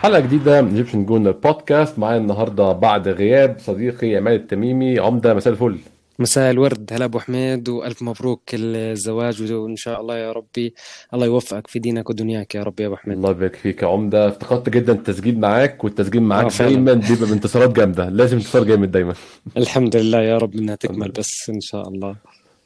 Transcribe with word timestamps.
حلقة 0.00 0.20
جديدة 0.20 0.62
من 0.62 0.68
Egyptian 0.68 1.04
Gooner 1.04 1.32
Podcast 1.32 1.98
معايا 1.98 2.18
النهارده 2.18 2.72
بعد 2.72 3.08
غياب 3.08 3.56
صديقي 3.58 4.16
عماد 4.16 4.40
التميمي. 4.40 4.98
عمدة 4.98 5.34
مساء 5.34 5.52
الفل. 5.52 5.78
مساء 6.18 6.50
الورد. 6.50 6.90
هلا 6.92 7.04
أبو 7.04 7.18
حميد 7.18 7.68
وألف 7.68 8.02
مبروك 8.02 8.42
الزواج 8.54 9.52
وإن 9.52 9.76
شاء 9.76 10.00
الله 10.00 10.18
يا 10.18 10.32
ربي 10.32 10.74
الله 11.14 11.26
يوفقك 11.26 11.66
في 11.66 11.78
دينك 11.78 12.10
ودنياك 12.10 12.54
يا 12.54 12.62
رب 12.62 12.80
يا 12.80 12.86
أبو 12.86 12.96
حميد. 12.96 13.16
الله 13.16 13.30
يبارك 13.30 13.56
فيك 13.56 13.82
يا 13.82 13.88
عمدة. 13.88 14.28
افتقدت 14.28 14.68
جدا 14.68 14.92
التسجيل 14.92 15.40
معاك 15.40 15.84
والتسجيل 15.84 16.22
معاك 16.22 16.52
دايما 16.58 16.92
بيبقى 16.92 17.28
بانتصارات 17.28 17.72
جامدة. 17.72 18.08
لازم 18.08 18.36
انتصار 18.36 18.64
جامد 18.64 18.90
دايما. 18.90 19.14
الحمد 19.56 19.96
لله 19.96 20.22
يا 20.22 20.38
رب 20.38 20.54
إنها 20.54 20.74
تكمل 20.74 21.10
بس 21.10 21.50
إن 21.50 21.60
شاء 21.60 21.88
الله. 21.88 22.16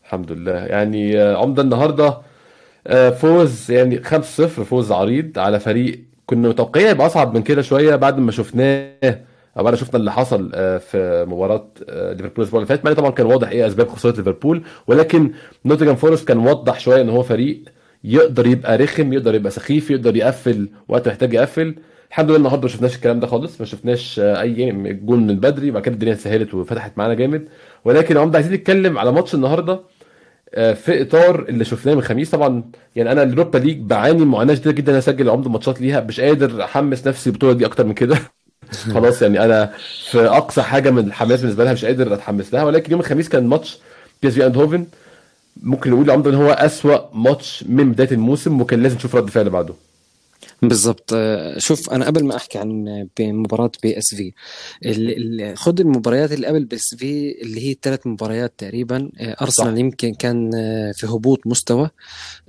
الحمد 0.05 0.33
لله. 0.33 0.53
يعني 0.53 1.21
عمدة 1.21 1.63
النهارده 1.63 2.19
آه، 2.87 3.11
فوز 3.11 3.71
يعني 3.71 4.03
5-0 4.05 4.13
فوز 4.47 4.93
عريض 4.93 5.39
على 5.39 5.61
فريق 5.61 6.01
كنا 6.27 6.49
متوقعين 6.49 6.87
يبقى 6.89 7.07
أصعب 7.07 7.35
من 7.35 7.43
كده 7.43 7.63
شوية 7.63 7.97
بعد 7.97 8.19
ما 8.19 8.33
شفناه 8.33 8.91
أو 9.59 9.65
بعد 9.65 9.75
شفنا 9.75 10.01
اللي 10.01 10.13
حصل 10.13 10.51
آه، 10.55 10.79
في 10.79 11.25
مباراة 11.29 11.67
آه، 11.89 12.13
ليفربول 12.13 12.33
الأسبوع 12.39 12.61
اللي 12.63 12.67
فات. 12.79 12.89
طبعا 12.97 13.11
كان 13.11 13.27
واضح 13.27 13.49
إيه 13.49 13.67
أسباب 13.67 13.89
خسارة 13.89 14.17
ليفربول 14.17 14.63
ولكن 14.87 15.31
نوتنجهام 15.65 15.97
فورست 15.97 16.29
كان 16.29 16.37
موضح 16.37 16.81
شوية 16.81 17.01
إن 17.03 17.09
هو 17.09 17.23
فريق 17.23 17.63
يقدر 18.05 18.47
يبقى 18.47 18.77
رخم 18.79 19.13
يقدر 19.13 19.35
يبقى 19.35 19.51
سخيف 19.51 19.91
يقدر 19.91 20.17
يقفل 20.17 20.69
وقت 20.89 21.09
محتاج 21.09 21.35
يقفل. 21.35 21.75
الحمد 22.11 22.29
لله 22.29 22.37
النهارده 22.37 22.63
ما 22.63 22.69
شفناش 22.69 22.97
الكلام 22.97 23.21
ده 23.21 23.27
خالص 23.27 23.61
ما 23.61 23.67
شفناش 23.67 24.21
آه، 24.21 24.41
أي 24.41 24.73
جول 24.93 25.19
من 25.21 25.37
بدري 25.41 25.71
بعد 25.71 25.83
كده 25.83 25.95
الدنيا 25.95 26.15
سهلت 26.15 26.55
وفتحت 26.55 26.99
معانا 26.99 27.15
جامد. 27.15 27.49
ولكن 27.85 28.17
عمده 28.17 28.39
عايزين 28.39 28.53
نتكلم 28.55 28.99
على 28.99 29.13
ماتش 29.13 29.35
النهارده. 29.35 29.81
في 30.55 31.03
إطار 31.03 31.43
اللي 31.49 31.65
شفناه 31.65 31.93
من 31.95 31.99
الخميس. 32.01 32.31
طبعا 32.31 32.71
يعني 32.97 33.13
أنا 33.13 33.23
ال 33.23 33.28
Europa 33.28 33.59
League 33.59 33.79
بعاني 33.79 34.25
معاناة 34.25 34.55
شديده 34.55 34.73
جدا 34.73 34.99
أسجل 34.99 35.31
عمد 35.31 35.49
ماتشات 35.49 35.81
ليها. 35.81 36.01
مش 36.01 36.21
قادر 36.21 36.65
أحمس 36.65 37.07
نفسي 37.07 37.31
البطوله 37.31 37.53
دي 37.53 37.67
أكتر 37.67 37.85
من 37.87 37.95
كده. 37.95 38.19
خلاص 38.95 39.23
يعني 39.23 39.45
أنا 39.45 39.73
في 40.13 40.21
أقصى 40.27 40.63
حاجة 40.63 40.91
من 40.91 41.07
الحماس 41.07 41.41
بالنسبة 41.41 41.65
لها 41.65 41.73
مش 41.73 41.85
قادر 41.85 42.15
أتحمس 42.15 42.55
لها. 42.55 42.65
ولكن 42.65 42.93
يوم 42.93 43.01
الخميس 43.01 43.29
كان 43.29 43.47
ماتش 43.47 43.79
بي 44.23 44.29
إس 44.29 44.35
في 44.35 44.47
ايندهوفن 44.47 44.87
ممكن 45.63 45.91
نقول 45.91 46.11
عمدا 46.11 46.31
إن 46.31 46.35
هو 46.35 46.51
أسوأ 46.53 46.99
ماتش 47.15 47.65
من 47.69 47.93
بداية 47.93 48.11
الموسم 48.13 48.61
وكان 48.61 48.83
لازم 48.83 48.97
نشوف 48.97 49.17
رد 49.17 49.31
فعل 49.31 49.51
بعده. 49.51 49.75
بالضبط. 50.63 51.11
آه، 51.15 51.59
شوف 51.59 51.91
أنا 51.91 52.07
قبل 52.07 52.25
ما 52.25 52.37
أحكي 52.37 52.59
عن 52.59 53.09
مباراه 53.21 53.71
بي 53.83 53.99
إس 53.99 54.15
في 54.15 54.33
خد 55.55 55.81
المباريات 55.81 56.33
اللي 56.33 56.47
قبل 56.47 56.65
بي 56.65 56.77
إس 56.77 56.95
في 56.99 57.43
اللي 57.43 57.69
هي 57.69 57.77
ثلاث 57.83 58.07
مباريات 58.07 58.55
تقريبا. 58.59 59.11
آه، 59.19 59.37
أرسنال 59.43 59.79
يمكن 59.79 60.15
كان 60.15 60.51
آه، 60.55 60.93
في 60.93 61.07
هبوط 61.07 61.47
مستوى. 61.47 61.91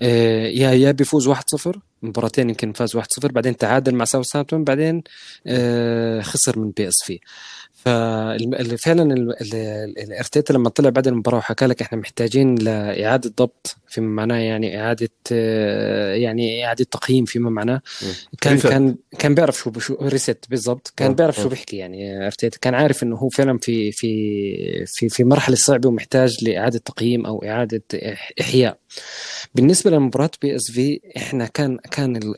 يا 0.01 0.71
يا 0.71 0.91
بيفوز 0.91 1.27
1-0 1.27 1.79
مباراتين 2.01 2.49
يمكن 2.49 2.73
فاز 2.73 2.95
1-0 2.97 3.31
بعدين 3.31 3.57
تعادل 3.57 3.95
مع 3.95 4.05
ساوثهامبتون 4.05 4.63
بعدين 4.63 5.03
خسر 6.21 6.59
من 6.59 6.71
بي 6.71 6.87
إس 6.87 7.03
في. 7.03 7.19
ففعلا 7.85 9.13
الإرتيتا 9.97 10.53
لما 10.53 10.69
طلع 10.69 10.89
بعد 10.89 11.07
المباراة 11.07 11.37
وحكى 11.37 11.65
لك 11.65 11.81
إحنا 11.81 11.97
محتاجين 11.97 12.55
لإعادة 12.55 13.29
ضبط 13.37 13.77
فيما 13.87 14.07
معناه 14.07 14.37
يعني 14.37 14.81
إعادة 14.81 15.09
يعني 16.15 16.65
إعادة 16.65 16.85
تقييم 16.91 17.25
فيما 17.25 17.49
معناه. 17.49 17.81
كان 18.41 18.53
reset. 18.53 18.67
كان 18.67 18.95
كان 19.19 19.35
بيعرف 19.35 19.57
شو 19.57 19.79
شو 19.79 19.97
reset 20.01 20.45
بالضبط. 20.49 20.93
كان 20.97 21.07
أوه. 21.07 21.15
بيعرف 21.15 21.35
شو 21.35 21.49
بيحكي 21.49 21.77
يعني 21.77 22.25
إرتيتا. 22.25 22.57
كان 22.61 22.73
عارف 22.75 23.03
إنه 23.03 23.15
هو 23.15 23.29
فعلا 23.29 23.57
في 23.57 23.91
في 23.91 24.85
في 24.87 25.09
في 25.09 25.23
مرحلة 25.23 25.55
صعبة 25.55 25.89
ومحتاج 25.89 26.43
لإعادة 26.43 26.77
تقييم 26.77 27.25
أو 27.25 27.43
إعادة 27.43 27.83
إحياء. 28.41 28.77
بالنسبة 29.55 29.91
لمباراة 29.91 30.31
بي 30.41 30.55
إس 30.55 30.71
في 30.71 30.99
إحنا 31.17 31.45
كان 31.45 31.77
كان 31.91 32.33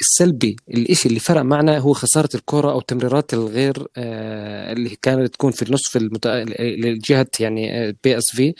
السلبي 0.00 0.56
الشيء 0.68 1.08
اللي 1.08 1.20
فرق 1.20 1.42
معنا 1.42 1.78
هو 1.78 1.92
خسارة 1.92 2.28
الكرة 2.34 2.70
أو 2.72 2.78
التمريرات 2.78 3.34
الغير 3.34 3.86
آه، 3.96 4.71
اللي 4.72 4.96
كانت 5.02 5.34
تكون 5.34 5.52
في 5.52 5.62
النصف 5.62 5.96
المت... 5.96 6.26
لجهة 6.60 7.26
يعني 7.40 7.92
بي 8.04 8.18
إس 8.18 8.30
في 8.30 8.54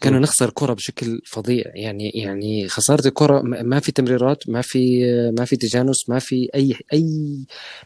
كانوا 0.00 0.20
نخسر 0.20 0.50
كرة 0.50 0.72
بشكل 0.72 1.20
فظيع. 1.26 1.64
يعني 1.74 2.10
يعني 2.10 2.68
خسارة 2.68 3.08
الكرة 3.08 3.42
ما 3.42 3.80
في 3.80 3.92
تمريرات 3.92 4.48
ما 4.48 4.62
في 4.62 5.04
ما 5.38 5.44
في 5.44 5.56
تجانس 5.56 6.08
ما 6.08 6.18
في 6.18 6.48
أي 6.54 6.76
أي 6.92 7.06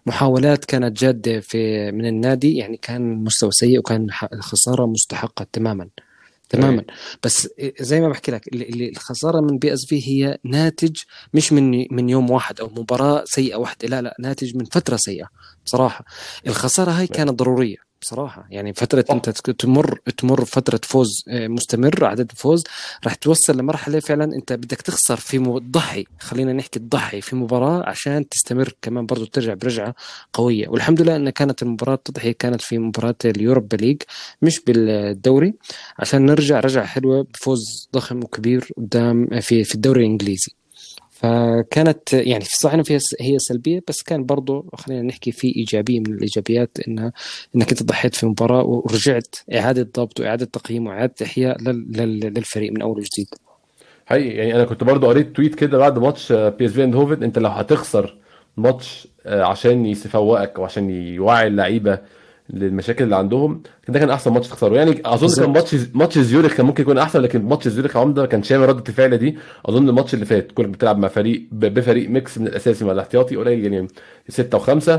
محاولات 0.07 0.65
كانت 0.65 1.01
جادة 1.01 1.41
في 1.41 1.93
من 1.93 2.07
النادي. 2.07 2.57
يعني 2.57 2.77
كان 2.77 3.25
مستوى 3.25 3.51
سيء 3.53 3.79
وكان 3.79 4.07
الخساره 4.33 4.87
مستحقة 4.87 5.47
تماما. 5.53 5.89
تماما. 6.53 6.81
إيه. 6.81 6.87
بس 7.25 7.49
زي 7.81 8.01
ما 8.01 8.09
بحكي 8.09 8.33
لك 8.33 8.49
اللي 8.49 8.89
الخسارة 8.89 9.41
من 9.41 9.59
بي 9.59 9.73
إس 9.73 9.87
في 9.87 10.09
هي 10.09 10.39
ناتج 10.45 10.97
مش 11.35 11.53
من 11.53 11.87
من 11.91 12.09
يوم 12.09 12.31
واحد 12.31 12.61
أو 12.61 12.69
مباراة 12.69 13.25
سيئة 13.27 13.57
واحدة 13.57 13.89
لا 13.89 14.03
لا 14.03 14.17
ناتج 14.21 14.57
من 14.57 14.65
فترة 14.65 14.97
سيئة 14.97 15.27
بصراحة. 15.67 16.05
الخسارة 16.47 16.91
هاي 16.91 17.07
كانت 17.07 17.31
ضرورية. 17.31 17.92
بصراحة. 18.03 18.47
يعني 18.51 18.73
فترة 18.73 19.05
أنت 19.11 19.31
تمر 19.31 20.01
تمر 20.17 20.45
فترة 20.45 20.81
فوز 20.85 21.25
آه، 21.29 21.49
مستمر 21.49 22.05
عدد 22.05 22.33
فوز 22.33 22.65
راح 23.05 23.15
توصل 23.15 23.59
لمرحلة 23.59 24.01
فعلا 24.01 24.25
أنت 24.25 24.53
بدك 24.53 24.83
تخسر 24.83 25.17
في 25.17 25.39
تضحي 25.39 26.05
خلينا 26.21 26.53
نحكي 26.53 26.79
تضحي 26.79 27.21
في 27.21 27.37
مباراة 27.37 27.89
عشان 27.89 28.29
تستمر 28.29 28.75
كمان 28.83 29.07
برضو 29.07 29.25
ترجع 29.25 29.55
برجعة 29.55 29.95
قوية. 30.33 30.69
والحمد 30.69 31.03
لله 31.03 31.17
إن 31.17 31.31
كانت 31.31 31.63
المباراة 31.63 31.95
التضحيه 31.95 32.33
كانت 32.33 32.61
في 32.63 32.79
مباراة 32.79 33.15
ال 33.25 33.32
Europa 33.32 33.77
League 33.77 34.03
مش 34.43 34.61
بالدوري. 34.67 35.55
عشان 35.99 36.27
نرجع 36.27 36.61
رجعة 36.61 36.87
حلوة 36.87 37.27
بفوز 37.35 37.89
ضخم 37.95 38.25
وكبير 38.25 38.69
قدام 38.77 39.41
في 39.41 39.65
في 39.65 39.75
الدوري 39.75 40.01
الإنجليزي. 40.01 40.53
فكانت 41.23 42.13
يعني 42.13 42.45
في 42.45 42.57
صحيح 42.57 42.81
فيها 42.81 42.99
هي 43.21 43.39
سلبية 43.39 43.83
بس 43.89 44.03
كان 44.03 44.27
برضه 44.27 44.67
خلينا 44.75 45.03
نحكي 45.03 45.33
في 45.33 45.57
إيجابية 45.57 46.01
من 46.01 46.07
الإيجابيات 46.07 46.79
انها 46.89 47.13
إنك 47.57 47.71
أنت 47.71 47.83
ضحيت 47.83 48.15
في 48.15 48.27
مباراة 48.27 48.65
ورجعت 48.65 49.37
إعادة 49.55 49.83
ضبط 49.97 50.21
وإعادة 50.21 50.45
تقييم 50.45 50.87
وإعادة 50.87 51.15
إحياء 51.23 51.63
للفريق 51.63 52.73
من 52.73 52.83
أول 52.83 52.99
وجديد. 52.99 53.27
حقيقي 54.07 54.37
يعني 54.37 54.55
أنا 54.55 54.65
كنت 54.65 54.85
برضه 54.85 55.09
قريت 55.09 55.37
tweet 55.37 55.55
كده 55.55 55.79
بعد 55.79 55.99
ماتش 55.99 56.33
بي 56.33 56.67
إس 56.67 56.71
في 56.71 56.85
أنت 56.85 57.39
لو 57.39 57.49
هتخسر 57.51 58.17
ماتش 58.57 59.09
آه، 59.27 59.43
عشان 59.43 59.87
يفوقك 59.87 60.59
وعشان 60.59 60.91
يوعي 60.91 61.47
اللعيبة 61.47 61.99
للمشاكل 62.53 63.05
اللي 63.05 63.17
عندهم 63.17 63.63
ده 63.89 63.99
كان 63.99 64.11
أحسن 64.11 64.33
ماتش 64.33 64.49
تخسره. 64.49 64.75
يعني 64.75 65.03
أظن 65.05 65.43
كان 65.45 65.53
ماتش 65.53 65.77
ماتش 65.95 66.19
زيوريخ 66.19 66.55
كان 66.55 66.67
ممكن 66.67 66.83
يكون 66.83 66.99
أحسن 66.99 67.21
لكن 67.21 67.43
ماتش 67.43 67.69
زيوريخ 67.69 67.97
عمدة 67.97 68.27
كان 68.27 68.43
شامل 68.43 68.69
رده 68.69 68.85
الفعل 68.89 69.17
دي. 69.19 69.37
أظن 69.67 69.89
الماتش 69.89 70.15
اللي 70.15 70.25
فات 70.25 70.53
كنت 70.53 70.67
بتلعب 70.67 70.99
مع 70.99 71.09
فريق 71.09 71.49
بفريق 71.53 72.11
mix 72.11 72.39
من 72.39 72.47
الأساسي 72.47 72.85
مع 72.85 72.93
الاحتياطي 72.93 73.37
قليل 73.37 73.73
يعني 73.73 73.89
6 74.29 74.59
و5 74.59 74.91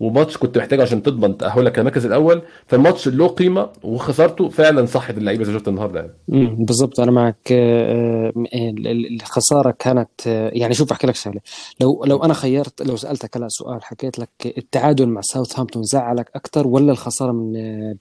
وماتش 0.00 0.36
كنت 0.36 0.58
محتاج 0.58 0.80
عشان 0.80 1.02
تضمن 1.02 1.36
تأهلك 1.36 1.78
المركز 1.78 2.06
الأول 2.06 2.42
فالماتش 2.66 3.08
له 3.08 3.26
قيمة 3.26 3.68
وخسارته 3.82 4.48
فعلا 4.48 4.86
صحت 4.86 5.18
اللعيبة 5.18 5.44
زي 5.44 5.52
شفت 5.52 5.68
النهارده 5.68 6.00
يعني. 6.00 6.56
بالظبط 6.58 7.00
أنا 7.00 7.10
معك. 7.10 7.36
آه، 7.52 8.32
آه، 8.54 8.74
الخسارة 9.20 9.70
كانت 9.78 10.10
آه، 10.26 10.50
يعني 10.54 10.74
شوف 10.74 10.92
أحكي 10.92 11.06
لك 11.06 11.14
شغلة. 11.14 11.40
لو 11.80 12.04
لو 12.04 12.24
أنا 12.24 12.34
خيرت 12.34 12.82
لو 12.82 12.96
سألتك 12.96 13.36
هلا 13.36 13.48
سؤال 13.48 13.84
حكيت 13.84 14.18
لك 14.18 14.30
التعادل 14.58 15.06
مع 15.06 15.20
ساوثهامبتون 15.20 15.82
زعلك 15.82 16.30
أكثر 16.34 16.66
ولا 16.66 16.92
الخسارة 16.92 17.32
من 17.32 17.52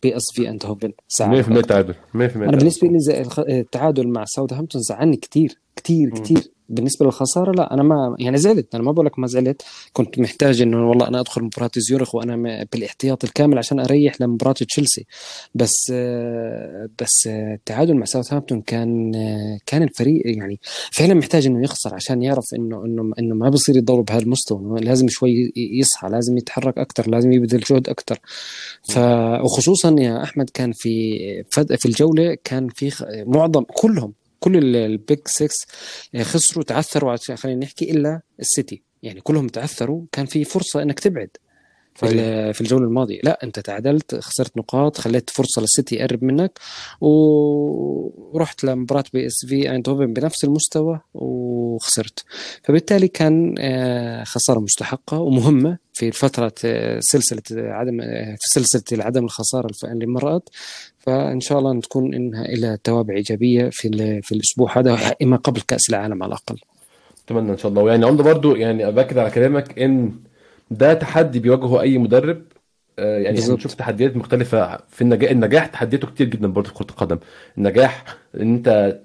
بي 0.03 0.17
إس 0.17 0.23
في 0.33 0.49
ايندهوفن 0.49 0.91
زعلك 1.09 1.45
100% 1.45 1.61
تعادل 1.61 1.93
100% 1.93 2.17
أنا 2.17 2.57
بالنسبة 2.57 2.87
لي 2.87 3.23
التعادل 3.59 4.07
مع 4.07 4.25
ساوثهامبتون 4.25 4.81
زعلني 4.81 5.17
كثير 5.17 5.59
كثير 5.75 6.09
كثير 6.09 6.53
بالنسبة 6.73 7.05
للخسارة 7.05 7.51
لا 7.51 7.73
أنا 7.73 7.83
ما 7.83 8.15
يعني 8.19 8.37
زعلت 8.37 8.75
أنا 8.75 8.83
ما 8.83 8.91
بقول 8.91 9.05
لك 9.05 9.19
ما 9.19 9.27
زعلت 9.27 9.61
كنت 9.93 10.19
محتاج 10.19 10.61
إنه 10.61 10.89
والله 10.89 11.07
أنا 11.07 11.19
أدخل 11.19 11.43
مباراة 11.43 11.71
زيورخ 11.77 12.15
وأنا 12.15 12.65
بالاحتياط 12.71 13.23
الكامل 13.23 13.57
عشان 13.57 13.79
أريح 13.79 14.21
لمباراة 14.21 14.53
تشيلسي. 14.53 15.05
بس 15.55 15.91
بس 17.01 17.27
التعادل 17.27 17.93
مع 17.97 18.05
ساوثهامبتون 18.05 18.61
كان 18.61 19.11
كان 19.65 19.83
الفريق 19.83 20.21
يعني 20.25 20.59
فعلا 20.91 21.13
محتاج 21.13 21.45
إنه 21.45 21.63
يخسر 21.63 21.95
عشان 21.95 22.21
يعرف 22.21 22.45
إنه 22.55 22.85
إنه 22.85 23.11
إنه 23.19 23.35
ما 23.35 23.49
بصير 23.49 23.77
يضل 23.77 24.03
بهذا 24.03 24.21
المستوى 24.21 24.81
لازم 24.81 25.07
شوي 25.09 25.53
يصحى 25.55 26.09
لازم 26.09 26.37
يتحرك 26.37 26.77
أكثر 26.77 27.09
لازم 27.09 27.31
يبذل 27.31 27.59
جهد 27.59 27.89
أكثر 27.89 28.19
ف 28.83 28.97
وخصوصا 29.43 29.95
يا 29.99 30.23
أحمد 30.23 30.49
كان 30.49 30.71
في 30.71 31.43
في 31.51 31.85
الجولة 31.85 32.37
كان 32.43 32.67
في 32.67 33.23
معظم 33.27 33.63
كلهم 33.63 34.13
كل 34.43 34.75
ال 34.75 34.86
big 34.86 35.19
6 35.25 35.49
آه، 36.15 36.23
خسروا 36.23 36.63
تعثروا 36.63 37.15
خلينا 37.35 37.59
نحكي 37.65 37.91
إلا 37.91 38.21
السيتي. 38.39 38.81
يعني 39.03 39.21
كلهم 39.21 39.47
تعثروا 39.47 40.05
كان 40.11 40.25
في 40.25 40.43
فرصة 40.43 40.81
إنك 40.81 40.99
تبعد. 40.99 41.29
في 41.95 42.07
طيب. 42.07 42.51
في 42.51 42.61
الجولة 42.61 42.85
الماضية. 42.85 43.19
لا 43.23 43.43
أنت 43.43 43.59
تعادلت 43.59 44.15
خسرت 44.15 44.57
نقاط 44.57 44.97
خليت 44.97 45.29
فرصة 45.29 45.61
للسيتي 45.61 45.95
يقرب 45.95 46.23
منك 46.23 46.59
ورحت 47.01 48.63
لمباراة 48.63 49.03
بي 49.13 49.27
إس 49.27 49.45
في 49.47 49.71
ايندهوفن 49.71 50.13
بنفس 50.13 50.43
المستوى 50.43 50.99
وخسرت. 51.13 52.23
فبالتالي 52.63 53.07
كان 53.07 53.55
آه، 53.59 54.23
خسارة 54.23 54.59
مستحقة 54.59 55.19
ومهمة 55.19 55.77
في 55.93 56.11
فترة 56.11 56.53
سلسلة 56.99 57.41
عدم 57.57 58.01
في 58.41 58.49
سلسلة 58.49 59.03
عدم 59.03 59.23
الخسارة 59.25 59.69
اللي 59.83 60.05
مرت. 60.05 60.49
فإن 60.99 61.39
شاء 61.39 61.59
الله 61.59 61.79
تكون 61.79 62.13
إنها 62.13 62.43
لها 62.43 62.79
توابع 62.83 63.15
إيجابية 63.15 63.69
في 63.71 64.21
في 64.21 64.31
الأسبوع 64.31 64.79
هذا 64.79 65.15
اما 65.21 65.37
قبل 65.37 65.61
كأس 65.61 65.89
العالم 65.89 66.23
على 66.23 66.29
الأقل. 66.29 66.59
أتمنى 67.25 67.51
إن 67.51 67.57
شاء 67.57 67.71
الله. 67.71 67.81
ويعني 67.81 68.05
عمده 68.05 68.23
برضو 68.23 68.55
يعني 68.55 68.91
باكد 68.91 69.17
على 69.17 69.31
كلامك 69.31 69.79
إن 69.79 70.11
ده 70.73 70.93
تحدي 70.93 71.39
بيواجهه 71.39 71.81
أي 71.81 71.97
مدرب. 71.97 72.41
آه، 72.99 73.17
يعني 73.19 73.37
بنشوف 73.49 73.73
تحديات 73.73 74.17
مختلفة 74.17 74.77
في 74.89 75.01
النجاح. 75.01 75.31
النجاح 75.31 75.65
تحدياته 75.65 76.07
كتير 76.07 76.27
جدا 76.27 76.47
برضه 76.47 76.67
في 76.69 76.73
كرة 76.73 76.87
القدم. 76.89 77.19
النجاح 77.57 78.05
إن 78.35 78.53
أنت 78.55 78.99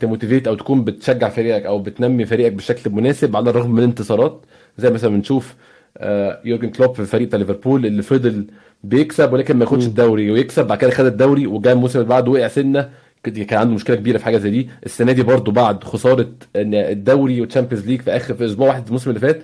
ت 0.00 0.05
motivate 0.05 0.48
أو 0.48 0.54
تكون 0.54 0.84
بتشجع 0.84 1.28
فريقك 1.28 1.66
أو 1.66 1.78
بتنمي 1.78 2.26
فريقك 2.26 2.52
بشكل 2.52 2.90
مناسب 2.90 3.36
على 3.36 3.50
الرغم 3.50 3.72
من 3.72 3.78
الانتصارات 3.78 4.46
زي 4.78 4.90
مثلا 4.90 5.10
بنشوف 5.10 5.54
آه، 5.98 6.40
يورجن 6.44 6.70
كلوب 6.70 6.94
في 6.94 7.04
فريق 7.04 7.36
ليفربول 7.36 7.86
اللي 7.86 8.02
فضل 8.02 8.46
بيكسب 8.84 9.32
ولكن 9.32 9.56
ما 9.56 9.64
ياخدش 9.64 9.86
الدوري 9.86 10.30
ويكسب 10.30 10.66
بعد 10.66 10.78
كده 10.78 10.90
خد 10.90 11.04
الدوري 11.04 11.46
وجاء 11.46 11.74
الموسم 11.74 11.98
اللي 11.98 12.08
بعده 12.08 12.30
وقع 12.30 12.48
سنة. 12.48 12.90
كان 13.22 13.58
عنده 13.58 13.74
مشكلة 13.74 13.96
كبيرة 13.96 14.18
في 14.18 14.24
حاجة 14.24 14.38
زي 14.38 14.50
دي. 14.50 14.68
السنة 14.86 15.12
دي 15.12 15.22
برضه 15.22 15.52
بعد 15.52 15.84
خسارة 15.84 16.28
الدوري 16.56 17.40
وال 17.40 17.48
Champions 17.48 17.86
League 17.86 18.00
في 18.00 18.10
آخر 18.16 18.34
في 18.34 18.44
أسبوع 18.44 18.68
واحد 18.68 18.86
الموسم 18.86 19.10
اللي 19.10 19.20
فات 19.20 19.42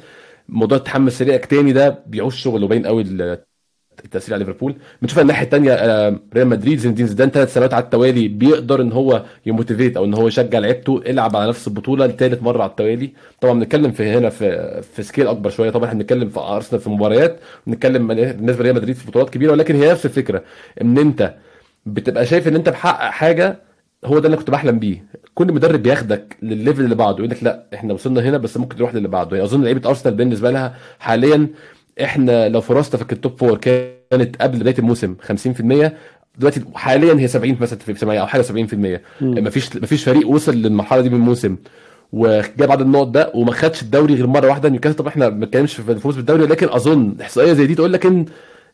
موضوع 0.49 0.79
تحمس 0.79 1.19
فريقك 1.19 1.47
تاني 1.47 1.73
ده 1.73 2.03
بيعوز 2.07 2.35
شغل 2.35 2.65
وباين 2.65 2.87
قوي 2.87 3.03
التأثير 4.05 4.35
على 4.35 4.45
ليفربول. 4.45 4.75
بنشوف 5.03 5.19
الناحية 5.19 5.45
الثانية 5.45 5.73
آه، 5.73 6.21
ريال 6.35 6.47
مدريد 6.47 6.79
زين 6.79 6.95
الدين 6.95 7.07
زيدان 7.07 7.31
ثلاث 7.31 7.55
سنوات 7.55 7.75
على 7.75 7.85
التوالي 7.85 8.29
بيقدر 8.29 8.83
إن 8.83 8.93
هو 8.93 9.25
ي 9.47 9.52
motivate 9.52 9.97
أو 9.97 10.05
إن 10.05 10.15
هو 10.15 10.29
يشجع 10.29 10.59
لعيبته 10.59 11.03
العب 11.07 11.37
على 11.37 11.49
نفس 11.49 11.69
البطولة 11.69 12.07
لثالث 12.07 12.43
مرة 12.43 12.63
على 12.63 12.71
التوالي. 12.71 13.13
طبعا 13.41 13.55
بنتكلم 13.55 13.93
في 13.93 14.03
هنا 14.11 14.31
في 14.31 14.83
في 14.83 15.03
scale 15.03 15.27
أكبر 15.29 15.51
شوية. 15.51 15.71
طبعا 15.71 15.89
إحنا 15.89 15.99
بنتكلم 15.99 16.29
في 16.29 16.41
أرسنال 16.41 16.81
في 16.83 16.91
مباريات 16.91 17.41
بنتكلم 17.67 18.09
بالنسبة 18.09 18.63
لريال 18.63 18.75
مدريد 18.77 18.97
في 18.97 19.07
بطولات 19.11 19.31
كبيرة 19.31 19.53
ولكن 19.53 19.75
هي 19.77 19.91
نفس 19.93 20.07
الفكرة 20.07 20.43
إن 20.83 20.99
أنت 20.99 21.35
بتبقى 21.87 22.27
شايف 22.27 22.49
إن 22.49 22.55
أنت 22.55 22.69
محقق 22.69 23.11
حاجة 23.11 23.59
هو 24.05 24.19
ده 24.19 24.27
اللي 24.27 24.37
كنت 24.37 24.51
بحلم 24.51 24.79
بيه. 24.79 25.05
كل 25.35 25.53
مدرب 25.53 25.83
بياخدك 25.83 26.37
للل 26.43 26.58
level 26.58 26.85
اللي 26.85 26.95
بعده 26.95 27.17
يقول 27.19 27.31
لك 27.31 27.45
لا 27.45 27.67
إحنا 27.75 27.95
وصلنا 27.95 28.21
هنا 28.21 28.39
بس 28.39 28.57
ممكن 28.57 28.77
نروح 28.77 28.95
للي 28.95 29.09
بعده. 29.09 29.37
يعني 29.37 29.49
أظن 29.49 29.63
لعيبة 29.65 29.89
أرسنال 29.89 30.15
بالنسبة 30.15 30.51
لها 30.51 30.75
حاليا 30.99 31.49
إحنا 32.03 32.49
لو 32.49 32.61
فرصنا 32.61 33.05
في 33.05 33.13
ال 33.13 33.19
top 33.19 33.39
four 33.39 33.59
كانت 33.59 34.37
قبل 34.43 34.59
بداية 34.59 34.75
الموسم 34.79 35.15
50% 35.33 35.91
دلوقتي 36.39 36.63
حاليا 36.75 37.15
هي 37.21 37.29
70 37.29 37.57
مثلا 37.61 37.79
في 37.79 37.95
70 37.95 38.19
أو 38.19 38.27
حاجة 38.27 38.43
70% 38.43 38.45
مفيش 39.23 39.77
مفيش 39.77 40.05
فريق 40.05 40.29
وصل 40.29 40.55
للمرحلة 40.55 41.01
دي 41.03 41.09
من 41.09 41.15
الموسم 41.17 41.57
وجاب 42.13 42.71
عدد 42.73 42.81
النقط 42.81 43.07
ده 43.07 43.31
وما 43.35 43.53
خدش 43.53 43.83
الدوري 43.83 44.15
غير 44.15 44.27
مرة 44.27 44.49
واحدة. 44.49 44.69
نيوكاسل 44.69 44.97
طبعا 44.97 45.09
إحنا 45.09 45.29
ما 45.29 45.37
بنتكلمش 45.37 45.75
في 45.75 45.93
الفوز 45.93 46.17
بالدوري 46.17 46.43
ولكن 46.43 46.69
أظن 46.69 47.15
إحصائية 47.21 47.53
زي 47.53 47.67
دي 47.67 47.75
تقول 47.75 47.93
لك 47.93 48.07
إن 48.07 48.25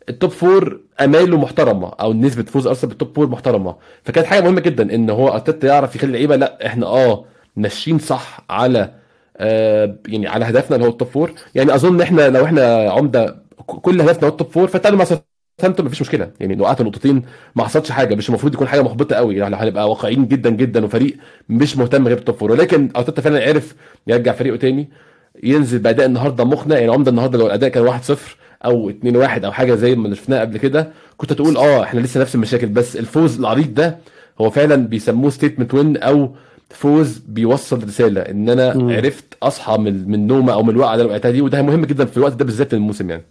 ال 0.08 0.14
top 0.14 0.30
four 0.30 0.80
آماله 1.00 1.38
محترمة 1.38 1.88
أو 1.88 2.12
نسبة 2.12 2.42
فوز 2.42 2.66
أرسنال 2.66 2.88
بال 2.88 2.99
top 2.99 3.14
four 3.16 3.26
محترمة. 3.28 3.76
فكانت 4.04 4.26
حاجة 4.26 4.40
مهمة 4.42 4.60
جدا 4.60 4.94
إن 4.94 5.10
هو 5.10 5.28
أرتيتا 5.28 5.66
يعرف 5.68 5.96
يخلي 5.96 6.08
اللعيبة 6.08 6.36
لأ 6.36 6.66
إحنا 6.66 6.86
آه 6.86 7.24
ماشيين 7.56 7.98
صح 7.98 8.40
على 8.50 8.90
آه 9.36 9.96
يعني 10.08 10.26
على 10.28 10.44
هدفنا 10.44 10.76
اللي 10.76 10.86
هو 10.86 10.90
ال 10.92 10.96
top 10.96 11.08
four 11.08 11.32
يعني 11.54 11.74
أظن 11.74 12.00
إحنا 12.00 12.28
لو 12.28 12.44
إحنا 12.44 12.90
عمدة 12.90 13.42
كل 13.66 14.00
هدفنا 14.00 14.24
هو 14.24 14.32
ال 14.32 14.37
top 14.37 14.50
four 14.50 14.66
فتعادلوا 14.68 14.98
مع 14.98 15.04
ساوثهامبتون 15.04 15.86
مفيش 15.86 16.00
مشكلة. 16.02 16.30
يعني 16.40 16.62
وقعت 16.62 16.82
نقطتين 16.82 17.22
ما 17.56 17.64
حصلش 17.64 17.90
حاجة 17.90 18.14
مش 18.14 18.28
المفروض 18.28 18.54
يكون 18.54 18.68
حاجة 18.68 18.82
محبطة 18.82 19.16
قوي. 19.16 19.36
يعني 19.36 19.56
هنبقى 19.56 19.90
واقعيين 19.90 20.28
جدا 20.28 20.50
جدا 20.50 20.84
وفريق 20.84 21.16
مش 21.48 21.76
مهتم 21.76 22.06
غير 22.08 22.16
بال 22.16 22.24
top 22.24 22.34
four 22.36 22.52
ولكن 22.52 22.88
أرتيتا 22.96 23.22
فعلا 23.22 23.48
عرف 23.48 23.74
يرجع 24.06 24.32
فريقه 24.32 24.56
تاني 24.56 24.88
ينزل 25.42 25.78
بأداء 25.78 26.06
النهارده 26.06 26.44
مقنع. 26.44 26.78
يعني 26.78 26.92
عمدة 26.92 27.10
النهارده 27.10 27.38
لو 27.38 27.46
الأداء 27.46 27.70
كان 27.70 28.00
1-0 28.00 28.12
أو 28.64 28.90
2-1 28.92 29.44
أو 29.44 29.52
حاجة 29.52 29.74
زي 29.74 29.94
ما 29.96 30.14
شفناها 30.14 30.40
قبل 30.40 30.58
كده 30.58 30.88
كنت 31.16 31.32
تقول 31.32 31.56
آه 31.56 31.82
إحنا 31.82 32.00
لسه 32.00 32.20
نفس 32.20 32.34
المشاكل 32.34 32.66
بس 32.66 32.96
الفوز 32.96 33.38
العريض 33.38 33.74
ده 33.74 33.98
هو 34.40 34.50
فعلا 34.50 34.76
بيسموه 34.88 35.30
ستيتمنت 35.30 35.74
وين 35.74 35.96
أو 35.96 36.34
فوز 36.70 37.18
بيوصل 37.28 37.84
رسالة 37.84 38.20
إن 38.20 38.48
أنا 38.48 38.76
م. 38.76 38.90
عرفت 38.90 39.24
أصحى 39.42 39.78
من 39.78 40.10
من 40.10 40.26
نومة 40.26 40.52
أو 40.52 40.62
من 40.62 40.70
الوقعة 40.70 40.94
اللي 40.94 41.04
وقعتها 41.04 41.30
دي 41.30 41.42
وده 41.42 41.62
مهم 41.62 41.84
جدا 41.84 42.04
في 42.04 42.16
الوقت 42.16 42.32
ده 42.32 42.44
بالذات 42.44 42.70
في 42.70 42.76
الموسم 42.76 43.10
يعني 43.10 43.22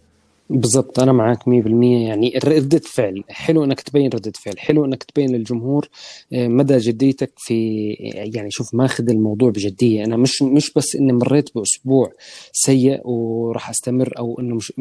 بالضبط 0.50 1.00
أنا 1.00 1.12
معك 1.12 1.40
100% 1.44 1.48
يعني 1.84 2.34
ردة 2.46 2.80
فعل 2.80 3.24
حلو 3.30 3.64
إنك 3.64 3.82
تبين 3.82 4.10
ردة 4.14 4.32
فعل 4.36 4.60
حلو 4.60 4.86
إنك 4.86 5.04
تبين 5.04 5.36
للجمهور 5.36 5.90
آه، 6.34 6.48
مدى 6.48 6.78
جديتك 6.78 7.32
في 7.38 7.90
يعني 8.14 8.52
شوف 8.52 8.76
ماخذ 8.76 9.10
الموضوع 9.10 9.50
بجدية. 9.50 10.04
أنا 10.06 10.18
مش 10.18 10.42
مش 10.42 10.74
بس 10.74 10.96
إني 10.96 11.14
مريت 11.14 11.50
بأسبوع 11.56 12.12
سيء 12.52 13.08
وراح 13.08 13.70
أستمر 13.70 14.14
أو 14.18 14.40
إنه 14.40 14.56
مش 14.56 14.74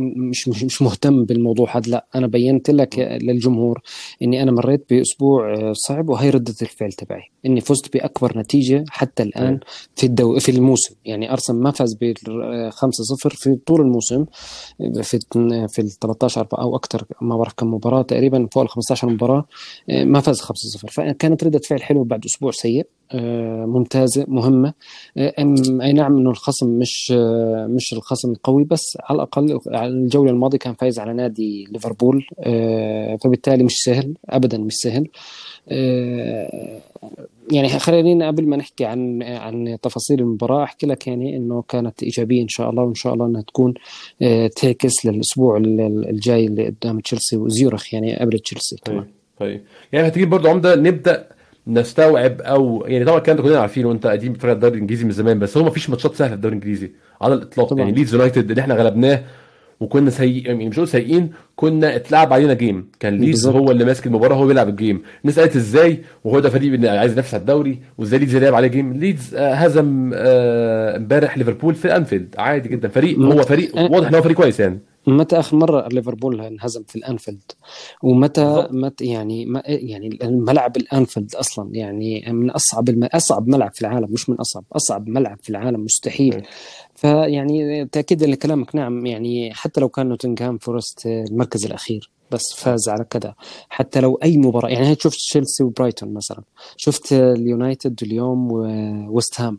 مش 0.49 0.49
مش 0.65 0.83
مهتم 0.83 1.25
بالموضوع 1.25 1.77
هذا 1.77 1.91
لا. 1.91 2.07
أنا 2.15 2.27
بينت 2.27 2.71
لك 2.71 2.99
للجمهور 2.99 3.83
إني 4.23 4.43
أنا 4.43 4.53
مريت 4.53 4.85
بأسبوع 4.91 5.55
آه، 5.55 5.73
صعب 5.73 6.09
وهي 6.09 6.31
ردة 6.31 6.55
الفعل 6.63 6.93
تبعي. 6.93 7.23
إني 7.47 7.61
فزت 7.61 7.93
بأكبر 7.95 8.39
نتيجة 8.39 8.85
حتى 8.89 9.23
الآن 9.23 9.61
في 9.97 10.07
الدو 10.07 10.39
في 10.39 10.49
الموسم. 10.49 10.95
يعني 11.05 11.33
أرسنال 11.33 11.63
ما 11.63 11.71
فاز 11.71 11.95
ب 12.01 12.13
5-0 12.71 13.29
في 13.29 13.57
طول 13.67 13.81
الموسم 13.81 14.25
في 15.03 15.19
في 15.69 15.79
ال 15.79 15.91
13 15.91 16.47
أو 16.59 16.77
أكثر 16.77 17.05
ما 17.21 17.37
بعرف 17.37 17.53
كم 17.53 17.75
مباراة 17.75 18.03
تقريبا 18.03 18.49
فوق 18.53 18.63
ال 18.63 18.69
15 18.69 19.09
مباراة 19.09 19.45
آه، 19.91 20.05
ما 20.05 20.21
فاز 20.21 20.41
5-0 20.41 20.53
فكانت 20.91 21.45
ردة 21.45 21.59
فعل 21.59 21.83
حلوة 21.83 22.05
بعد 22.05 22.25
أسبوع 22.25 22.51
سيء 22.51 22.87
آه، 23.13 23.67
ممتازة 23.67 24.25
مهمة. 24.29 24.73
آه، 25.17 25.35
أي 25.83 25.93
نعم 25.93 26.17
إنه 26.17 26.31
الخصم 26.31 26.79
مش 26.79 27.13
مش 27.69 27.93
الخصم 27.93 28.33
القوي 28.33 28.65
بس 28.65 28.99
على 29.01 29.17
الأقل 29.17 29.61
الجولة 29.69 30.31
الماضية 30.31 30.59
كان 30.59 30.75
فايز 30.75 30.99
على 30.99 31.13
نادي 31.13 31.65
ليفربول 31.71 32.27
فبالتالي 33.25 33.65
مش 33.65 33.79
سهل 33.79 34.15
ابدا 34.29 34.59
مش 34.59 34.75
سهل. 34.75 35.09
يعني 37.53 37.69
خلينا 37.69 38.27
قبل 38.27 38.49
ما 38.49 38.57
نحكي 38.57 38.85
عن 38.85 39.23
عن 39.23 39.79
تفاصيل 39.83 40.21
المباراة 40.21 40.65
أحكي 40.65 40.87
لك 40.87 41.07
يعني 41.07 41.37
إنه 41.37 41.65
كانت 41.69 42.03
إيجابية 42.03 42.43
إن 42.43 42.49
شاء 42.49 42.71
الله 42.71 42.83
وإن 42.83 42.95
شاء 42.95 43.15
الله 43.15 43.27
إنها 43.27 43.43
تكون 43.43 43.75
آه، 44.23 44.47
تعكس 44.47 45.07
للأسبوع 45.07 45.57
الجاي 45.57 46.47
اللي 46.47 46.67
قدام 46.67 47.01
تشيلسي 47.01 47.37
وزيورخ 47.37 47.95
يعني 47.95 48.17
قبل 48.17 48.39
تشيلسي 48.39 48.77
طيب 48.85 49.05
طيب. 49.39 49.63
يعني 49.93 50.09
هتيجي 50.09 50.27
برضه 50.27 50.51
عمدة 50.51 50.77
نبدأ 50.77 51.29
نستوعب 51.67 52.41
أو 52.41 52.85
يعني 52.87 53.05
طبعا 53.05 53.19
الكلام 53.19 53.37
ده 53.37 53.43
كلنا 53.43 53.59
عارفينه 53.59 53.89
وأنت 53.89 54.07
قديم 54.07 54.35
في 54.35 54.53
الدوري 54.53 54.75
الإنجليزي 54.75 55.05
من 55.05 55.11
زمان 55.11 55.39
بس 55.39 55.57
هو 55.57 55.65
ما 55.65 55.71
فيش 55.71 55.91
ماتشات 55.91 56.15
سهلة 56.15 56.29
في 56.29 56.35
الدوري 56.35 56.57
الإنجليزي 56.57 56.91
على 57.21 57.35
الإطلاق. 57.35 57.69
طبعا. 57.69 57.81
يعني 57.81 57.93
ليدز 57.93 58.15
يونايتد 58.15 58.51
اللي 58.51 58.61
إحنا 58.61 58.75
غلبناه 58.75 59.23
وكنا 59.81 60.11
سيئين 60.11 60.47
يعني 60.47 60.69
مش 60.69 60.81
سيئين 60.89 61.31
كنا 61.57 61.97
اتلعب 61.97 62.33
علينا 62.33 62.55
game. 62.55 62.89
كان 63.01 63.19
ليدز 63.19 63.47
هو 63.47 63.71
اللي 63.71 63.85
ماسك 63.85 64.07
المباراة 64.07 64.35
هو 64.37 64.47
بيلعب 64.47 64.69
ال 64.69 64.75
game. 64.75 65.03
الناس 65.23 65.39
قالت 65.39 65.57
إزاي؟ 65.57 66.01
وهو 66.25 66.41
ده 66.41 66.51
فريق 66.51 66.91
عايز 66.91 67.13
ينافس 67.13 67.35
على 67.35 67.41
الدوري 67.41 67.79
وإزاي 67.99 68.19
ليدز 68.19 68.37
لعب 68.37 68.55
عليه 68.55 68.69
game؟ 68.69 68.93
ليدز 68.93 69.35
آه 69.35 69.55
هزم 69.55 70.11
آه، 70.15 70.97
امبارح 70.97 71.39
ليفربول 71.39 71.75
في 71.75 71.97
أنفيلد. 71.97 72.35
عادي 72.39 72.69
جدا. 72.69 72.89
فريق 72.89 73.19
هو 73.19 73.43
فريق. 73.43 73.77
واضح 73.77 74.09
إن 74.09 74.15
هو 74.15 74.23
فريق 74.23 74.37
كويس 74.37 74.61
يعني. 74.61 74.79
متى 75.07 75.39
آخر 75.39 75.57
مرة 75.57 75.89
ليفربول 75.89 76.41
انهزم 76.41 76.83
في 76.89 76.97
الأنفيلد؟ 76.97 77.53
ومتى 78.03 78.69
متى 78.71 79.05
يعني 79.05 79.47
ما 79.47 79.63
يعني 79.67 80.19
الملعب 80.23 80.77
الأنفيلد 80.77 81.35
أصلا 81.35 81.71
يعني 81.75 82.25
من 82.33 82.51
أصعب 82.51 82.89
الم... 82.89 83.05
أصعب 83.05 83.49
ملعب 83.49 83.75
في 83.75 83.81
العالم 83.81 84.09
مش 84.11 84.31
من 84.31 84.37
أصعب 84.37 84.65
أصعب 84.73 85.09
ملعب 85.09 85.39
في 85.43 85.51
العالم 85.51 85.85
مستحيل. 85.85 86.47
فيعني 86.95 87.87
تاكيدا 87.87 88.27
لكلامك 88.27 88.75
نعم 88.75 89.07
يعني 89.07 89.55
حتى 89.55 89.81
لو 89.81 89.89
كان 89.89 90.09
نوتنغهام 90.09 90.59
فورست 90.59 91.07
المركز 91.07 91.67
الأخير 91.67 92.11
بس 92.31 92.53
فاز 92.57 92.89
على 92.89 93.05
كذا. 93.05 93.35
حتى 93.69 94.01
لو 94.01 94.15
أي 94.23 94.37
مباراة 94.37 94.69
يعني 94.69 94.95
شفت 94.95 95.17
تشيلسي 95.17 95.65
وبرايتون 95.65 96.15
مثلا 96.15 96.43
شفت 96.77 97.13
اليونايتد 97.13 98.03
اليوم 98.03 98.53
وويست 98.53 99.41
هام. 99.41 99.59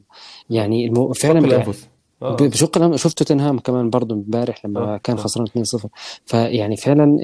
يعني 0.49 0.85
المو... 0.85 1.13
فعلا 1.13 1.73
آه. 2.21 2.35
بشق 2.35 2.95
شفت 2.95 3.17
توتنهام 3.17 3.59
كمان 3.59 3.89
برضه 3.89 4.15
امبارح 4.15 4.65
لما 4.65 4.79
آه. 4.79 4.97
كان 4.97 5.17
خسران 5.17 5.47
2-0 5.47 5.87
فيعني 6.25 6.77
فعلا 6.77 7.17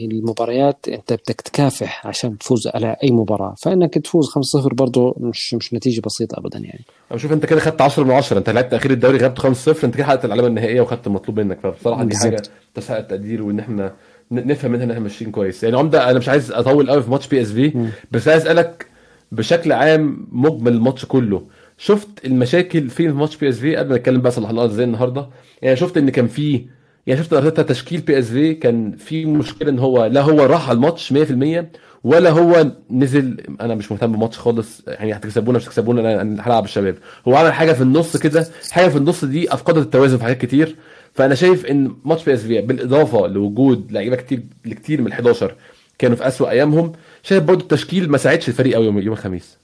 المباريات 0.00 0.88
انت 0.88 1.12
بدك 1.12 1.40
تكافح 1.40 2.06
عشان 2.06 2.38
تفوز 2.38 2.68
على 2.74 2.96
أي 3.04 3.10
مباراة. 3.10 3.54
فإنك 3.58 3.94
تفوز 3.94 4.28
5-0 4.28 4.74
برضه 4.74 5.14
مش 5.18 5.54
مش 5.54 5.74
نتيجة 5.74 6.00
بسيطة 6.00 6.38
ابدا 6.38 6.58
يعني. 6.58 6.84
شوف 7.16 7.32
أنت 7.32 7.46
كده 7.46 7.60
خدت 7.60 7.80
10 7.80 8.04
من 8.04 8.10
10 8.10 8.38
أنت 8.38 8.50
لعبت 8.50 8.74
أخير 8.74 8.90
الدوري 8.90 9.18
غلبت 9.18 9.40
5-0 9.40 9.84
أنت 9.84 9.94
كده 9.94 10.04
حققت 10.04 10.24
العلامة 10.24 10.48
النهائية 10.48 10.80
وخدت 10.80 11.06
المطلوب 11.06 11.40
منك. 11.40 11.58
فبصراحة 11.60 12.04
دي 12.04 12.16
حاجة 12.16 12.42
تستحق 12.74 12.96
التقدير 12.96 13.42
وإن 13.42 13.58
إحنا 13.58 13.92
نفهم 14.30 14.72
منها 14.72 14.84
إن 14.84 14.90
إحنا 14.90 15.02
ماشيين 15.02 15.30
كويس. 15.30 15.64
يعني 15.64 15.76
عمدة 15.76 16.10
أنا 16.10 16.18
مش 16.18 16.28
عايز 16.28 16.52
أطول 16.52 16.90
قوي 16.90 17.02
في 17.02 17.10
ماتش 17.10 17.28
PSV 17.28 17.90
بس 18.10 18.28
عايز 18.28 18.42
أسألك 18.42 18.86
بشكل 19.32 19.72
عام 19.72 20.28
مجمل 20.32 20.72
الماتش 20.72 21.04
كله. 21.04 21.42
شفت 21.78 22.08
المشاكل 22.24 22.90
في 22.90 23.08
ماتش 23.08 23.36
PSV؟ 23.36 23.76
قبل 23.76 23.90
ما 23.90 23.96
نتكلم 23.96 24.20
بقى 24.20 24.32
صلح 24.32 24.50
الأرض 24.50 24.70
زي 24.70 24.84
النهارده. 24.84 25.28
يعني 25.62 25.76
شفت 25.76 25.96
إن 25.96 26.10
كان 26.10 26.26
في 26.28 26.66
يعني 27.06 27.20
شفت 27.22 27.32
أرتيتا 27.32 27.62
تشكيل 27.62 28.00
PSV 28.00 28.54
كان 28.54 28.96
في 28.96 29.26
مشكلة 29.26 29.68
إن 29.70 29.78
هو 29.78 30.04
لا 30.06 30.20
هو 30.20 30.44
راح 30.44 30.68
على 30.68 30.76
الماتش 30.76 31.12
100% 31.12 31.64
ولا 32.04 32.30
هو 32.30 32.72
نزل 32.90 33.40
أنا 33.60 33.74
مش 33.74 33.92
مهتم 33.92 34.12
بالماتش 34.12 34.38
خالص 34.38 34.82
يعني 34.88 35.12
هتكسبونا 35.16 35.58
مش 35.58 35.64
هتكسبونا 35.64 36.22
أنا 36.22 36.46
هلعب 36.48 36.64
الشباب 36.64 36.96
هو 37.28 37.36
عمل 37.36 37.52
حاجة 37.52 37.72
في 37.72 37.82
النص 37.82 38.16
كده 38.16 38.46
حاجة 38.70 38.88
في 38.88 38.96
النص 38.96 39.24
دي 39.24 39.54
أفقدت 39.54 39.78
التوازن 39.78 40.16
في 40.18 40.24
حاجات 40.24 40.38
كتير. 40.38 40.76
فأنا 41.14 41.34
شايف 41.34 41.66
إن 41.66 41.96
ماتش 42.04 42.24
PSV 42.24 42.60
بالإضافة 42.60 43.26
لوجود 43.26 43.92
لعيبة 43.92 44.16
كتير 44.16 44.42
كتير 44.64 45.00
من 45.00 45.06
ال 45.06 45.12
11 45.12 45.54
كانوا 45.98 46.16
في 46.16 46.26
اسوء 46.28 46.50
أيامهم 46.50 46.92
شايف 47.22 47.42
برضه 47.42 47.62
التشكيل 47.62 48.10
ما 48.10 48.18
ساعدش 48.18 48.48
الفريق 48.48 48.74
قوي 48.74 48.86
يوم 48.86 48.98
يوم 48.98 49.12
الخميس. 49.12 49.58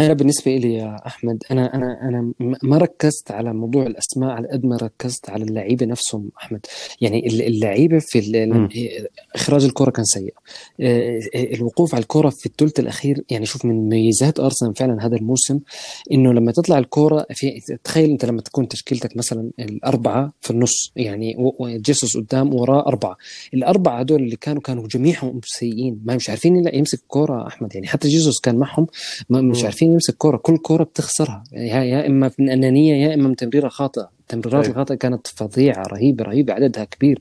أنا 0.00 0.12
بالنسبة 0.12 0.56
لي 0.56 0.74
يا 0.74 0.96
أحمد 1.06 1.42
أنا 1.50 1.74
أنا 1.74 2.08
أنا 2.08 2.32
ما 2.62 2.78
ركزت 2.78 3.30
على 3.30 3.52
موضوع 3.54 3.86
الأسماء 3.86 4.30
على 4.30 4.48
قد 4.48 4.64
ما 4.66 4.76
ركزت 4.76 5.30
على 5.30 5.44
اللعيبة 5.44 5.86
نفسهم 5.86 6.30
أحمد. 6.38 6.66
يعني 7.00 7.26
اللعيبة 7.26 7.98
في. 7.98 8.18
إخراج 9.34 9.64
الكرة 9.64 9.90
كان 9.90 10.04
سيء. 10.04 10.34
الوقوف 11.54 11.94
على 11.94 12.02
الكرة 12.02 12.28
في 12.30 12.46
الثلث 12.46 12.80
الأخير 12.80 13.24
يعني 13.30 13.46
شوف 13.46 13.64
من 13.64 13.88
ميزات 13.88 14.40
أرسنال 14.40 14.74
فعلا 14.76 15.06
هذا 15.06 15.16
الموسم 15.16 15.60
إنه 16.12 16.32
لما 16.32 16.52
تطلع 16.52 16.78
الكرة 16.78 17.26
في 17.34 17.60
تخيل 17.84 18.10
أنت 18.10 18.24
لما 18.24 18.40
تكون 18.40 18.68
تشكيلتك 18.68 19.16
مثلا 19.16 19.50
الأربعة 19.58 20.32
في 20.40 20.50
النص 20.50 20.92
يعني 20.96 21.34
وجيسوس 21.38 22.16
قدام 22.16 22.54
وراه 22.54 22.86
أربعة. 22.86 23.16
الأربعة 23.54 24.00
هذول 24.00 24.22
اللي 24.22 24.36
كانوا 24.36 24.62
كانوا 24.62 24.86
جميعهم 24.88 25.40
سيئين. 25.44 26.00
ما 26.04 26.16
مش 26.16 26.30
عارفين 26.30 26.70
يمسك 26.74 27.00
كوره 27.08 27.46
أحمد. 27.46 27.74
يعني 27.74 27.86
حتى 27.86 28.08
جيسوس 28.08 28.40
كان 28.40 28.56
معهم 28.56 28.86
مش 29.30 29.60
مم. 29.60 29.66
عارفين 29.86 29.92
يمسك 29.92 30.14
كورة. 30.16 30.36
كل 30.36 30.58
كورة 30.58 30.84
بتخسرها. 30.84 31.44
يا, 31.52 31.82
يا 31.82 32.06
إما 32.06 32.30
من 32.38 32.50
انانيه 32.50 33.06
يا 33.08 33.14
إما 33.14 33.28
من 33.28 33.36
تمريرة 33.36 33.68
خاطئة. 33.68 34.10
التمريرات 34.20 34.64
أيوة. 34.64 34.74
الخاطئة 34.74 34.94
كانت 34.94 35.26
فظيعة 35.26 35.82
رهيبة 35.82 36.24
رهيبة 36.24 36.52
عددها 36.52 36.84
كبير. 36.84 37.20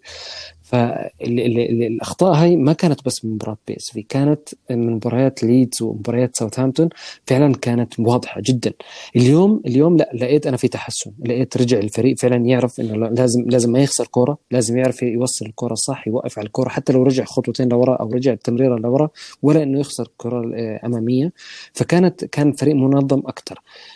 فالاخطاء 0.65 2.33
هاي 2.33 2.55
ما 2.55 2.73
كانت 2.73 3.05
بس 3.05 3.25
من 3.25 3.31
مباراه 3.33 3.57
PSV 3.67 4.01
كانت 4.01 4.49
من 4.69 4.91
مباريات 4.93 5.43
ليدز 5.43 5.81
ومباريات 5.81 6.35
ساوثهامبتون 6.37 6.89
فعلا 7.27 7.53
كانت 7.55 7.99
واضحة 7.99 8.41
جدا. 8.45 8.73
اليوم 9.15 9.61
اليوم 9.67 9.97
لا 9.97 10.09
لقيت 10.13 10.47
أنا 10.47 10.57
في 10.57 10.67
تحسن. 10.67 11.11
لقيت 11.25 11.57
رجع 11.57 11.77
الفريق 11.77 12.17
فعلا 12.17 12.35
يعرف 12.45 12.79
إنه 12.79 12.95
لا- 12.95 13.05
لازم 13.15 13.43
لازم 13.49 13.71
ما 13.71 13.79
يخسر 13.79 14.07
كورة 14.07 14.37
لازم 14.51 14.77
يعرف 14.77 15.03
يوصل 15.03 15.45
الكورة 15.45 15.73
صح 15.73 16.07
يوقف 16.07 16.39
على 16.39 16.45
الكورة. 16.47 16.69
حتى 16.69 16.93
لو 16.93 17.03
رجع 17.03 17.23
خطوتين 17.25 17.69
لورا 17.69 17.95
أو 17.95 18.09
رجع 18.11 18.31
التمريره 18.33 18.75
لورا 18.75 19.09
ولا 19.41 19.63
إنه 19.63 19.79
يخسر 19.79 20.07
كره 20.17 20.51
آه، 20.55 20.85
أمامية. 20.85 21.33
فكانت 21.73 22.25
كان 22.25 22.51
فريق 22.51 22.75
منظم 22.75 23.19
أكثر 23.25 23.55
آه، 23.55 23.94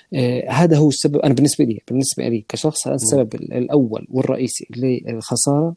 هذا 0.50 0.78
هو 0.78 0.90
السبب. 0.90 1.18
أنا 1.18 1.34
بالنسبة 1.34 1.66
لي 1.66 1.80
بالنسبة 1.88 2.28
لي 2.28 2.46
كشخص 2.50 2.88
هذا 2.88 2.96
السبب 2.96 3.36
ال- 3.36 3.54
الأول 3.54 4.08
والرئيسي 4.12 4.68
للخسارة 4.78 5.76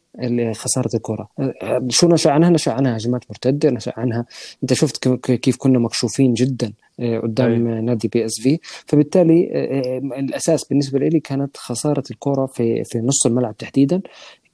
خساره 0.52 0.90
الكرة. 0.94 1.28
آه، 1.38 1.86
شو 1.88 2.08
نشأ 2.08 2.30
عنها؟ 2.30 2.50
نشأ 2.50 2.72
عنها 2.72 2.96
هجمات 2.96 3.24
مرتدة 3.30 3.70
نشأ 3.70 3.92
عنها 3.96 4.26
أنت 4.62 4.72
شفت 4.72 5.08
كيف 5.24 5.56
كنا 5.56 5.78
مكشوفين 5.78 6.34
جدا 6.34 6.72
آه، 7.00 7.18
قدام 7.18 7.68
أيوة. 7.68 7.80
نادي 7.80 8.08
بي 8.08 8.24
إس 8.26 8.40
في. 8.40 8.58
فبالتالي 8.62 9.50
آه، 9.52 9.80
آه، 10.14 10.20
الأساس 10.20 10.64
بالنسبة 10.64 10.98
لي 10.98 11.20
كانت 11.20 11.56
خسارة 11.56 12.04
الكرة 12.10 12.46
في 12.46 12.84
في 12.84 12.98
نص 12.98 13.26
الملعب 13.26 13.56
تحديدا. 13.56 14.00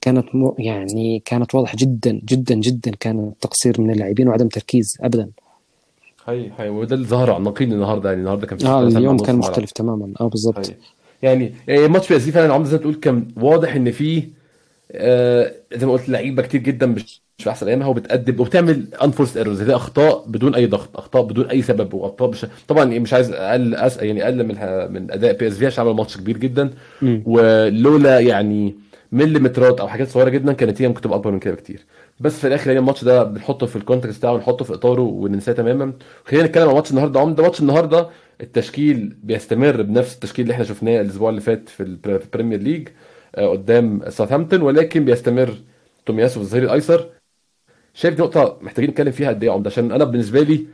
كانت 0.01 0.27
يعني 0.59 1.23
كانت 1.25 1.55
واضحه 1.55 1.77
جدا 1.79 2.21
جدا 2.25 2.55
جدا 2.55 2.91
كان 2.91 3.33
تقصير 3.41 3.81
من 3.81 3.91
اللاعبين 3.91 4.29
وعدم 4.29 4.49
تركيز 4.49 4.97
ابدا. 5.01 5.31
هي 6.29 6.51
هي 6.59 6.69
وده 6.69 6.95
اللي 6.97 7.07
ظهر 7.07 7.31
على 7.31 7.39
النقيض 7.39 7.73
النهارده 7.73 8.09
يعني 8.09 8.21
النهارده 8.21 8.47
كان 8.47 8.59
في 8.59 8.67
آه 8.67 8.83
اليوم 8.89 9.19
كان. 9.19 9.37
مختلف 9.37 9.71
تماما 9.73 10.13
آه 10.21 10.29
بالضبط 10.29 10.69
هي. 10.69 10.75
يعني 11.23 11.55
يعني 11.69 11.89
ماتش 11.89 12.09
PSV 12.09 12.33
فعلا 12.33 12.55
عمرو 12.55 12.67
زي 12.69 12.77
ما 12.77 12.83
تقول 12.83 12.95
كان 12.95 13.29
واضح 13.37 13.75
إن 13.75 13.91
فيه 13.91 14.29
آه 14.93 15.53
زي 15.75 15.87
ما 15.87 15.93
قلت 15.93 16.09
لعيبة 16.09 16.43
كتير 16.43 16.61
جدا 16.61 16.87
مش 16.87 17.23
مش 17.39 17.45
في 17.45 17.51
أحسن 17.51 17.69
أيامها 17.69 17.87
وبتقدم 17.89 18.41
وبتعمل 18.41 18.87
unforced 19.05 19.37
errors 19.37 19.63
دي 19.63 19.75
أخطاء 19.77 20.25
بدون 20.29 20.55
أي 20.55 20.67
ضغط 20.67 20.97
أخطاء 20.97 21.23
بدون 21.23 21.47
أي 21.47 21.63
سبب 21.63 21.95
وأخطاء 21.95 22.31
مش 22.31 22.47
طبعا 22.69 22.85
مش 22.85 23.13
عايز 23.13 23.31
أقل 23.33 23.75
أس... 23.75 23.97
يعني 23.97 24.25
أقل 24.25 24.45
من 24.45 24.55
من 24.93 25.11
أداء 25.11 25.33
PSV 25.39 25.67
عشان 25.67 25.85
عمل 25.87 25.95
ماتش 25.97 26.17
كبير 26.17 26.37
جدا. 26.37 26.71
ولولا 27.25 28.21
يعني 28.21 28.75
مليمترات 29.13 29.81
أو 29.81 29.89
حاجات 29.89 30.09
صغيرة 30.09 30.29
جدا 30.29 30.53
كانت 30.53 30.83
هي 30.83 30.89
ممكن 30.89 31.01
تبقى 31.01 31.19
أكبر 31.19 31.31
من 31.31 31.39
كده 31.39 31.55
بكتير 31.55 31.87
بس 32.21 32.39
في 32.41 32.47
الآخر 32.47 32.67
يعني 32.67 32.79
الماتش 32.79 33.05
ده 33.05 33.23
بنحطه 33.23 33.67
في 33.67 33.77
ال 33.77 33.82
context 33.82 34.19
بتاعه 34.19 34.33
ونحطه 34.33 34.65
في 34.65 34.75
إطاره 34.75 35.01
وننساه 35.03 35.53
تماما. 35.53 35.93
خلينا 36.25 36.47
نتكلم 36.47 36.69
عن 36.69 36.75
ماتش 36.75 36.91
النهارده. 36.91 37.21
عمده 37.21 37.43
ماتش 37.43 37.61
النهارده 37.61 38.09
التشكيل 38.41 39.17
بيستمر 39.23 39.83
بنفس 39.83 40.15
التشكيل 40.15 40.43
اللي 40.43 40.53
إحنا 40.55 40.65
شفناه 40.65 41.01
الأسبوع 41.01 41.31
اللي 41.31 41.41
فات 41.41 41.69
في 41.69 41.83
البر- 41.83 42.19
في 42.19 42.25
البريمير 42.25 42.59
ليج 42.61 42.89
آه، 43.37 43.47
قدام 43.49 44.01
ساوثهامبتون 44.09 44.63
ولكن 44.63 45.05
بيستمر 45.05 45.55
تومياسو 46.07 46.35
في 46.41 46.47
الظهير 46.47 46.63
الأيسر. 46.65 47.07
شايف 47.95 48.15
دي 48.15 48.23
نقطة 48.23 48.59
محتاجين 48.63 48.91
نتكلم 48.91 49.13
فيها 49.13 49.29
قد 49.29 49.45
إيه 49.45 49.51
عمده؟ 49.51 49.71
عشان 49.71 49.93
أنا 49.93 50.05
بالنسبة 50.05 50.41
لي 50.41 50.67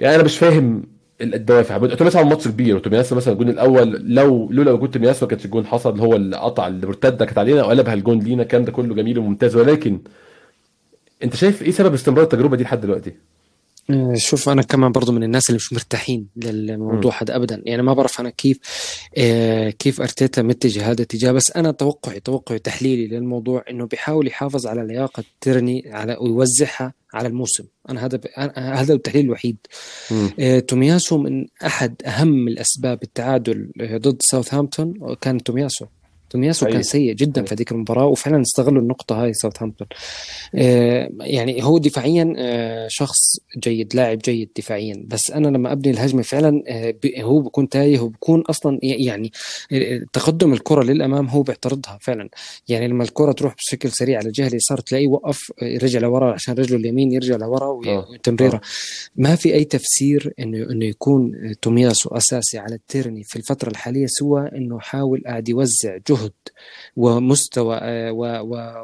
يعني 0.00 0.14
أنا 0.14 0.24
مش 0.24 0.38
فاهم 0.38 0.82
ال- 1.20 1.34
الدوافع. 1.34 1.78
تومياسو 1.78 2.18
عمل 2.18 2.28
ماتش 2.28 2.48
كبير 2.48 2.76
وتومياسو 2.76 3.16
مثلا 3.16 3.32
الجون 3.34 3.48
الأول 3.48 4.14
لو 4.14 4.48
لولا 4.52 4.72
وجود 4.72 4.90
تومياسو 4.90 5.26
ما 5.26 5.30
كانش 5.30 5.44
الجون 5.44 5.66
حصل 5.66 6.00
هو 6.00 6.16
اللي 6.16 6.36
قطع 6.36 6.66
المرتده 6.66 7.24
كانت 7.24 7.38
علينا 7.38 7.62
وقلبها 7.64 7.94
الجون 7.94 8.18
لينا. 8.18 8.42
الكلام 8.42 8.64
ده 8.64 8.72
كله 8.72 8.94
جميل 8.94 9.18
وممتاز 9.18 9.56
ولكن 9.56 10.00
انت 11.24 11.36
شايف 11.36 11.62
إيه 11.62 11.70
سبب 11.70 11.94
استمرار 11.94 12.24
التجربة 12.24 12.56
دي 12.56 12.64
لحد 12.64 12.80
دلوقتي؟ 12.80 13.12
آه، 13.90 14.14
شوف 14.14 14.48
أنا 14.48 14.62
كمان 14.62 14.92
برضو 14.92 15.12
من 15.12 15.22
الناس 15.22 15.50
اللي 15.50 15.56
مش 15.56 15.72
مرتاحين 15.72 16.28
للموضوع 16.36 17.22
هذا 17.22 17.36
ابدا. 17.36 17.62
يعني 17.64 17.82
ما 17.82 17.92
بعرف 17.92 18.20
أنا 18.20 18.30
كيف 18.30 18.58
آه، 19.18 19.70
كيف 19.70 20.00
أرتيتا 20.00 20.42
متجه 20.42 20.86
هذا 20.86 20.92
الاتجاه 20.92 21.32
بس 21.32 21.52
أنا 21.56 21.70
توقعي 21.70 22.20
توقعي 22.20 22.58
تحليلي 22.58 23.06
للموضوع 23.06 23.64
إنه 23.70 23.86
بيحاول 23.86 24.26
يحافظ 24.26 24.66
على 24.66 24.86
لياقة 24.86 25.24
تيرني 25.40 25.82
على 25.86 26.16
ويوزعها 26.20 26.94
على 27.14 27.28
الموسم. 27.28 27.64
أنا 27.88 28.06
هذا 28.06 28.16
ب... 28.16 28.26
أنا 28.38 28.80
هذا 28.80 28.94
التحليل 28.94 29.24
الوحيد. 29.24 29.56
آه، 30.40 30.58
تومياسو 30.58 31.18
من 31.18 31.46
أحد 31.66 32.02
أهم 32.06 32.48
الأسباب 32.48 33.02
التعادل 33.02 33.70
آه، 33.80 33.96
ضد 33.96 34.22
ساوثهامبتون 34.22 35.16
كان 35.20 35.42
تومياسو. 35.42 35.86
تومياسو. 36.30 36.66
كان 36.66 36.82
سيء 36.82 37.12
جدا. 37.14 37.44
في 37.44 37.54
هذيك 37.54 37.72
المباراة 37.72 38.06
وفعلا 38.06 38.42
استغلوا 38.42 38.82
النقطة 38.82 39.22
هاي 39.22 39.34
ساوثهامبتون 39.34 39.86
آه، 40.54 41.10
يعني 41.20 41.64
هو 41.64 41.78
دفاعيا 41.78 42.34
آه، 42.38 42.88
شخص 42.88 43.18
جيد 43.58 43.94
لاعب 43.94 44.18
جيد 44.18 44.50
دفاعيا 44.56 45.04
بس 45.06 45.30
أنا 45.30 45.48
لما 45.48 45.72
أبني 45.72 45.92
الهجمة 45.92 46.22
فعلا 46.22 46.62
آه، 46.68 46.94
هو 47.18 47.40
بكون 47.40 47.68
تايه 47.68 48.00
وبكون 48.00 48.40
أصلا 48.40 48.78
يعني 48.82 49.32
تقدم 50.12 50.52
الكرة 50.52 50.82
للأمام 50.82 51.28
هو 51.28 51.42
بيعترضها 51.42 51.98
فعلا 52.00 52.28
يعني 52.68 52.88
لما 52.88 53.04
الكرة 53.04 53.32
تروح 53.32 53.54
بشكل 53.54 53.90
سريع 53.90 54.18
على 54.18 54.26
الجهة 54.26 54.46
اليسار 54.46 54.80
تلاقيه 54.80 55.08
وقف 55.08 55.52
رجع 55.62 55.98
لورا 55.98 56.32
عشان 56.32 56.54
رجله 56.54 56.76
اليمين 56.76 57.12
يرجع 57.12 57.36
لورا. 57.36 57.66
وتمريرة. 57.66 58.60
ما 59.16 59.36
في 59.36 59.54
أي 59.54 59.64
تفسير 59.64 60.32
إنه 60.38 60.70
إنه 60.70 60.84
يكون 60.84 61.32
تومياسو 61.62 62.10
اساسي 62.10 62.58
على 62.58 62.74
التيرني 62.74 63.24
في 63.24 63.36
الفترة 63.36 63.70
الحالية 63.70 64.06
سوى 64.08 64.48
إنه 64.56 64.78
حاول 64.80 65.22
قاعد 65.26 65.48
يوزع 65.48 65.96
جهد 66.08 66.19
ومستوى 66.96 67.78
آه، 67.82 68.12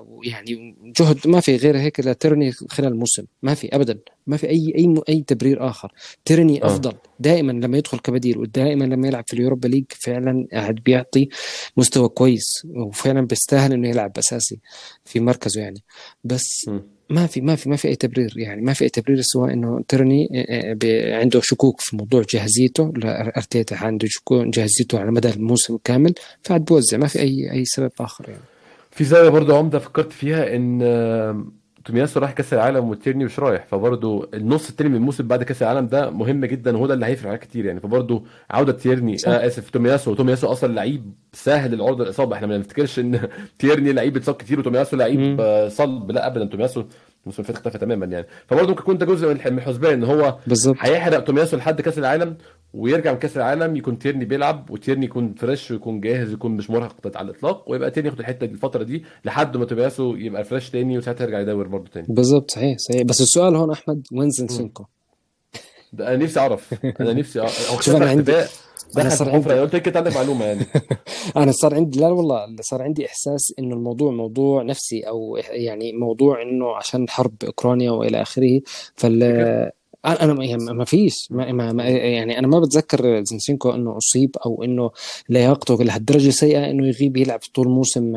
ويعني 0.09 0.76
جهد 1.00 1.28
ما 1.28 1.40
في 1.40 1.57
غير 1.57 1.78
هيك 1.78 2.00
لتيرني 2.00 2.52
خلال 2.52 2.93
الموسم. 2.93 3.25
ما 3.43 3.55
في 3.55 3.76
ابدا. 3.76 3.99
ما 4.26 4.37
في 4.37 4.49
أي 4.49 4.73
أي 4.78 4.95
أي 5.09 5.23
تبرير 5.23 5.69
آخر. 5.69 5.93
تيرني 6.25 6.62
آه. 6.62 6.66
أفضل. 6.66 6.93
دائما 7.21 7.52
لما 7.52 7.78
يدخل 7.78 7.99
كبديل 7.99 8.38
ودائما 8.38 8.85
لما 8.85 9.09
يلعب 9.09 9.25
في 9.26 9.35
اليوروبا 9.35 9.69
ليج 9.69 9.85
فعلا 9.88 10.47
قاعد 10.52 10.75
بيعطي 10.75 11.28
مستوى 11.76 12.09
كويس 12.09 12.66
وفعلا 12.71 13.21
بيستاهل 13.26 13.73
إنه 13.73 13.88
يلعب 13.88 14.19
أساسي 14.19 14.61
في 15.05 15.21
مركزه 15.21 15.61
يعني. 15.61 15.83
بس 16.25 16.69
مم. 16.69 16.96
ما 17.10 17.26
في 17.26 17.40
ما 17.40 17.56
في 17.56 17.68
ما 17.68 17.76
في 17.76 17.88
أي 17.88 17.96
تبرير 17.96 18.32
يعني. 18.36 18.62
ما 18.62 18.72
في 18.72 18.84
أي 18.84 18.88
تبرير 18.88 19.20
سوى 19.20 19.52
إنه 19.52 19.80
ترني 19.88 20.28
آه، 20.48 20.72
ب- 20.72 21.12
عنده 21.20 21.40
شكوك 21.40 21.80
في 21.80 21.96
موضوع 21.96 22.22
جاهزيته 22.30 22.92
أرتيتا 23.36 23.75
عنده 23.75 24.06
شكوك 24.10 24.46
جاهزيته 24.46 24.98
على 25.00 25.10
مدى 25.10 25.30
الموسم 25.30 25.76
كامل 25.84 26.14
فقعد 26.42 26.64
بوزع. 26.64 26.96
ما 26.98 27.06
في 27.06 27.20
اي 27.20 27.52
أي 27.52 27.64
سبب 27.64 27.90
آخر 28.00 28.28
يعني. 28.28 28.40
في 28.90 29.04
زاوية 29.04 29.28
برضه 29.28 29.58
عمدة 29.58 29.78
فكرت 29.78 30.12
فيها 30.12 30.56
إن 30.56 30.82
تومياسو 31.87 32.21
رايح 32.21 32.33
كأس 32.33 32.55
العالم 32.55 32.88
وتيرني 32.90 33.25
مش 33.25 33.38
رايح 33.38 33.66
فبرضه 33.66 34.28
النص 34.35 34.69
التاني 34.71 34.90
من 34.90 34.97
الموسم 34.97 35.26
بعد 35.28 35.43
كأس 35.43 35.62
العالم 35.62 35.87
ده 35.87 36.11
مهم 36.11 36.45
جدا 36.45 36.76
وهو 36.76 36.87
ده 36.87 36.95
اللي 36.95 37.07
هيفرق 37.07 37.28
عليك 37.28 37.40
كتير 37.40 37.64
يعني 37.66 37.81
فبرضه 37.81 38.25
عودة 38.50 38.73
تيرني. 38.73 39.16
آه 39.26 39.47
آسف 39.47 39.71
تومياسو 39.71 40.14
تومياسو 40.14 40.52
أصلا 40.52 40.73
لعيب 40.75 41.12
سهل 41.33 41.75
عرضة 41.75 42.04
للإصابة 42.04 42.37
إحنا 42.37 42.47
ما 42.47 42.59
نفتكرش 42.59 42.99
إن 42.99 43.28
تيرني 43.59 43.93
لعيب 43.93 44.12
بيتصاب 44.12 44.35
كتير 44.35 44.59
وتومياسو 44.61 44.97
لعيب. 44.97 45.37
آه، 45.40 45.69
صح 45.68 46.11
لا 46.11 46.26
ابدا 46.26 46.45
تومياسو 46.45 46.85
الموسم 47.26 47.42
اللي 47.42 47.52
فات 47.54 47.56
اختفى 47.66 47.78
تماما 47.78 48.06
يعني. 48.06 48.26
فبرضه 48.47 48.68
ممكن 48.68 48.83
يكون 48.83 48.99
ده 48.99 49.06
جزء 49.06 49.26
من 49.28 49.33
الح- 49.33 49.47
من 49.47 49.59
الحسبان 49.59 49.92
إن 49.92 50.04
هو 50.04 50.38
بالضبط 50.47 50.76
هيحرق 50.80 51.25
تومياسو 51.25 51.56
لحد 51.56 51.80
كأس 51.80 51.99
العالم 51.99 52.37
ويرجع 52.75 53.12
من 53.12 53.18
كأس 53.18 53.37
العالم 53.37 53.76
يكون 53.76 53.99
تيرني 53.99 54.25
بيلعب 54.25 54.71
وتيرني 54.71 55.04
يكون 55.04 55.35
fresh 55.35 55.71
ويكون 55.71 56.00
جاهز 56.00 56.30
ويكون 56.30 56.50
مش 56.52 56.71
مرهق 56.71 57.16
على 57.16 57.30
الإطلاق 57.30 57.71
ويبقى 57.71 57.90
تيرني 57.90 58.09
ياخد 58.09 58.21
الحتة 58.21 58.47
دي 58.47 58.52
الفترة 58.52 58.83
دي 58.83 59.04
لحد 59.25 59.56
ما 59.56 59.64
تومياسو 59.64 60.14
يبقى 60.14 60.45
fresh 60.45 60.71
تاني 60.71 60.99
وساعتها 60.99 61.25
يرجع 61.25 61.40
يدور 61.40 61.68
برضه 61.68 61.90
تاني. 61.90 62.06
بالضبط 62.11 62.50
صحيح 62.50 62.78
صحيح. 62.78 63.02
بس 63.02 63.21
السؤال 63.21 63.56
هون 63.56 63.71
أحمد 63.71 64.06
وين 64.12 64.30
زينشينكو؟ 64.30 64.85
ده 65.92 66.09
أنا 66.09 66.16
نفسي 66.25 66.40
أعرف. 66.40 66.75
أنا 67.00 67.12
نفسي 67.12 67.40
أعرف. 67.40 67.71
هو 67.73 67.80
شوف 67.80 68.02
عندي- 68.02 68.33
حاجة 68.97 69.09
صار. 69.09 69.31
عندي- 69.31 69.52
أنا 69.52 69.61
قلت 69.61 69.75
لك 69.75 69.97
عندك 69.97 70.16
معلومة 70.16 70.45
يعني. 70.45 70.66
أنا 71.37 71.52
صار 71.52 71.75
عندي 71.75 72.00
لا 72.00 72.09
والله 72.09 72.57
صار 72.61 72.83
عندي 72.83 73.07
إحساس 73.07 73.52
إنه 73.59 73.75
الموضوع 73.75 74.11
موضوع 74.12 74.62
نفسي 74.62 75.00
أو 75.00 75.38
يعني 75.50 75.93
موضوع 75.93 76.43
إنه 76.43 76.76
عشان 76.76 77.09
حرب 77.09 77.35
أوكرانيا 77.47 77.90
وإلى 77.90 78.23
آخره. 78.23 78.61
فال 78.95 79.23
أنا 80.07 80.45
يعني 80.45 80.64
ما 80.64 80.85
فيش. 80.85 81.14
ما 81.31 81.52
ما 81.73 81.85
يعني 81.88 82.38
أنا 82.38 82.47
ما 82.47 82.61
بتذكر 82.61 83.25
زينشينكو 83.25 83.71
إنه 83.71 83.97
أصيب 83.97 84.37
أو 84.47 84.62
إنه 84.64 84.90
لياقته 85.28 85.85
لهالدرجة 85.85 86.31
سيئة 86.31 86.71
إنه 86.71 86.87
يغيب 86.87 87.16
يلعب 87.16 87.40
طول 87.55 87.69
موسم 87.69 88.12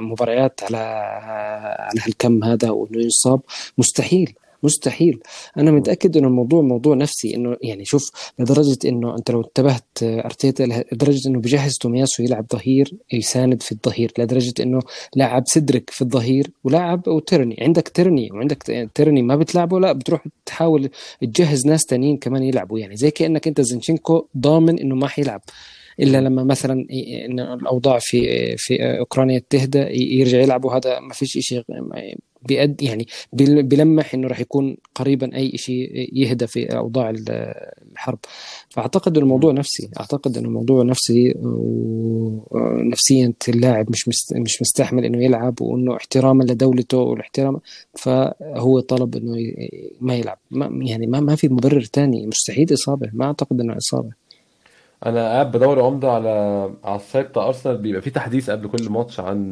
مباريات 0.00 0.60
على 0.62 0.76
على 0.76 2.00
هالكم 2.06 2.44
هذا 2.44 2.70
وإنه 2.70 3.04
يصاب. 3.04 3.40
مستحيل. 3.78 4.34
مستحيل. 4.62 5.20
أنا 5.58 5.70
متأكد 5.70 6.16
إنه 6.16 6.28
الموضوع 6.28 6.62
موضوع 6.62 6.94
نفسي 6.94 7.36
إنه 7.36 7.56
يعني 7.62 7.84
شوف 7.84 8.10
لدرجة 8.38 8.78
إنه 8.84 9.16
أنت 9.18 9.30
لو 9.30 9.40
انتبهت 9.40 9.84
أرتيتا 10.02 10.62
لدرجة 10.92 11.28
إنه 11.28 11.40
بجهز 11.40 11.76
تومياسو 11.78 12.22
يلعب 12.22 12.46
ظهير 12.52 12.94
يساند 13.12 13.62
في 13.62 13.72
الظهير 13.72 14.12
لدرجة 14.18 14.54
إنه 14.60 14.80
لاعب 15.16 15.42
سدرك 15.46 15.90
في 15.90 16.02
الظهير 16.02 16.50
ولاعب 16.64 17.08
وترني 17.08 17.56
عندك 17.60 17.88
ترني 17.88 18.28
وعندك 18.32 18.88
ترني 18.94 19.22
ما 19.22 19.36
بتلعبه 19.36 19.80
لا 19.80 19.92
بتروح 19.92 20.26
تحاول 20.46 20.90
تجهز 21.20 21.66
ناس 21.66 21.84
تانيين 21.86 22.16
كمان 22.16 22.42
يلعبوا. 22.42 22.78
يعني 22.78 22.96
زي 22.96 23.10
كأنك 23.10 23.48
أنت 23.48 23.60
زنشينكو 23.60 24.26
ضامن 24.38 24.78
إنه 24.78 24.94
ما 24.94 25.08
حيلعب. 25.08 25.42
إلا 26.00 26.20
لما 26.20 26.44
مثلا 26.44 26.86
الأوضاع 27.60 27.98
في 27.98 28.56
في 28.56 28.98
أوكرانيا 28.98 29.42
تهدى 29.50 29.78
يرجع 30.18 30.38
يلعب 30.38 30.64
وهذا 30.64 31.00
ما 31.00 31.12
فيش 31.14 31.38
شيء 31.38 31.62
بيأد 32.42 32.82
يعني 32.82 33.06
بيلمح 33.62 34.14
إنه 34.14 34.28
راح 34.28 34.40
يكون 34.40 34.76
قريبا 34.94 35.36
أي 35.36 35.52
شيء 35.58 36.10
يهدى 36.12 36.46
في 36.46 36.76
أوضاع 36.76 37.12
الحرب. 37.92 38.18
فأعتقد 38.68 39.18
الموضوع 39.18 39.52
نفسي 39.52 39.90
أعتقد 40.00 40.36
إنه 40.38 40.48
الموضوع 40.48 40.82
نفسي 40.82 41.34
ونفسيا 42.50 43.32
اللاعب 43.48 43.90
مش 43.90 44.08
مش 44.36 44.62
مستحمل 44.62 45.04
إنه 45.04 45.24
يلعب 45.24 45.60
وإنه 45.62 45.96
احتراما 45.96 46.44
لدولته 46.44 46.98
والاحترام 46.98 47.60
فهو 47.94 48.80
طلب 48.80 49.16
إنه 49.16 49.36
ما 50.00 50.14
يلعب. 50.16 50.38
ما 50.50 50.84
يعني 50.84 51.06
ما 51.06 51.20
ما 51.20 51.36
في 51.36 51.48
مبرر 51.48 51.82
ثاني 51.82 52.26
مستحيل 52.26 52.72
إصابة 52.74 53.10
ما 53.12 53.24
أعتقد 53.24 53.60
إنه 53.60 53.76
إصابة. 53.76 54.10
أنا 55.06 55.28
قاعد 55.32 55.52
بدور 55.52 55.82
عمدة 55.82 56.10
على 56.12 56.28
على 56.84 56.96
ال 56.96 57.04
site 57.04 57.38
أرسنال 57.38 57.78
بيبقى 57.78 58.02
في 58.02 58.10
تحديث 58.10 58.50
قبل 58.50 58.68
كل 58.68 58.88
ماتش 58.90 59.20
عن 59.20 59.50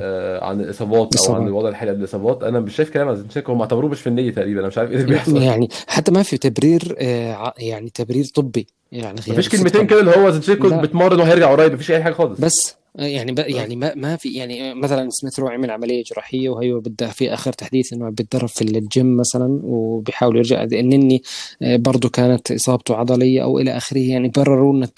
آه 0.00 0.44
عن 0.44 0.60
الإصابات 0.60 1.16
أو 1.16 1.34
عن 1.34 1.46
الوضع 1.46 1.68
الحالي 1.68 1.90
قبل 1.90 2.00
الإصابات. 2.00 2.42
أنا 2.42 2.60
مش 2.60 2.76
شايف 2.76 2.90
كلام 2.90 3.08
عن 3.08 3.16
زينشينكو. 3.16 3.52
هم 3.52 3.60
اعتبروه 3.60 3.90
مش 3.90 4.00
فنية 4.00 4.30
تقريبا. 4.30 4.60
أنا 4.60 4.68
مش 4.68 4.78
عارف 4.78 4.90
إيه 4.90 4.96
اللي 4.96 5.08
بيحصل. 5.08 5.42
يعني 5.42 5.68
حتى 5.86 6.12
ما 6.12 6.22
في 6.22 6.38
تبرير 6.38 6.96
آه 6.98 7.54
يعني 7.58 7.90
تبرير 7.90 8.24
طبي. 8.24 8.66
يعني 8.92 9.20
مفيش 9.28 9.48
كلمتين 9.48 9.86
كده 9.86 10.00
اللي 10.00 10.16
هو 10.16 10.30
زينشينكو 10.30 10.68
بتمرن 10.80 11.20
وهيرجع 11.20 11.52
قريب. 11.52 11.72
مفيش 11.72 11.90
أي 11.90 12.02
حاجة 12.02 12.12
خالص. 12.12 12.40
بس 12.40 12.76
يعني 12.98 13.32
ب... 13.32 13.38
يعني 13.38 13.76
ما 13.76 13.94
ما 13.94 14.16
في 14.16 14.34
يعني 14.34 14.74
مثلا 14.74 15.08
سميث 15.10 15.40
رو 15.40 15.48
عمل 15.48 15.70
عملية 15.70 16.04
جراحية 16.04 16.48
وبعدها 16.48 17.08
في 17.08 17.34
آخر 17.34 17.52
تحديث 17.52 17.92
إنه 17.92 18.10
بيتدرب 18.10 18.48
في 18.48 18.62
الجيم 18.62 19.16
مثلا 19.16 19.60
وبيحاول 19.64 20.36
يرجع. 20.36 20.62
النني 20.62 21.22
برضه 21.60 22.08
كانت 22.08 22.52
إصابته 22.52 22.96
عضلية 22.96 23.42
أو 23.42 23.58
إلى 23.58 23.76
آخره. 23.76 23.98
يعني 23.98 24.28
برروا 24.28 24.72
لنا 24.74 24.88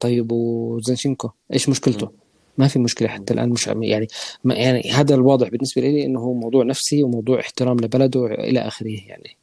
طيب 0.00 0.32
وزنشينكو 0.32 1.30
إيش 1.52 1.68
مشكلته؟ 1.68 2.10
ما 2.60 2.68
في 2.68 2.78
مشكلة 2.78 3.08
حتى 3.08 3.34
الآن 3.34 3.48
مش 3.48 3.66
يعني 3.66 4.08
ما 4.44 4.54
يعني 4.54 4.90
هذا 4.90 5.14
الواضح 5.14 5.48
بالنسبة 5.48 5.82
لي 5.82 6.04
إنه 6.04 6.20
هو 6.20 6.34
موضوع 6.34 6.64
نفسي 6.64 7.02
وموضوع 7.02 7.40
احترام 7.40 7.76
لبلده 7.76 8.26
إلى 8.26 8.60
آخره 8.60 8.96
يعني. 9.08 9.36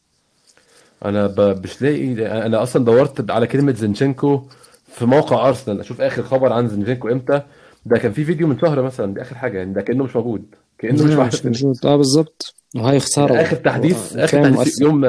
أنا. 1.06 1.34
مش 1.64 1.82
لاقي 1.82 2.28
أنا 2.46 2.64
أصلا 2.64 2.86
دورت 2.86 3.32
على 3.32 3.48
كلمة 3.48 3.74
زنشينكو 3.74 4.42
في 4.88 5.06
موقع 5.06 5.48
ارسنال 5.50 5.80
أشوف 5.80 6.02
آخر 6.02 6.24
خبر 6.24 6.54
عن 6.54 6.68
زنشينكو 6.68 7.08
إمتى؟ 7.10 7.42
ده 7.86 7.98
كان 7.98 8.12
في 8.12 8.26
فيديو 8.26 8.48
من 8.48 8.60
شهر 8.60 8.82
مثلا 8.82 9.14
دي 9.14 9.22
آخر 9.22 9.36
حاجة 9.36 9.58
يعني 9.58 9.74
ده 9.74 9.82
كأنه 9.82 10.04
مش 10.04 10.16
موجود 10.16 10.46
كأنه 10.78 11.26
مش, 11.26 11.46
مش 11.46 11.64
موجود. 11.64 11.86
آه 11.86 11.96
بالظبط 11.96 12.56
وهي 12.76 13.00
خسارة 13.00 13.42
آخر 13.42 13.56
تحديث 13.56 14.16
آخر 14.18 14.52
تحديث 14.54 14.82
يوم 14.82 15.06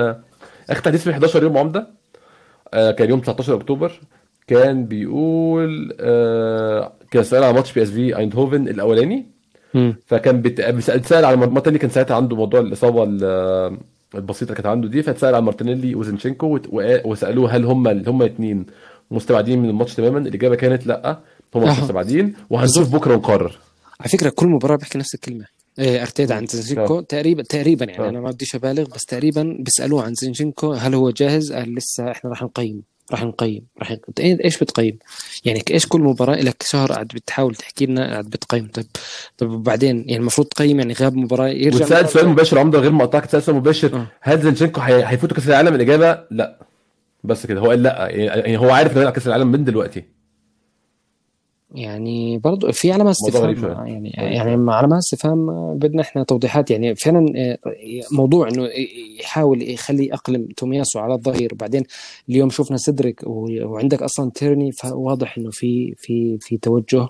آخر 0.70 0.82
تحديث 0.82 1.04
في 1.04 1.10
11 1.10 1.42
يوم 1.42 1.58
عمدة. 1.58 1.90
آه 2.74 2.90
كان 2.90 3.08
يوم 3.08 3.20
19 3.20 3.54
أكتوبر. 3.56 4.00
كان 4.48 4.84
بيقول 4.84 5.96
آه 6.00 6.92
كان 7.10 7.24
سأل 7.24 7.44
على 7.44 7.52
ماتش 7.52 7.72
PSV 7.72 8.16
ايندهوفن 8.16 8.68
الاولاني. 8.68 9.26
م. 9.74 9.92
فكان 10.06 10.40
بيتسال 10.42 11.24
على 11.24 11.36
مارتينيلي 11.36 11.78
كان 11.78 11.90
ساعتها 11.90 12.16
عنده 12.16 12.36
موضوع 12.36 12.60
الإصابة 12.60 13.04
البسيطة 14.14 14.50
اللي 14.50 14.54
كانت 14.54 14.66
عنده 14.66 14.88
دي. 14.88 15.02
فاتسال 15.02 15.34
على 15.34 15.44
مارتينيلي 15.44 15.94
وزنشينكو 15.94 16.58
وسألوه 17.04 17.56
هل 17.56 17.64
هم 17.64 17.88
هم 17.88 18.22
الاثنين 18.22 18.66
مستبعدين 19.10 19.58
من 19.58 19.68
الماتش 19.68 19.94
تماما؟ 19.94 20.18
الإجابة 20.18 20.54
كانت 20.54 20.86
لأ 20.86 21.18
هم 21.54 21.62
مش 21.62 21.78
مستبعدين. 21.78 22.34
وهنشوف 22.50 22.94
بكرة 22.94 23.14
ونقرر. 23.14 23.58
على 24.00 24.08
فكرة 24.08 24.28
كل 24.28 24.46
مباراة 24.46 24.76
بيحكي 24.76 24.98
نفس 24.98 25.14
الكلمة. 25.14 25.44
إيه 25.78 26.02
ارتيتا 26.02 26.32
عن 26.34 26.46
زنشينكو 26.46 27.00
تقريبا 27.00 27.42
تقريبا 27.42 27.84
يعني 27.84 27.98
أوه. 27.98 28.08
أنا 28.08 28.20
ما 28.20 28.30
بديش 28.30 28.54
أبالغ 28.54 28.84
بس 28.94 29.04
تقريبا 29.04 29.56
بيسألوه 29.60 30.02
عن 30.02 30.14
زنشينكو 30.14 30.72
هل 30.72 30.94
هو 30.94 31.10
جاهز؟ 31.10 31.52
قال 31.52 31.74
لسه 31.74 32.10
إحنا 32.10 32.30
راح 32.30 32.42
نقيم. 32.42 32.82
راح 33.12 33.24
نقيم 33.24 33.66
راح 33.78 33.90
نقيم. 33.90 34.38
إيش 34.44 34.58
بتقيم؟ 34.58 34.98
يعني 35.44 35.64
إيش 35.70 35.86
كل 35.86 36.00
مباراة 36.00 36.36
لك 36.36 36.62
شهر 36.62 36.92
قاعد 36.92 37.06
بتحاول 37.06 37.54
تحكي 37.54 37.86
لنا 37.86 38.10
قاعد 38.10 38.24
بتقيم 38.24 38.68
طيب 38.68 38.86
طيب 39.38 39.50
وبعدين 39.50 39.96
يعني 39.96 40.16
المفروض 40.16 40.46
تقيم 40.46 40.78
يعني 40.78 40.92
غاب 40.92 41.16
مباراة 41.16 41.48
يرجع 41.48 41.84
وتسال 41.84 42.08
سؤال 42.08 42.28
مباشر 42.28 42.58
عمده 42.58 42.78
غير 42.78 42.92
مقطعك 42.92 43.26
تسال 43.26 43.42
سؤال 43.42 43.56
مباشر 43.56 43.92
أوه. 43.94 44.06
هل 44.20 44.42
زنشينكو 44.42 44.80
هيفوتوا 44.80 45.36
كأس 45.36 45.48
العالم؟ 45.48 45.74
الإجابة 45.74 46.24
لا 46.30 46.58
بس 47.24 47.46
كده 47.46 47.60
هو 47.60 47.70
قال 47.70 47.82
لا 47.82 48.08
يعني 48.10 48.58
هو 48.58 48.70
عارف 48.70 48.92
إنه 48.92 49.00
هيلعب 49.00 49.12
كأس 49.12 49.26
العالم 49.26 49.52
من 49.52 49.64
دلوقتي 49.64 50.17
يعني 51.74 52.38
برضه 52.38 52.72
في 52.72 52.92
علامات 52.92 53.14
استفهام 53.14 53.86
يعني 53.86 54.10
يعني 54.10 54.70
علامات 54.70 54.98
استفهام 54.98 55.46
بدنا 55.78 56.02
إحنا 56.02 56.22
توضيحات 56.22 56.70
يعني 56.70 56.94
فعلا 56.94 57.56
موضوع 58.12 58.48
إنه 58.48 58.68
يحاول 59.20 59.62
يخلي 59.70 60.06
يأقلم 60.06 60.48
تومياسو 60.56 60.98
على 60.98 61.14
الظهير 61.14 61.54
وبعدين 61.54 61.82
اليوم 62.28 62.50
شفنا 62.50 62.76
سيدريك 62.76 63.22
وعندك 63.26 64.02
أصلا 64.02 64.30
تيرني 64.34 64.72
فواضح 64.72 65.38
إنه 65.38 65.50
في 65.50 65.94
في 65.96 66.38
في 66.40 66.56
توجه 66.56 67.08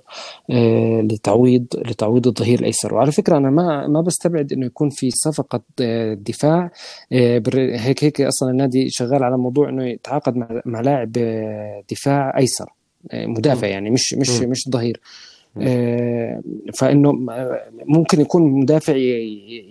لتعويض 1.02 1.66
لتعويض 1.86 2.26
الظهير 2.26 2.58
الأيسر. 2.58 2.94
وعلى 2.94 3.12
فكرة 3.12 3.36
أنا 3.36 3.50
ما 3.50 3.86
ما 3.86 4.00
بستبعد 4.00 4.52
إنه 4.52 4.66
يكون 4.66 4.90
في 4.90 5.10
صفقة 5.10 5.60
دفاع 6.14 6.70
هيك 7.12 8.04
هيك 8.04 8.20
أصلا 8.20 8.50
النادي 8.50 8.90
شغال 8.90 9.22
على 9.24 9.38
موضوع 9.38 9.68
إنه 9.68 9.86
يتعاقد 9.86 10.62
مع 10.66 10.80
لاعب 10.80 11.12
دفاع 11.90 12.38
أيسر. 12.38 12.77
مدافع 13.14 13.66
يعني 13.66 13.90
مش 13.90 14.14
مش 14.14 14.40
م. 14.40 14.50
مش 14.50 14.68
ظهير. 14.70 15.00
آه 15.60 16.42
فإنه 16.74 17.12
ممكن 17.86 18.20
يكون 18.20 18.42
مدافع 18.42 18.92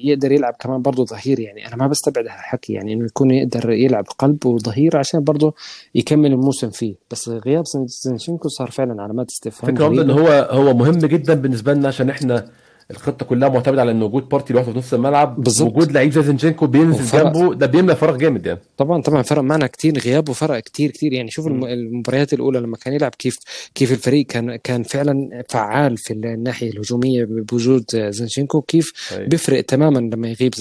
يقدر 0.04 0.32
يلعب 0.32 0.54
كمان 0.60 0.82
برضه 0.82 1.06
ظهير 1.06 1.40
يعني. 1.40 1.68
أنا 1.68 1.76
ما 1.76 1.88
بستبعد 1.88 2.26
هالحكي 2.26 2.74
يعني 2.74 2.94
إنه 2.94 3.06
يكون 3.06 3.32
يقدر 3.32 3.70
يلعب 3.70 4.06
قلب 4.20 4.46
وظهير 4.46 4.98
عشان 4.98 5.24
برضه 5.24 5.54
يكمل 5.96 6.32
الموسم 6.32 6.70
فيه. 6.70 6.96
بس 7.12 7.30
غياب 7.30 7.64
زنشينكو 7.86 8.48
صار 8.48 8.72
فعلا 8.72 9.04
علامات 9.04 9.30
استفهام 9.30 9.76
فكرة 9.76 9.88
إنه 9.88 10.14
هو 10.14 10.28
هو 10.52 10.74
مهم 10.74 10.98
جدا 10.98 11.34
بالنسبة 11.34 11.74
لنا 11.74 11.88
عشان 11.88 12.10
إحنا 12.10 12.50
الخطة 12.92 13.26
كلها 13.26 13.50
معتمدة 13.50 13.82
على 13.82 13.92
إن 13.92 14.04
وجود 14.04 14.30
بارتي 14.30 14.54
لوحده 14.54 14.72
في 14.72 14.78
نص 14.78 14.94
الملعب 14.94 15.44
بالزبط. 15.44 15.70
وجود 15.70 15.92
لعيب 15.92 16.12
زي 16.12 16.24
زنشينكو 16.24 16.68
بينزل 16.68 17.20
جنبه 17.20 17.54
ده 17.54 17.66
بيملى 17.66 17.96
فراغ 17.96 18.18
جامد 18.18 18.46
يعني 18.46 18.60
طبعا 18.78 19.02
طبعا 19.02 19.22
فرق 19.22 19.42
معنا 19.42 19.68
كتير 19.68 20.00
غيابه 20.00 20.34
فرق 20.34 20.60
كتير 20.60 20.92
كتير 20.92 21.14
يعني 21.14 21.32
شوف 21.32 21.48
م. 21.48 21.66
المباريات 21.66 22.34
الأولى 22.34 22.60
لما 22.60 22.78
كان 22.78 22.94
يلعب 22.94 23.16
كيف 23.16 23.36
كيف 23.76 23.92
الفريق 23.92 24.26
كان 24.26 24.56
كان 24.56 24.84
فعلا 24.84 25.44
فعال 25.50 25.98
في 25.98 26.14
الناحية 26.14 26.70
الهجومية 26.70 27.26
بوجود 27.30 27.86
زنشينكو 28.10 28.62
كيف 28.62 29.14
أي. 29.18 29.26
بيفرق 29.26 29.62
تماما 29.62 30.00
لما 30.00 30.28
يغيب 30.30 30.54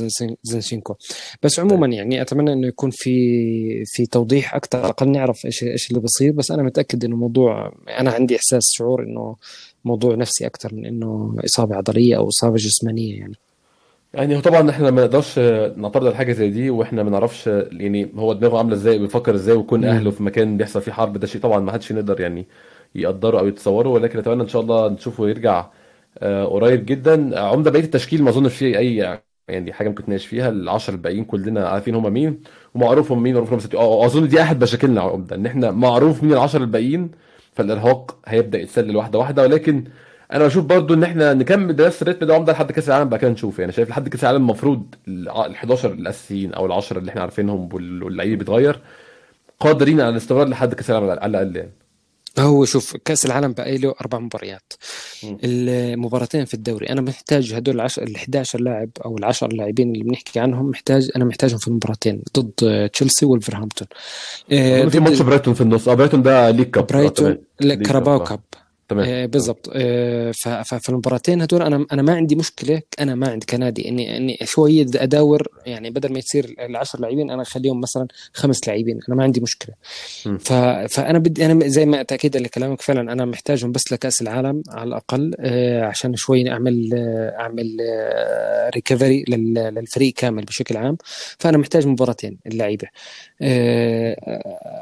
زنشينكو 0.42 0.94
بس 1.42 1.60
عموما 1.60 1.86
يعني 1.86 2.22
أتمنى 2.22 2.52
إنه 2.52 2.66
يكون 2.66 2.90
في 2.90 3.84
في 3.84 4.06
توضيح 4.06 4.54
أكثر 4.54 4.78
على 4.78 4.86
الأقل 4.86 5.08
نعرف 5.08 5.46
إيش 5.46 5.62
إيش 5.64 5.90
اللي 5.90 6.00
بيصير 6.00 6.32
بس 6.32 6.50
أنا 6.50 6.62
متأكد 6.62 7.04
إنه 7.04 7.14
الموضوع 7.14 7.72
أنا 7.98 8.10
عندي 8.10 8.36
إحساس 8.36 8.62
شعور 8.72 9.02
إنه 9.02 9.36
موضوع 9.86 10.14
نفسي 10.14 10.46
أكثر 10.46 10.74
من 10.74 10.86
إنه 10.86 11.36
إصابة 11.44 11.76
عضلية 11.76 12.16
أو 12.16 12.28
إصابة 12.28 12.56
جسمانية 12.56 13.18
يعني. 13.18 13.34
يعني 14.14 14.36
هو 14.36 14.40
طبعا 14.40 14.70
إحنا 14.70 14.90
ما 14.90 15.02
نقدرش 15.02 15.38
نعترض 15.76 16.06
على 16.06 16.16
حاجة 16.16 16.32
زي 16.32 16.50
دي 16.50 16.70
وإحنا 16.70 17.02
ما 17.02 17.10
نعرفش 17.10 17.46
يعني 17.72 18.08
هو 18.16 18.32
دماغه 18.32 18.58
عاملة 18.58 18.74
إزاي 18.74 18.98
بيفكر 18.98 19.34
إزاي 19.34 19.56
ويكون 19.56 19.84
أهله 19.84 20.10
في 20.10 20.22
مكان 20.22 20.56
بيحصل 20.56 20.80
فيه 20.82 20.92
حرب 20.92 21.18
ده 21.18 21.26
شيء 21.26 21.40
طبعا 21.40 21.60
ما 21.60 21.72
حدش 21.72 21.90
يقدر 21.90 22.20
يعني 22.20 22.46
يقدره 22.94 23.40
أو 23.40 23.46
يتصوره 23.46 23.88
ولكن 23.88 24.18
أتمنى 24.18 24.42
إن 24.42 24.48
شاء 24.48 24.62
الله 24.62 24.88
نشوفه 24.88 25.28
يرجع 25.28 25.66
قريب 26.22 26.86
جدا. 26.86 27.40
عمدة 27.40 27.70
بقيه 27.70 27.82
التشكيل 27.84 28.22
ما 28.22 28.30
أظنش 28.30 28.52
فيه 28.54 28.78
أي 28.78 29.18
يعني 29.48 29.72
حاجة 29.72 29.88
ممكن 29.88 30.02
نتناقش 30.02 30.26
فيها 30.26 30.50
ال10 30.78 30.88
الباقيين 30.88 31.24
كلنا 31.24 31.68
عارفين 31.68 31.94
هم 31.94 32.12
مين 32.12 32.40
ومعروف 32.74 33.12
هم 33.12 33.22
مين 33.22 33.34
معروف 33.34 33.52
هم 33.52 33.60
أظن 34.04 34.28
دي 34.28 34.42
أحد 34.42 34.62
مشاكلنا 34.62 35.00
عمدة 35.00 35.36
إن 35.36 35.46
إحنا 35.46 35.70
معروف 35.70 36.22
مين 36.22 36.48
ال10 36.48 36.54
الباقيين 36.54 37.10
فالارهاق 37.56 38.18
هيبدأ 38.26 38.58
يتسلل 38.58 38.96
واحدة 38.96 39.18
واحدة. 39.18 39.42
ولكن 39.42 39.84
أنا 40.32 40.44
بشوف 40.46 40.64
برضو 40.64 40.94
إن 40.94 41.02
إحنا 41.02 41.34
نكمل 41.34 41.76
نفس 41.76 42.02
الريتم 42.02 42.26
ده 42.26 42.34
عمدة 42.34 42.52
لحد 42.52 42.72
كأس 42.72 42.88
العالم 42.88 43.08
بعد 43.08 43.20
كده 43.20 43.30
نشوف. 43.30 43.58
يعني 43.58 43.72
شايف 43.72 43.88
لحد 43.90 44.08
كأس 44.08 44.24
العالم 44.24 44.42
المفروض 44.42 44.94
ال 45.08 45.28
11 45.28 45.92
الأساسيين 45.92 46.54
أو 46.54 46.66
ال 46.66 46.72
10 46.72 46.98
اللي 46.98 47.10
إحنا 47.10 47.20
عارفينهم 47.20 47.68
واللعيب 47.74 48.38
بيتغير 48.38 48.80
قادرين 49.60 50.00
على 50.00 50.08
الاستمرار 50.10 50.48
لحد 50.48 50.74
كأس 50.74 50.90
العالم 50.90 51.10
على 51.10 51.26
الأقل 51.26 51.56
يعني. 51.56 51.70
هو 52.38 52.64
شوف 52.64 52.96
كأس 52.96 53.26
العالم 53.26 53.52
بقى 53.52 53.78
له 53.78 53.94
أربع 54.00 54.18
مباريات. 54.18 54.72
المباراتين 55.44 56.44
في 56.44 56.54
الدوري 56.54 56.88
أنا 56.88 57.00
محتاج 57.00 57.54
هدول 57.54 57.74
العشر 57.74 58.02
ال 58.02 58.16
11 58.16 58.60
لاعب 58.60 58.90
أو 59.04 59.18
العشر 59.18 59.52
لاعبين 59.52 59.92
اللي 59.92 60.04
بنحكي 60.04 60.40
عنهم 60.40 60.70
محتاج 60.70 61.10
أنا 61.16 61.24
محتاجهم 61.24 61.58
في 61.58 61.68
المباراتين 61.68 62.22
ضد 62.38 62.90
تشيلسي 62.92 63.26
وولفرهامبتون. 63.26 63.88
آه، 64.52 64.80
أظن 64.80 64.88
في 64.88 64.98
ضد 64.98 65.04
ماتش 65.04 65.22
برايتون 65.22 65.54
في 65.54 65.60
النص. 65.60 65.88
آه 65.88 65.94
برايتون 65.94 66.22
ده 66.22 66.50
League 66.50 66.70
Cup 66.70 66.84
آه، 66.84 66.86
برايتون 66.86 67.38
Cup. 68.24 68.40
تمام. 68.88 69.04
آه، 69.08 69.26
بالضبط. 69.26 69.70
آه، 69.72 70.30
ف- 70.30 70.48
ف- 70.48 70.74
في 70.74 70.88
المباراتين 70.88 71.42
هدول 71.42 71.62
أنا 71.62 71.86
أنا 71.92 72.02
ما 72.02 72.14
عندي 72.14 72.36
مشكلة 72.36 72.82
أنا 73.00 73.14
ما 73.14 73.28
عندي 73.28 73.46
كنادي. 73.46 73.88
اني 73.88 74.16
إني 74.16 74.38
شوية 74.44 74.86
أداور 74.96 75.48
يعني 75.66 75.90
بدل 75.90 76.12
ما 76.12 76.18
يصير 76.18 76.54
العشر 76.58 77.00
لاعبين 77.00 77.30
أنا 77.30 77.42
اخليهم 77.42 77.80
مثلا 77.80 78.06
خمس 78.32 78.68
لاعبين. 78.68 78.98
أنا 79.08 79.16
ما 79.16 79.22
عندي 79.22 79.40
مشكلة. 79.40 79.74
ف... 80.38 80.52
فأنا 80.94 81.18
بدي 81.18 81.46
أنا 81.46 81.68
زي 81.68 81.86
ما 81.86 82.02
تاكيدا 82.02 82.38
لكلامك 82.40 82.82
فعلا 82.82 83.12
أنا 83.12 83.24
محتاجهم 83.24 83.72
بس 83.72 83.92
لكأس 83.92 84.22
العالم 84.22 84.62
على 84.68 84.88
الأقل 84.88 85.34
آه، 85.40 85.84
عشان 85.84 86.16
شوي 86.16 86.50
أعمل 86.50 86.90
أعمل 87.40 87.76
recovery 88.74 89.24
للفريق 89.28 90.14
كامل 90.14 90.44
بشكل 90.44 90.76
عام. 90.76 90.96
فأنا 91.38 91.58
محتاج 91.58 91.86
مباراتين 91.86 92.38
اللعيبه 92.46 92.88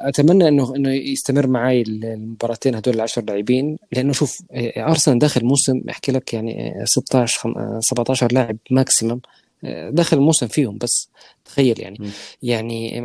أتمنى 0.09 0.49
انه 0.49 0.77
إنه 0.77 0.91
يستمر 0.93 1.47
معي 1.47 1.83
المباراتين 1.83 2.75
هدول 2.75 2.95
العشر 2.95 3.23
لاعبين. 3.23 3.77
لأنه 3.95 4.13
شوف 4.13 4.39
آه، 4.53 4.73
أرسنال 4.91 5.19
داخل 5.19 5.45
موسم 5.45 5.81
أحكي 5.91 6.13
لك 6.13 6.35
يعني 6.35 6.81
آه، 6.83 6.85
16 6.85 7.39
خم- 7.39 7.59
آه، 7.59 7.79
17 7.83 8.33
لاعب 8.33 8.57
ماكسيمم 8.71 9.21
آه، 9.65 9.91
داخل 9.91 10.17
الموسم 10.17 10.47
فيهم 10.49 10.79
بس 10.79 11.09
تخيل 11.45 11.81
يعني. 11.81 11.97
مم. 12.01 12.11
يعني 12.43 13.01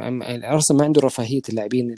ارسنال 0.53 0.79
ما 0.79 0.85
عنده 0.85 1.01
رفاهية 1.01 1.41
اللاعبين 1.49 1.95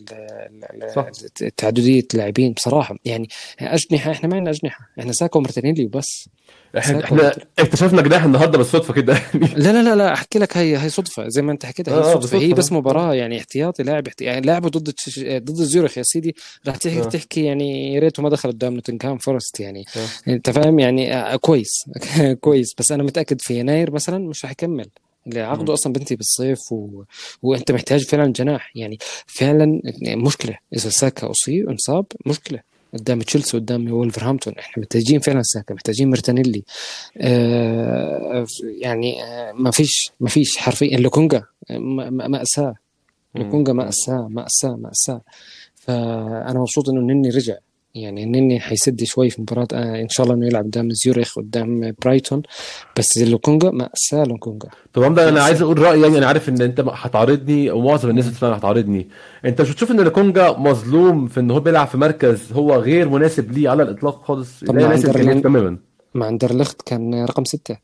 تعدديه 1.57 2.03
اللاعبين 2.13 2.53
بصراحة. 2.53 2.95
يعني 3.05 3.27
أجنحة 3.59 4.11
إحنا 4.11 4.29
ما 4.29 4.35
عندنا 4.35 4.51
أجنحة 4.51 4.89
إحنا 4.99 5.11
ساكا 5.11 5.37
ومارتينيلي 5.37 5.85
وبس. 5.85 6.29
إحنا 6.77 7.03
إحنا 7.03 7.31
اكتشفنا 7.59 8.01
جناح 8.01 8.23
النهارده 8.23 8.57
بالصدفة 8.57 8.93
كده. 8.93 9.13
لا 9.55 9.71
لا 9.73 9.83
لا 9.83 9.95
لا 9.95 10.13
أحكي 10.13 10.39
لك 10.39 10.57
هي 10.57 10.77
هي 10.77 10.89
صدفة 10.89 11.27
زي 11.27 11.41
ما 11.41 11.51
أنت 11.51 11.65
حكيت 11.65 11.89
هي 11.89 11.95
آه 11.95 11.99
آه 11.99 12.13
صدفة. 12.13 12.37
هي 12.37 12.53
بس 12.53 12.71
آه 12.71 12.75
مباراة 12.77 13.13
يعني 13.13 13.39
احتياطي 13.39 13.83
لاعب 13.83 14.07
احتي... 14.07 14.25
يعني 14.25 14.45
لاعبه 14.45 14.69
ضد 14.69 14.93
تش... 14.93 15.19
ضد 15.19 15.55
زيورخ 15.55 15.97
يا 15.97 16.03
سيدي. 16.03 16.35
راح 16.67 16.75
تحكي 16.75 16.99
آه. 16.99 17.03
تحكي 17.03 17.43
يعني 17.43 17.93
يا 17.93 17.99
ريته 17.99 18.23
ما 18.23 18.29
دخل 18.29 18.49
قدام 18.51 18.73
نوتنغهام 18.73 19.17
فورست 19.17 19.59
يعني. 19.59 19.85
آه. 19.97 20.31
أنت 20.31 20.49
فاهم؟ 20.49 20.79
يعني 20.79 21.15
آه، 21.15 21.35
كويس. 21.35 21.85
كويس. 22.41 22.73
بس 22.79 22.91
أنا 22.91 23.03
متأكد 23.03 23.41
في 23.41 23.59
يناير 23.59 23.91
مثلا 23.91 24.17
مش 24.29 24.43
راح 24.45 24.51
يكمل 24.51 24.87
اللي 25.27 25.41
عقده. 25.41 25.73
أصلا 25.73 25.93
بينتهي 25.93 26.15
بالصيف 26.15 26.71
و... 26.71 27.03
وأنت 27.41 27.71
محتاج 27.71 28.05
فعلا 28.05 28.33
جناح. 28.33 28.71
يعني 28.75 28.97
فعلا 29.27 29.81
مشكلة. 30.07 30.57
إذا 30.75 30.89
ساكا 30.89 31.31
أصيب 31.31 31.69
إنصاب 31.69 32.05
مشكلة. 32.25 32.70
قدام 32.93 33.21
تشيلسي 33.21 33.57
قدام 33.57 33.91
وولفرهامبتون. 33.91 34.53
إحنا 34.53 34.83
محتاجين 34.83 35.19
فعلا 35.19 35.41
ساكا 35.41 35.73
محتاجين 35.73 36.09
مارتينيلي 36.09 36.63
آه 37.17 38.45
يعني 38.61 39.23
آه 39.23 39.51
ما 39.51 39.71
فيش 39.71 40.11
ما 40.19 40.29
فيش 40.29 40.57
حرفيا. 40.57 40.97
لوكونجا 40.97 41.43
مأساة. 41.69 42.75
لوكونجا. 43.35 43.73
مأساة 43.73 44.27
مأساة 44.27 44.75
مأساة 44.75 45.21
فأنا 45.75 46.59
مبسوط 46.59 46.89
إنه 46.89 47.01
نني 47.01 47.29
رجع. 47.29 47.55
يعني 47.95 48.25
نني 48.25 48.59
حيسد 48.59 49.03
شوي 49.03 49.29
في 49.29 49.41
مباراة 49.41 49.67
آه 49.73 50.01
إن 50.01 50.09
شاء 50.09 50.23
الله 50.25 50.37
إنه 50.37 50.45
يلعب 50.45 50.63
قدام 50.63 50.89
زيوريخ 50.89 51.35
قدام 51.35 51.93
برايتون. 52.01 52.41
بس 52.97 53.17
لوكونجا 53.17 53.69
مأساة 53.69 54.23
لوكونجا 54.23 54.69
طب 54.93 55.03
عمدة 55.03 55.29
أنا 55.29 55.43
عايز 55.43 55.61
أقول 55.61 55.79
رأيي 55.79 56.01
يعني 56.01 56.17
أنا 56.17 56.27
عارف 56.27 56.49
إن 56.49 56.61
أنت 56.61 56.79
هتعارضني 56.79 57.71
ومعظم 57.71 58.09
الناس. 58.09 58.29
فعلا 58.29 58.57
هتعارضني. 58.57 59.07
أنت 59.45 59.61
مش 59.61 59.71
بتشوف 59.71 59.91
إن 59.91 60.01
لوكونجا 60.01 60.51
مظلوم 60.51 61.27
في 61.27 61.39
إن 61.39 61.51
هو 61.51 61.59
بيلعب 61.59 61.87
في 61.87 61.97
مركز 61.97 62.51
هو 62.53 62.73
غير 62.75 63.09
مناسب 63.09 63.51
ليه 63.51 63.69
على 63.69 63.83
الإطلاق 63.83 64.23
خالص؟ 64.23 64.63
طب 64.63 64.77
لا 64.77 64.95
اندرلخت 64.95 65.43
تماما. 65.43 65.77
مع 66.15 66.29
اندرلخت 66.29 66.81
كان 66.81 67.23
رقم 67.25 67.43
ستة. 67.45 67.77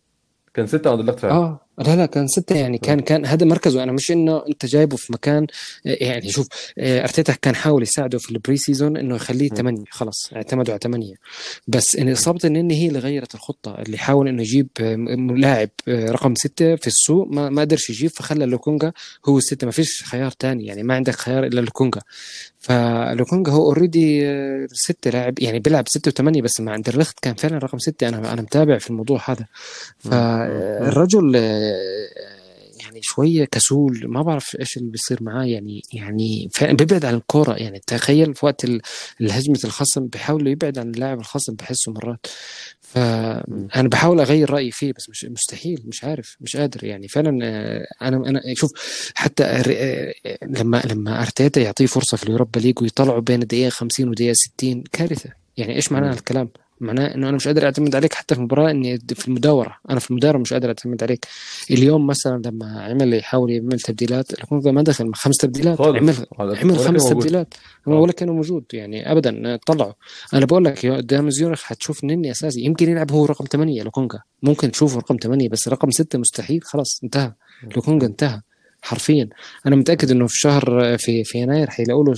كان 0.54 0.67
ستة 0.67 0.93
اللقط 0.93 1.20
فعلا. 1.20 1.34
آه. 1.36 1.67
لا 1.78 1.96
لا 1.96 2.06
كان 2.06 2.28
ستة 2.28 2.56
يعني 2.56 2.78
آه 2.78 2.80
كان 2.80 3.00
كان 3.00 3.26
هذا 3.26 3.46
مركزه. 3.46 3.84
أنا 3.84 3.92
مش 3.92 4.12
إنه 4.12 4.44
أنت 4.48 4.66
جايبه 4.66 4.98
في 4.98 5.13
مكان 5.13 5.48
يعني 5.86 6.30
شوف 6.30 6.48
آه، 6.78 7.02
أرتيتا 7.04 7.34
كان 7.34 7.56
حاول 7.56 7.84
يساعده 7.84 8.18
في 8.18 8.32
ال 8.32 8.58
pre-season 8.58 8.98
إنه 8.98 9.16
يخليه. 9.16 9.50
ثمانية 9.50 9.84
خلاص 9.90 10.30
اعتمدوا 10.36 10.74
على 10.74 10.80
ثمانية 10.84 11.16
بس 11.68 11.96
إن 11.96 12.12
إصابة 12.12 12.40
النني 12.46 12.76
هي 12.84 12.88
اللي 12.88 13.00
غيرت 13.00 13.36
الخطة 13.36 13.76
اللي 13.82 13.98
حاول 13.98 14.28
إنه 14.28 14.42
يجيب 14.42 14.68
آه، 14.80 14.96
لاعب 15.38 15.70
آه، 15.88 16.12
رقم 16.12 16.36
ستة 16.36 16.76
في 16.76 16.88
السوق 16.88 17.28
ما 17.28 17.50
ما 17.50 17.62
قدرش 17.62 17.90
يجيب 17.90 18.10
فخلى 18.10 18.46
لوكونجا 18.46 18.92
هو 19.26 19.38
الستة. 19.38 19.66
ما 19.66 19.72
فيش 19.72 20.04
خيار 20.04 20.32
تاني 20.32 20.66
يعني 20.66 20.84
ما 20.84 20.96
عندك 20.96 21.16
خيار 21.16 21.46
إلا 21.46 21.62
لوكونجا. 21.62 22.02
فلوكونجا 22.68 23.52
هو 23.52 23.66
already 23.66 24.28
ستة 24.74 25.12
لاعب 25.12 25.40
يعني 25.40 25.60
بيلعب 25.60 25.88
ستة 25.88 26.10
وثمانية 26.10 26.42
بس 26.42 26.62
مع 26.62 26.76
اندرلخت 26.76 27.20
كان 27.22 27.36
فعلا 27.36 27.58
رقم 27.58 27.78
ستة. 27.80 28.08
أنا 28.08 28.34
أنا 28.34 28.42
متابع 28.42 28.78
في 28.78 28.90
الموضوع 28.90 29.22
هذا. 29.26 29.46
فالرجل 30.00 31.36
آه، 31.36 32.08
يعني 32.84 33.02
شوية 33.02 33.46
كسول. 33.46 34.02
ما 34.08 34.22
بعرف 34.22 34.56
إيش 34.60 34.78
اللي 34.78 34.90
بيصير 34.92 35.18
معاه. 35.24 35.46
يعني 35.46 35.82
يعني 35.94 36.50
بيبعد 36.62 37.06
عن 37.06 37.14
الكورة. 37.14 37.54
يعني 37.54 37.82
تخيل 37.88 38.34
في 38.36 38.46
وقت 38.46 38.64
ال- 38.64 38.82
الهجمة 39.22 39.60
الخصم 39.66 40.08
بيحاول 40.08 40.48
يبعد 40.48 40.78
عن 40.80 40.90
اللاعب 40.90 41.20
الخصم 41.20 41.54
بحسه 41.54 41.92
مرات. 41.92 42.26
فانا 42.93 43.89
بحاول 43.89 44.19
أغير 44.19 44.50
رأيي 44.50 44.71
فيه 44.71 44.93
بس 44.93 45.10
مش 45.10 45.26
مستحيل 45.26 45.82
مش 45.86 46.04
عارف 46.04 46.38
مش 46.41 46.58
قادر. 46.58 46.84
يعني 46.84 47.08
فعلا 47.08 47.39
آه، 47.43 47.88
أنا 48.02 48.17
أنا 48.30 48.41
شوف 48.54 48.71
حتى 49.15 49.43
الر- 49.43 49.76
آه، 49.78 50.13
لما 50.45 50.84
لما 50.91 51.21
أرتيتا 51.21 51.62
يعطيه 51.62 51.86
فرصة 51.86 52.17
في 52.17 52.23
اليوروبا 52.23 52.60
ليج 52.60 52.82
ويطلعوا 52.82 53.19
بين 53.19 53.41
الدقيقه 53.41 53.69
50 53.69 54.10
ودقيقة 54.10 54.34
60 54.34 54.84
كارثة. 54.91 55.30
يعني 55.58 55.76
إيش 55.76 55.91
مم. 55.91 55.97
الكلام 56.13 56.50
معناه 56.80 57.16
إنه 57.16 57.30
أنا 57.30 57.36
مش 57.36 57.48
قادر 57.48 57.66
أعتمد 57.66 57.96
عليك 57.96 58.13
حتى 58.13 58.36
في 58.36 58.40
المباراه 58.40 58.72
إني 58.72 59.00
في 59.16 59.28
المداورة. 59.28 59.78
أنا 59.90 60.00
في 60.00 60.12
المداورة 60.12 60.38
مش 60.38 60.54
قادر 60.54 60.68
أعتمد 60.68 61.04
عليك. 61.04 61.26
اليوم 61.72 62.08
مثلا 62.08 62.42
لما 62.46 62.82
عمل 62.82 63.13
يحاول 63.13 63.52
يعمل 63.52 63.80
تبديلات 63.80 64.34
الكونغو 64.34 64.72
ما 64.72 64.82
دخل 64.82 65.12
خمس 65.13 65.38
تبديلات. 65.38 65.82
عمل 65.82 66.16
عمل 66.40 66.56
كان 66.56 66.76
خمس 66.76 67.04
موجود. 67.04 67.22
تبديلات. 67.24 67.54
آه. 67.88 67.92
ولا 67.92 68.12
كانوا 68.12 68.36
موجود 68.36 68.63
يعني 68.74 69.12
ابدا 69.12 69.60
طلعوا. 69.66 69.94
أنا 70.34 70.46
بقول 70.46 70.66
لك 70.66 70.86
قدام 70.86 71.30
زيورخ 71.30 71.63
حتشوف 71.63 72.04
نني 72.04 72.32
أساسي. 72.32 72.62
يمكن 72.62 72.90
يلعب 72.90 73.12
هو 73.12 73.26
رقم 73.26 73.46
8 73.46 73.84
لوكونجا. 73.84 74.20
ممكن 74.44 74.72
تشوفه 74.72 74.98
رقم 74.98 75.18
8 75.24 75.50
بس 75.50 75.68
رقم 75.68 75.92
6 75.92 76.20
مستحيل. 76.20 76.63
خلاص 76.63 77.00
انتهى. 77.04 77.34
لوكونجا 77.76 78.06
مم. 78.06 78.12
انتهى. 78.12 78.42
حرفيا. 78.88 79.30
أنا 79.65 79.76
متأكد 79.76 80.12
إنه 80.12 80.28
في 80.28 80.38
شهر 80.38 80.97
في 80.97 81.23
في 81.23 81.38
يناير 81.38 81.69
حيلاقوا 81.69 82.06
له 82.06 82.13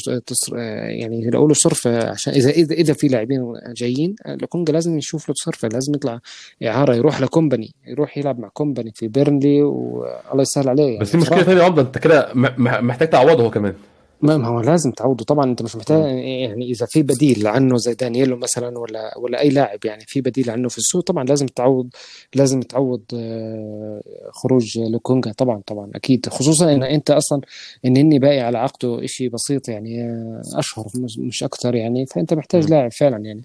يعني 1.00 1.24
يلاقوا 1.24 1.48
له 1.48 1.54
صرف 1.54 1.88
عشان 1.88 2.34
إذا 2.34 2.50
إذا 2.50 2.74
إذا 2.76 2.94
في 2.94 3.08
لاعبين 3.08 3.54
جايين 3.78 4.16
لوكونجا 4.28 4.74
لازم 4.74 4.98
يشوف 4.98 5.30
له 5.30 5.36
صرف 5.38 5.66
لازم 5.66 5.96
يطلع 5.96 6.20
إعارة 6.64 6.96
يروح 6.96 7.22
لكومباني 7.22 7.72
يروح 7.88 8.18
يلعب 8.18 8.40
مع 8.40 8.48
كومباني 8.48 8.92
في 8.96 9.08
بيرنلي 9.08 9.62
وألله 9.62 10.42
يسهل 10.42 10.70
عليه 10.70 11.00
بس 11.00 11.08
يعني 11.08 11.12
في 11.12 11.18
مشكلة 11.18 11.38
بصراحه 11.38 11.44
تانية 11.44 11.62
يا 11.62 11.66
عمده 11.66 11.82
أنت 11.82 11.98
كده 11.98 12.30
محتاج 12.58 13.10
تعوضه 13.10 13.44
هو 13.44 13.50
كمان. 13.50 13.74
ما 14.22 14.48
هو 14.48 14.62
لازم 14.62 14.92
تعوضه 14.92 15.26
طبعا 15.26 15.46
أنت 15.46 15.62
مش 15.62 15.76
محتاج 15.76 15.98
مم. 15.98 16.18
يعني 16.18 16.72
إذا 16.72 16.86
في 16.86 17.04
بديل 17.04 17.48
عنه 17.48 17.78
زي 17.78 17.94
دانيلو 17.94 18.38
مثلا 18.38 18.80
ولا 18.80 19.18
ولا 19.18 19.40
أي 19.40 19.50
لاعب 19.50 19.86
يعني 19.86 20.04
في 20.08 20.22
بديل 20.22 20.50
عنه 20.50 20.70
في 20.70 20.78
السوق 20.78 21.04
طبعا 21.04 21.24
لازم 21.24 21.46
تعوض 21.46 21.90
لازم 22.36 22.62
تعوض 22.62 23.02
آه، 23.14 24.02
خروج 24.32 24.80
لوكونجا. 24.80 25.32
طبعا 25.32 25.62
طبعا 25.68 25.92
أكيد. 25.96 26.30
خصوصا 26.30 26.74
إن 26.74 26.84
أنت 26.84 27.12
أصلا 27.12 27.42
إن 27.86 27.98
إني 27.98 28.20
باقي 28.20 28.40
على 28.40 28.58
عقده 28.58 29.06
شيء 29.06 29.30
بسيط 29.30 29.70
يعني 29.70 30.04
آه، 30.04 30.42
أشهر 30.54 30.88
مش 31.18 31.44
أكثر 31.44 31.76
يعني. 31.76 32.06
فأنت 32.06 32.34
محتاج. 32.34 32.70
لاعب 32.70 32.92
فعلا 32.92 33.18
يعني. 33.26 33.42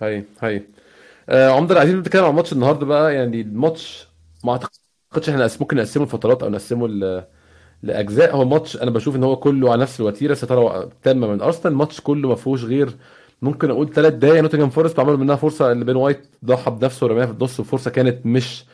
هاي 0.00 0.24
هاي. 0.42 0.62
آه 1.28 1.50
عمدة 1.50 1.78
عايزين 1.78 1.98
نتكلم 1.98 2.24
عن 2.24 2.34
ماتش 2.34 2.52
النهارده 2.52 2.86
بقى. 2.86 3.14
يعني 3.14 3.40
الماتش 3.40 4.08
ما 4.44 4.52
أعتقدش 4.52 5.28
إحنا 5.28 5.50
ممكن 5.60 5.76
نقسمه 5.76 6.04
لفترات 6.04 6.42
أو 6.42 6.48
نقسمه 6.48 6.86
لأجزاء 7.82 8.36
هو 8.36 8.42
الماتش 8.42 8.76
أنا 8.82 8.90
بشوف 8.90 9.16
إن 9.16 9.24
هو 9.24 9.36
كله 9.36 9.72
على 9.72 9.82
نفس 9.82 10.00
الوتيرة 10.00 10.34
ستارة 10.34 10.90
تامه 11.02 11.26
من 11.26 11.40
أرسنال 11.40 11.72
الماتش 11.72 12.00
كله 12.00 12.28
ما 12.28 12.34
فيهوش 12.34 12.64
غير 12.64 12.90
ممكن 13.42 13.70
أقول 13.70 13.92
ثلاث 13.92 14.14
دقايق 14.14 14.42
نوتنجهام 14.42 14.70
فورست 14.70 14.98
عملوا 14.98 15.16
منها 15.16 15.36
فرصة 15.36 15.72
اللي 15.72 15.84
بن 15.84 15.96
وايت 15.96 16.26
ضحى 16.44 16.70
بنفسه 16.70 17.06
ورماها 17.06 17.26
في 17.26 17.32
النص 17.32 17.60
وفرصة 17.60 17.90
كانت 17.90 18.26
مش 18.26 18.64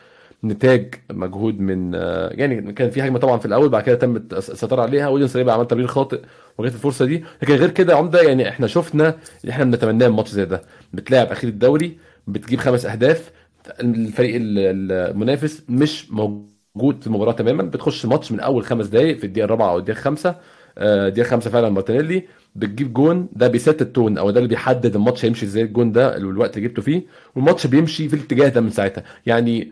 نتاج 0.43 0.93
مجهود 1.11 1.59
من 1.59 1.95
آه، 1.95 2.29
يعني 2.33 2.73
كان 2.73 2.89
في 2.89 3.01
هجمة 3.01 3.19
طبعا 3.19 3.37
في 3.37 3.45
الأول 3.45 3.69
بعد 3.69 3.83
كده 3.83 3.95
تم 3.95 4.15
السيطره 4.33 4.81
عليها 4.81 5.07
ويليام 5.07 5.29
سليبا 5.29 5.53
عمل 5.53 5.67
تمرير 5.67 5.87
خاطئ 5.87 6.21
وجت 6.57 6.73
الفرصة 6.73 7.05
دي. 7.05 7.23
لكن 7.41 7.53
غير 7.55 7.69
كده 7.69 7.95
عمدة 7.95 8.21
يعني 8.21 8.49
إحنا 8.49 8.67
شفنا 8.67 9.15
اللي 9.41 9.51
إحنا 9.51 9.63
بنتمناه 9.65 10.07
من 10.07 10.15
ماتش 10.15 10.29
زي 10.31 10.45
ده. 10.45 10.61
بتلاعب 10.93 11.27
أخير 11.31 11.49
الدوري 11.49 11.97
بتجيب 12.27 12.59
خمس 12.59 12.85
أهداف 12.85 13.31
الفريق 13.79 14.35
ال- 14.35 14.91
المنافس 15.11 15.63
مش 15.69 16.11
موجود. 16.11 16.52
في 16.79 17.07
المباراة 17.07 17.31
تماما. 17.31 17.63
بتخش 17.63 18.05
الماتش 18.05 18.31
من 18.31 18.39
أول 18.39 18.63
خمس 18.65 18.87
دقائق 18.87 19.17
في 19.17 19.23
الدقيقة 19.23 19.45
الرابعة 19.45 19.69
أو 19.71 19.77
الدقيقة 19.77 19.97
الخامسة. 19.97 20.35
آه، 20.77 21.07
الدقيقة 21.07 21.25
الخامسة 21.25 21.49
فعلا 21.49 21.69
مارتينيلي 21.69 22.23
بتجيب 22.55 22.93
جون. 22.93 23.27
ده 23.33 23.47
بي 23.47 23.61
set 23.61 23.81
ال 23.81 23.88
tone 23.88 24.17
أو 24.17 24.31
ده 24.31 24.37
اللي 24.39 24.49
بيحدد 24.49 24.95
الماتش 24.95 25.25
هيمشي 25.25 25.45
إزاي. 25.45 25.63
الجون 25.63 25.91
ده 25.91 26.17
الوقت 26.17 26.57
اللي 26.57 26.67
جبته 26.67 26.81
فيه. 26.81 27.03
والماتش 27.35 27.67
بيمشي 27.67 28.09
في 28.09 28.15
الاتجاه 28.15 28.49
ده 28.49 28.61
من 28.61 28.69
ساعتها. 28.69 29.03
يعني 29.25 29.71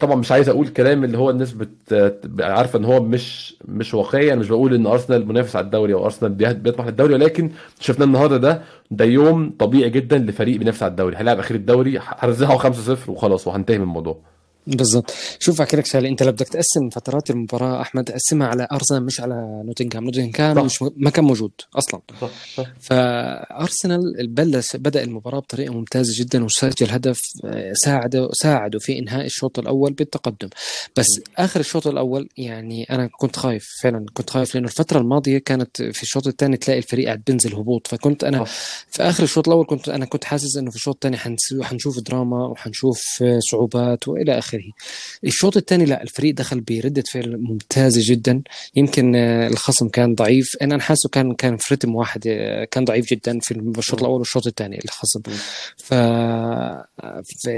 طبعا 0.00 0.14
مش 0.16 0.32
عايز 0.32 0.48
أقول 0.48 0.68
كلام 0.68 1.04
اللي 1.04 1.18
هو 1.18 1.30
الناس 1.30 1.52
بت... 1.52 2.12
عارفة 2.40 2.78
إن 2.78 2.84
هو 2.84 3.02
مش 3.02 3.56
مش 3.68 3.94
واقعي 3.94 4.32
أنا 4.32 4.40
مش 4.40 4.48
بقول 4.48 4.74
إن 4.74 4.86
أرسنال 4.86 5.28
منافس 5.28 5.56
على 5.56 5.64
الدوري 5.64 5.94
أو 5.94 6.04
أرسنال 6.04 6.32
بيطمح 6.54 6.86
للدوري. 6.86 7.14
ولكن 7.14 7.50
شفناه 7.80 8.06
النهارده 8.06 8.36
ده 8.36 8.62
ده 8.90 9.04
يوم 9.04 9.54
طبيعي 9.58 9.90
جدا 9.90 10.18
لفريق 10.18 10.58
بينافس 10.58 10.82
على 10.82 10.90
الدوري. 10.90 11.16
هيلعب 11.16 11.38
اخير 11.38 11.56
الدوري 11.56 11.98
هرزعه 12.02 12.58
5-0 12.58 13.08
وخلاص 13.08 13.46
وهنتهي 13.46 13.78
من 13.78 13.84
الموضوع. 13.84 14.31
بالضبط. 14.66 15.12
شوف 15.38 15.60
احكي 15.60 15.76
لك 15.76 15.86
شغله 15.86 16.08
أنت 16.08 16.22
لو 16.22 16.32
بدك 16.32 16.48
تقسم 16.48 16.90
فترات 16.90 17.30
المباراة 17.30 17.80
أحمد 17.80 18.10
قسمها 18.10 18.46
على 18.46 18.68
أرسنال 18.72 19.04
مش 19.06 19.20
على 19.20 19.62
نوتنغهام. 19.66 20.04
نوتنغهام 20.04 20.64
مش 20.66 20.82
ما 20.96 21.10
كان 21.10 21.24
موجود 21.24 21.50
أصلا. 21.78 22.00
صح 22.20 22.30
صح. 22.56 22.66
فأرسنال 22.80 24.26
بلش 24.28 24.76
بدأ 24.76 25.02
المباراة 25.02 25.38
بطريقة 25.38 25.72
ممتازة 25.74 26.12
جدا 26.24 26.44
وسجل 26.44 26.90
هدف 26.90 27.22
آه، 27.44 27.72
ساعده 27.72 28.28
ساعده 28.32 28.78
في 28.78 28.98
إنهاء 28.98 29.24
الشوط 29.26 29.58
الأول 29.58 29.92
بالتقدم. 29.92 30.48
بس. 30.96 31.06
آخر 31.38 31.60
الشوط 31.60 31.86
الأول 31.86 32.28
يعني 32.36 32.84
أنا 32.90 33.06
كنت 33.18 33.36
خايف 33.36 33.68
فعلا 33.82 34.06
كنت 34.14 34.30
خايف 34.30 34.54
لأنه 34.54 34.66
الفترة 34.66 34.98
الماضية 34.98 35.38
كانت 35.38 35.82
في 35.82 36.02
الشوط 36.02 36.26
الثاني 36.26 36.56
تلاقي 36.56 36.78
الفريق 36.78 37.06
قاعد 37.06 37.22
بينزل 37.26 37.54
هبوط. 37.54 37.86
فكنت 37.86 38.24
أنا 38.24 38.44
صح. 38.44 38.50
في 38.90 39.02
آخر 39.02 39.22
الشوط 39.24 39.48
الأول 39.48 39.66
كنت 39.66 39.88
أنا 39.88 40.04
كنت 40.04 40.24
حاسس 40.24 40.56
إنه 40.56 40.70
في 40.70 40.76
الشوط 40.76 40.94
الثاني 40.94 41.16
حنسو- 41.16 41.62
حنشوف 41.62 41.98
دراما 42.00 42.46
وحنشوف 42.46 43.02
آه، 43.22 43.38
صعوبات 43.50 44.08
وإلى 44.08 44.38
آخره. 44.38 44.51
الشوط 45.24 45.56
الثاني 45.56 45.84
لا 45.84 46.02
الفريق 46.02 46.34
دخل 46.34 46.60
بردة 46.60 47.02
فعل 47.12 47.36
ممتازة 47.36 48.00
جدا. 48.04 48.42
يمكن 48.74 49.16
آه، 49.16 49.48
الخصم 49.48 49.88
كان 49.88 50.14
ضعيف. 50.14 50.56
أنا 50.62 50.80
حاسه 50.80 51.08
كان 51.08 51.34
كان 51.34 51.56
في 51.56 51.74
رتم 51.74 51.94
واحد 51.94 52.24
آه، 52.26 52.64
كان 52.64 52.84
ضعيف 52.84 53.10
جدا 53.10 53.38
في 53.40 53.54
الشوط. 53.78 54.00
الأول 54.00 54.18
والشوط 54.18 54.46
الثاني 54.46 54.80
الخصم. 54.84 55.20
ف... 55.76 55.94
ف... 57.44 57.48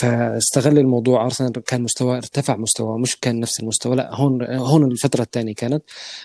فاستغل 0.00 0.78
الموضوع. 0.78 1.24
أرسنال 1.24 1.52
كان 1.52 1.82
مستوى 1.82 2.16
ارتفع 2.16 2.56
مستواه 2.56 2.98
مش 2.98 3.16
كان 3.16 3.40
نفس 3.40 3.60
المستوى 3.60 3.96
لا 3.96 4.14
هون 4.14 4.42
هون 4.42 4.92
الفترة 4.92 5.22
الثانية 5.22 5.54
كانت 5.54 5.82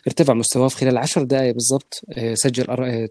ارتفع 0.08 0.34
مستواه 0.34 0.68
في 0.68 0.78
خلال 0.78 0.98
10 0.98 1.24
دقائق 1.24 1.54
بالضبط. 1.54 2.02
آه، 2.18 2.34
سجل 2.34 2.66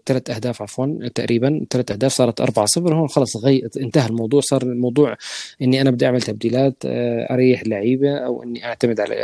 ثلاث 0.05 0.29
أهداف 0.29 0.61
عفوا 0.61 1.07
تقريبا 1.15 1.65
ثلاث 1.69 1.91
أهداف 1.91 2.11
صارت 2.13 2.41
4 2.41 2.65
0 2.65 2.95
هون 2.95 3.07
خلص 3.07 3.37
غي... 3.37 3.69
انتهى 3.77 4.07
الموضوع. 4.07 4.41
صار 4.41 4.61
الموضوع 4.63 5.17
إني 5.61 5.81
أنا 5.81 5.91
بدي 5.91 6.05
أعمل 6.05 6.21
تبديلات 6.21 6.75
أريح 7.31 7.61
اللعيبه 7.61 8.17
أو 8.17 8.43
إني 8.43 8.65
أعتمد 8.65 8.99
على 8.99 9.15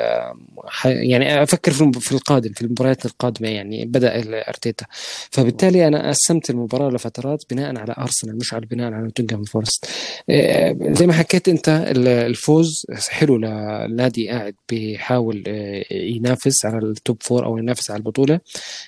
يعني 0.86 1.44
أفكر 1.44 1.72
في 1.72 2.12
القادم 2.12 2.52
في 2.54 2.62
المباريات 2.62 3.06
القادمة 3.06 3.50
يعني 3.50 3.86
بدأ 3.86 4.22
ارتيتا 4.50 4.86
فبالتالي 5.32 5.88
أنا 5.88 6.10
قسمت 6.10 6.50
المباراة 6.50 6.90
لفترات 6.90 7.44
بناء 7.50 7.78
على 7.78 7.96
أرسنال 7.98 8.38
مش 8.38 8.54
على 8.54 8.66
بناء 8.66 8.94
على 8.94 9.04
نوتنغهام 9.04 9.44
فورست. 9.44 9.86
آه، 10.30 10.76
زي 10.82 11.08
ما 11.08 11.14
حكيت 11.14 11.50
أنت 11.50 11.70
ال- 11.70 12.08
الفوز 12.08 12.86
حلو 13.10 13.38
لنادي 13.38 14.30
قاعد 14.30 14.56
بيحاول 14.70 15.44
آه، 15.48 15.84
ينافس 15.94 16.66
على 16.66 16.78
ال 16.86 16.94
top 16.94 17.18
four 17.24 17.46
أو 17.46 17.58
ينافس 17.58 17.92
على 17.92 17.98
البطولة. 17.98 18.40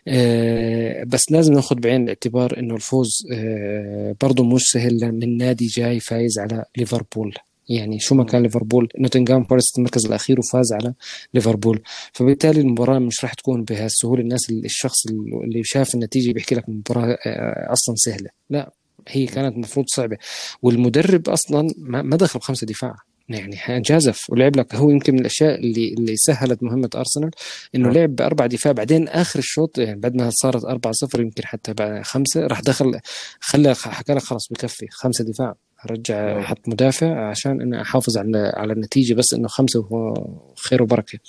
آه، 0.07 1.03
بس 1.03 1.31
لازم 1.31 1.53
ناخذ 1.53 1.75
بعين 1.75 2.03
الاعتبار 2.03 2.59
إنه 2.59 2.75
الفوز 2.75 3.27
برضه 4.21 4.43
مش 4.43 4.71
سهل 4.71 5.11
من 5.11 5.37
نادي 5.37 5.65
جاي 5.67 5.99
فايز 5.99 6.39
على 6.39 6.65
ليفربول. 6.77 7.33
يعني 7.69 7.99
شو 7.99 8.15
ما. 8.15 8.23
كان 8.23 8.43
ليفربول؟ 8.43 8.89
نوتنغهام 8.99 9.43
فورست 9.43 9.77
المركز 9.77 10.05
الأخير 10.05 10.39
وفاز 10.39 10.73
على 10.73 10.93
ليفربول. 11.33 11.81
فبالتالي 12.13 12.61
المباراة 12.61 12.99
مش 12.99 13.23
راح 13.23 13.33
تكون 13.33 13.63
بهالسهولة. 13.63 14.21
الناس 14.21 14.49
الشخص 14.49 15.07
اللي 15.43 15.63
شاف 15.63 15.95
النتيجة 15.95 16.31
بيحكي 16.31 16.55
لك 16.55 16.69
المباراه 16.69 17.17
آه، 17.25 17.73
أصلا 17.73 17.95
سهلة. 17.97 18.29
لا 18.49 18.73
هي 19.07 19.25
كانت 19.25 19.55
المفروض 19.55 19.85
صعبة. 19.87 20.17
والمدرب 20.61 21.29
أصلا 21.29 21.73
ما 21.77 22.17
دخل 22.17 22.39
بخمسة 22.39 22.67
دفاع. 22.67 22.95
يعني 23.29 23.81
جازف. 23.81 24.29
ولعب 24.29 24.55
لك 24.55 24.75
هو 24.75 24.89
يمكن 24.89 25.13
من 25.13 25.19
الأشياء 25.19 25.59
اللي 25.59 25.93
اللي 25.93 26.15
سهلت 26.17 26.63
مهمة 26.63 26.89
أرسنال. 26.95 27.31
إنه. 27.75 27.89
لعب 27.89 28.15
بأربع 28.15 28.45
دفاع. 28.45 28.71
بعدين 28.71 29.07
آخر 29.07 29.39
الشوط 29.39 29.77
يعني 29.77 29.99
بعد 29.99 30.15
ما 30.15 30.29
صارت 30.29 30.65
4 30.65 30.93
0 30.93 31.21
يمكن 31.21 31.45
حتى 31.45 31.73
بعد 31.73 32.01
خمسة 32.03 32.47
راح 32.47 32.61
دخل 32.61 32.99
خلى 33.39 33.75
حكى 33.75 34.13
لك 34.13 34.23
خلاص 34.23 34.47
بكفي 34.51 34.87
خمسة 34.91 35.23
دفاع. 35.23 35.55
رجع 35.91 36.37
م. 36.39 36.41
حط 36.41 36.59
مدافع 36.67 37.29
عشان 37.29 37.61
انه 37.61 37.81
أحافظ 37.81 38.17
على 38.17 38.51
على 38.55 38.73
النتيجة 38.73 39.13
بس 39.13 39.33
إنه 39.33 39.47
خمسة 39.47 39.79
وهو 39.79 40.13
خير 40.55 40.83
وبركة. 40.83 41.19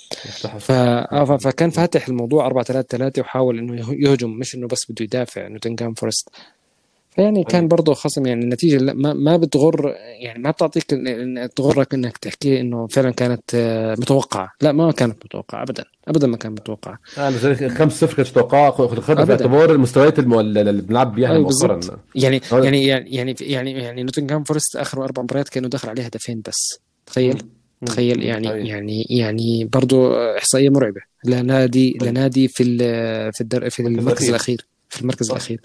ف... 0.59 0.71
آه، 0.71 1.23
ف- 1.25 1.31
فكان 1.47 1.69
فاتح 1.69 2.07
الموضوع 2.07 2.45
4 2.45 2.63
3 2.63 2.87
3 2.97 3.21
وحاول 3.21 3.57
إنه 3.59 3.75
يه- 3.75 4.09
يهجم 4.09 4.29
مش 4.29 4.55
إنه 4.55 4.67
بس 4.67 4.91
بده 4.91 5.03
يدافع 5.05 5.47
نوتنغهام 5.47 5.93
فورست. 5.93 6.29
فيعني 7.15 7.43
كان 7.43 7.51
حقيقي 7.53 7.67
برضه 7.67 7.93
خصم 7.93 8.25
يعني 8.25 8.43
النتيجة 8.43 8.77
لا- 8.77 8.93
ما 8.93 9.13
ما 9.13 9.37
بتغر 9.37 9.95
يعني 10.19 10.39
ما 10.43 10.51
بتعطيك 10.51 10.83
تغرك 11.55 11.93
إنك 11.93 12.17
تحكي 12.17 12.59
إنه 12.61 12.87
فعلا 12.87 13.11
كانت 13.11 13.41
آه، 13.55 13.93
متوقعة. 13.93 14.51
لا 14.61 14.71
ما 14.71 14.91
كانت 14.91 15.25
متوقعة 15.25 15.63
ابدا 15.63 15.83
ابدا 16.07 16.27
ما 16.27 16.37
كانت 16.37 16.59
متوقعة. 16.59 16.99
أنا 17.17 17.31
زي 17.37 17.55
5-0 17.69 18.13
كانت 18.15 18.29
متوقعة 18.29 18.71
خدها 18.71 18.99
في 19.01 19.11
ابدا. 19.11 19.31
اعتبار 19.33 19.71
المستويات 19.71 20.19
الم- 20.19 20.39
اللي 20.39 20.81
بنلعب 20.81 21.15
بيها 21.15 21.39
مؤخرا. 21.39 21.79
يعني 22.15 22.41
هو- 22.53 22.63
يعني 22.63 22.85
يعني 22.85 23.09
يعني 23.15 23.35
يعني 23.41 23.71
يعني 23.71 24.03
نوتنغهام 24.03 24.43
فورست 24.43 24.75
آخر 24.75 25.03
أربع 25.03 25.21
مباريات 25.23 25.49
كانوا 25.49 25.69
دخل 25.69 25.89
عليه 25.89 26.03
هدفين 26.03 26.41
بس. 26.47 26.79
تخيل. 27.05 27.41
تخيل. 27.85 28.23
يعني 28.23 28.47
حقيقي 28.49 28.67
يعني 28.67 29.05
يعني 29.09 29.65
برضه 29.65 30.13
إحصائية 30.37 30.69
مرعبة. 30.69 31.01
لنادي 31.25 31.97
لنادي 32.01 32.47
في 32.47 32.63
ال- 32.63 33.33
في 33.33 33.41
الدور 33.41 33.69
في 33.69 33.79
المركز 33.81 34.29
الأخير. 34.29 34.65
في 34.91 35.01
المركز 35.01 35.25
صح 35.25 35.31
الأخير. 35.35 35.61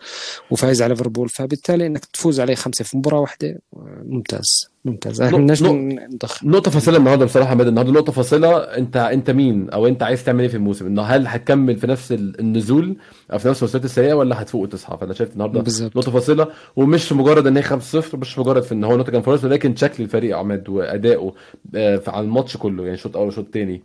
وفايز 0.51 0.83
على 0.83 0.95
ليفربول. 0.95 1.29
فبالتالي 1.29 1.87
إنك 1.87 2.05
تفوز 2.05 2.41
عليه 2.41 2.55
خمسة 2.55 2.85
في 2.85 2.97
مباراة 2.97 3.21
واحدة 3.21 3.59
ممتاز 4.05 4.71
ممتاز. 4.85 5.21
إحنا 5.21 5.37
نق- 5.39 5.41
بدناش 5.41 5.63
نق- 5.63 5.69
نضخ 6.15 6.45
نقطة 6.45 6.71
فاصلة 6.71 6.97
النهارده 6.99 7.25
بصراحة 7.25 7.51
يا 7.51 7.55
مادة 7.55 7.69
النهارده 7.71 7.93
نقطة 7.93 8.13
فاصلة. 8.13 8.57
انت 8.59 8.97
أنت 8.97 9.31
مين؟ 9.31 9.71
أو 9.71 9.87
أنت 9.87 10.03
عايز 10.03 10.25
تعمل 10.25 10.41
إيه 10.41 10.49
في 10.49 10.57
الموسم؟ 10.57 10.87
إنه 10.87 11.03
هل 11.03 11.27
هتكمل 11.27 11.77
في 11.77 11.87
نفس 11.87 12.13
ال- 12.13 12.41
النزول 12.41 12.97
أو 13.33 13.39
في 13.39 13.49
نفس 13.49 13.63
المستويات 13.63 13.85
السيئة 13.85 14.15
ولا 14.15 14.43
هتفوق 14.43 14.63
وتصحى؟ 14.63 14.97
فأنا 15.01 15.15
شايف 15.15 15.33
النهارده 15.33 15.65
نقطة 15.97 16.11
فاصلة. 16.13 16.49
ومش 16.77 17.13
مجرد 17.13 17.47
إن 17.47 17.57
هي 17.57 17.63
5-0 17.63 18.17
مش 18.17 18.39
مجرد 18.39 18.63
في 18.63 18.73
إن 18.73 18.85
هو 18.85 18.97
نوتنجهام 18.97 19.23
فورست 19.23 19.45
ولكن 19.45 19.77
شكل 19.77 20.03
الفريق 20.03 20.31
يا 20.31 20.37
عماد 20.37 20.69
وادائه 20.69 21.35
آه، 21.75 22.03
على 22.07 22.25
الماتش 22.25 22.57
كله 22.57 22.85
يعني 22.85 22.97
شوط 22.97 23.17
أول 23.17 23.27
وشوط 23.29 23.47
تاني. 23.53 23.83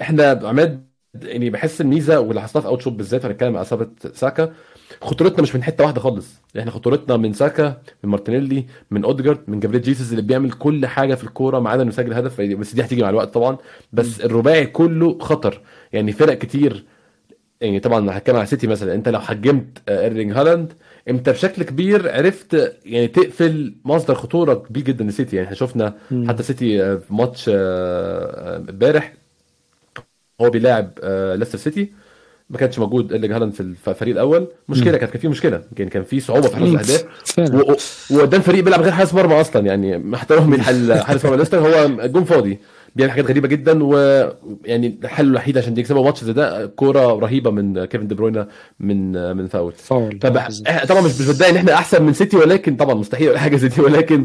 إحنا 0.00 0.40
عماد 0.44 0.86
يعني 1.22 1.50
بحس 1.50 1.80
الميزة 1.80 2.20
واللي 2.20 2.42
حصلها 2.42 2.62
في 2.62 2.68
أول 2.68 2.80
شوط 2.82 2.92
بالذات 2.92 3.24
هنتكلم 3.26 3.56
على 3.56 3.62
إصابة 3.62 3.88
ساكا. 4.14 4.52
خطورتنا 5.02 5.42
مش 5.42 5.54
من 5.54 5.62
حتة 5.62 5.84
واحدة 5.84 6.00
خالص. 6.00 6.26
إحنا 6.58 6.70
خطورتنا 6.70 7.16
من 7.16 7.32
ساكا 7.32 7.82
من 8.04 8.10
مارتينيلي 8.10 8.64
من 8.90 9.04
اودجارد 9.04 9.38
من 9.48 9.60
جابريل 9.60 9.82
جيسوس 9.82 10.10
اللي 10.10 10.22
بيعمل 10.22 10.52
كل 10.52 10.86
حاجة 10.86 11.14
في 11.14 11.24
الكورة 11.24 11.58
ما 11.58 11.70
عدا 11.70 11.82
إنه 11.82 11.90
يسجل 11.90 12.12
هدف. 12.14 12.40
بس 12.40 12.74
دي 12.74 12.82
هتيجي 12.82 13.02
مع 13.02 13.10
الوقت 13.10 13.34
طبعا. 13.34 13.56
بس 13.92 14.20
الرباعي 14.20 14.66
كله 14.66 15.18
خطر. 15.18 15.60
يعني 15.92 16.12
فرق 16.12 16.38
كتير. 16.38 16.84
يعني 17.60 17.80
طبعا 17.80 18.16
هتكلم 18.18 18.36
على 18.36 18.46
سيتي 18.46 18.66
مثلا. 18.66 18.94
أنت 18.94 19.08
لو 19.08 19.20
حجمت 19.20 19.78
آه، 19.88 20.00
إيرلينج 20.04 20.32
هالاند 20.32 20.72
أنت 21.08 21.28
بشكل 21.28 21.62
كبير 21.62 22.12
عرفت 22.12 22.76
يعني 22.86 23.08
تقفل 23.08 23.74
مصدر 23.84 24.14
خطورة 24.14 24.54
كبير 24.54 24.84
جدا 24.84 25.04
لسيتي. 25.04 25.36
يعني 25.36 25.46
إحنا 25.46 25.56
شفنا. 25.56 25.94
حتى 26.28 26.42
سيتي 26.42 26.82
آه، 26.84 26.96
في 26.96 27.14
ماتش 27.14 27.50
آه، 27.54 28.56
امبارح 28.56 29.12
هو 30.40 30.50
بيلاعب 30.50 30.90
آه، 31.02 31.34
ليستر 31.34 31.58
سيتي 31.58 31.92
ما 32.50 32.58
كانش 32.58 32.78
موجود 32.78 33.12
ايرلينج 33.12 33.32
هالاند 33.34 33.52
في 33.52 33.60
الفريق 33.60 34.14
الأول. 34.14 34.48
مشكلة. 34.68 34.96
كانت 34.96 35.12
كان 35.12 35.20
في 35.20 35.28
مشكلة. 35.28 35.62
يعني 35.78 35.90
كان 35.90 36.02
في 36.02 36.20
صعوبة 36.20 36.48
في 36.48 36.56
حراسه. 36.56 37.06
الأهداف. 37.38 38.10
وقدام 38.12 38.40
فريق 38.40 38.64
بيلعب 38.64 38.80
غير 38.82 38.92
حارس 38.92 39.14
مرمى 39.14 39.40
أصلا. 39.40 39.66
يعني 39.66 39.98
مع 39.98 40.18
احترامي 40.18 40.56
لحارس 40.56 41.24
مرمى 41.24 41.36
ليستر 41.36 41.58
هو 41.58 41.84
الجون 41.84 42.24
فاضي. 42.24 42.58
بيعمل 42.96 43.10
حاجات 43.12 43.26
غريبة 43.26 43.48
جدا. 43.48 43.84
ويعني 43.84 44.98
الحل 45.04 45.26
الوحيد 45.26 45.58
عشان 45.58 45.78
يكسبوا 45.78 46.04
ماتش 46.04 46.24
زي 46.24 46.32
ده 46.32 46.66
كورة 46.66 47.18
رهيبة 47.18 47.50
من 47.50 47.84
كيفن 47.84 48.06
دي 48.06 48.14
بروينا 48.14 48.48
من 48.80 49.12
من 49.36 49.46
فاول. 49.46 49.72
فاول. 49.72 50.18
طبعا 50.18 51.00
مش 51.00 51.20
مش 51.20 51.28
بدعي 51.36 51.50
إن 51.50 51.56
إحنا 51.56 51.74
أحسن 51.74 52.02
من 52.02 52.12
سيتي 52.12 52.36
ولكن 52.36 52.76
طبعا 52.76 52.94
مستحيل 52.94 53.38
حاجة 53.38 53.56
زي 53.56 53.68
دي 53.68 53.80
ولكن. 53.80 54.24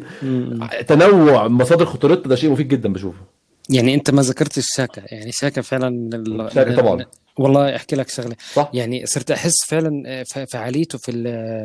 تنوع 0.87 1.47
مصادر 1.47 1.85
خطورتنا 1.85 2.27
ده 2.27 2.35
شيء 2.35 2.51
مفيد 2.51 2.67
جدا 2.67 2.93
بشوفه. 2.93 3.38
يعني 3.69 3.93
انت 3.93 4.11
ما 4.11 4.21
ذكرتش 4.21 4.65
ساكا 4.65 5.03
يعني 5.15 5.31
ساكا 5.31 5.61
فعلا 5.61 5.87
ال... 6.13 6.49
شاكا 6.53 6.75
طبعا. 6.75 7.05
والله 7.39 7.75
أحكي 7.75 7.95
لك 7.95 8.09
شغلة. 8.09 8.35
صح. 8.53 8.71
يعني 8.73 9.05
صرت 9.05 9.31
أحس 9.31 9.55
فعلا 9.67 10.23
ف- 10.23 10.39
فعاليته 10.39 10.97
في 10.97 11.11
ال 11.11 11.23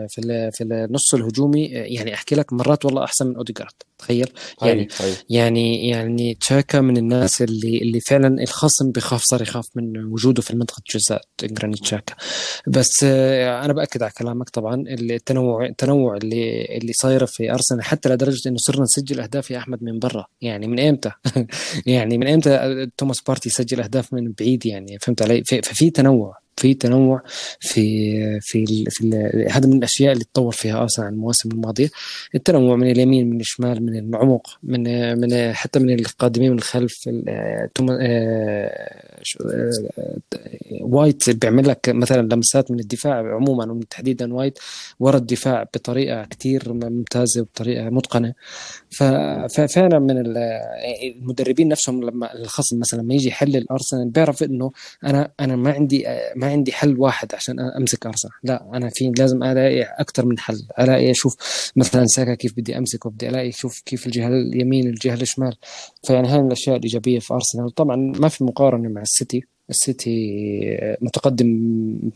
في 0.08 0.18
ال 0.20 0.52
في 0.52 0.64
النص 0.64 1.14
الهجومي 1.14 1.64
يعني 1.66 2.14
أحكي 2.14 2.34
لك 2.34 2.52
مرات 2.52 2.84
والله 2.84 3.04
أحسن 3.04 3.26
من 3.26 3.36
أوديجارد. 3.36 3.72
تخيل؟ 3.98 4.28
يعني 4.62 4.80
هاي 4.82 4.88
هاي 5.00 5.12
يعني 5.30 5.88
يعني 5.88 6.34
تشاكا 6.34 6.80
من 6.80 6.96
الناس 6.96 7.42
اللي 7.42 7.78
اللي 7.78 8.00
فعلا 8.00 8.42
الخصم 8.42 8.90
بخاف 8.90 9.22
صار 9.22 9.42
يخاف 9.42 9.66
من 9.74 10.04
وجوده 10.04 10.42
في 10.42 10.56
منطقه 10.56 10.82
جزاء 10.94 11.20
جرانيت 11.42 11.78
تشاكا. 11.78 12.14
بس 12.66 13.04
آه، 13.04 13.64
أنا 13.64 13.72
بأكد 13.72 14.02
على 14.02 14.12
كلامك 14.18 14.48
طبعا 14.50 14.84
التنوع 14.88 15.66
التنوع 15.66 16.16
اللي 16.16 16.64
اللي 16.64 16.92
صايره 16.92 17.24
في 17.24 17.52
أرسنال 17.52 17.82
حتى 17.82 18.08
لدرجة 18.08 18.48
إنه 18.48 18.56
صرنا 18.58 18.82
نسجل 18.82 19.20
أهداف 19.20 19.50
يا 19.50 19.58
أحمد 19.58 19.82
من 19.82 19.98
برا. 19.98 20.26
يعني 20.40 20.66
من 20.66 20.80
إمتى؟ 20.80 21.10
يعني 21.86 22.18
من 22.18 22.28
إمتى 22.28 22.86
توماس 22.98 23.20
بارتي 23.20 23.48
يسجل 23.48 23.80
أهداف 23.80 24.12
من 24.12 24.32
بعيد 24.38 24.66
يعني؟ 24.66 24.98
فهمت 25.00 25.22
علي؟ 25.22 25.44
في- 25.44 25.62
ففي 25.64 25.90
تنوع. 25.90 26.43
في 26.56 26.74
تنوع 26.74 27.22
في 27.60 28.40
في 28.40 28.84
في 28.90 29.10
هذا 29.50 29.66
من 29.66 29.78
الأشياء 29.78 30.12
اللي 30.12 30.24
تطور 30.24 30.52
فيها 30.52 30.82
ارسنال 30.82 31.08
المواسم 31.08 31.50
الماضية. 31.50 31.90
التنوع 32.34 32.76
من 32.76 32.90
اليمين 32.90 33.30
من 33.30 33.40
الشمال 33.40 33.82
من 33.82 33.98
العمق 33.98 34.58
من 34.62 34.82
من 35.20 35.52
حتى 35.52 35.78
من 35.78 35.98
القادمين 35.98 36.50
من 36.50 36.58
الخلف 36.58 37.08
آه، 37.28 37.70
وايت 40.80 41.30
بيعمل 41.30 41.68
لك 41.68 41.88
مثلا 41.88 42.34
لمسات 42.34 42.70
من 42.70 42.80
الدفاع 42.80 43.34
عموما 43.34 43.72
وتحديدا 43.72 44.34
وايت 44.34 44.58
ورا 45.00 45.16
الدفاع 45.16 45.62
بطريقة 45.62 46.24
كثير 46.24 46.72
ممتازة 46.72 47.40
وبطريقة 47.40 47.90
متقنة. 47.90 48.34
ففعلا 49.56 49.98
من 49.98 50.22
المدربين 50.26 51.68
نفسهم 51.68 52.02
لما 52.02 52.34
الخصم 52.34 52.78
مثلا 52.78 53.02
لما 53.02 53.14
يجي 53.14 53.28
يحلل 53.28 53.66
أرسنال 53.70 54.10
بيعرف 54.10 54.42
إنه 54.42 54.72
أنا 55.04 55.32
أنا 55.40 55.56
ما 55.56 55.72
عندي 55.72 56.04
ما 56.36 56.43
عندي 56.44 56.72
حل 56.72 56.98
واحد 56.98 57.34
عشان 57.34 57.60
أمسك 57.60 58.06
أرسنال. 58.06 58.34
لا 58.42 58.70
أنا 58.74 58.90
في 58.90 59.12
لازم 59.18 59.42
ألاقي 59.42 59.82
أكثر 59.82 60.26
من 60.26 60.38
حل. 60.38 60.66
ألاقي 60.78 61.10
أشوف 61.10 61.36
مثلا 61.76 62.06
ساكا 62.06 62.34
كيف 62.34 62.52
بدي 62.56 62.78
أمسكه 62.78 63.10
بدي 63.10 63.28
ألاقي 63.28 63.48
أشوف 63.48 63.80
كيف 63.80 64.06
الجهة 64.06 64.28
اليمين 64.28 64.86
الجهة 64.86 65.14
الشمال. 65.14 65.56
فيعني 66.06 66.28
هاي 66.28 66.40
الأشياء 66.40 66.76
الإيجابية 66.76 67.18
في 67.18 67.34
أرسنال. 67.34 67.70
طبعا 67.70 67.96
ما 67.96 68.28
في 68.28 68.44
مقارنة 68.44 68.88
مع 68.88 69.02
السيتي. 69.02 69.44
السيتي 69.70 70.96
متقدم 71.00 71.58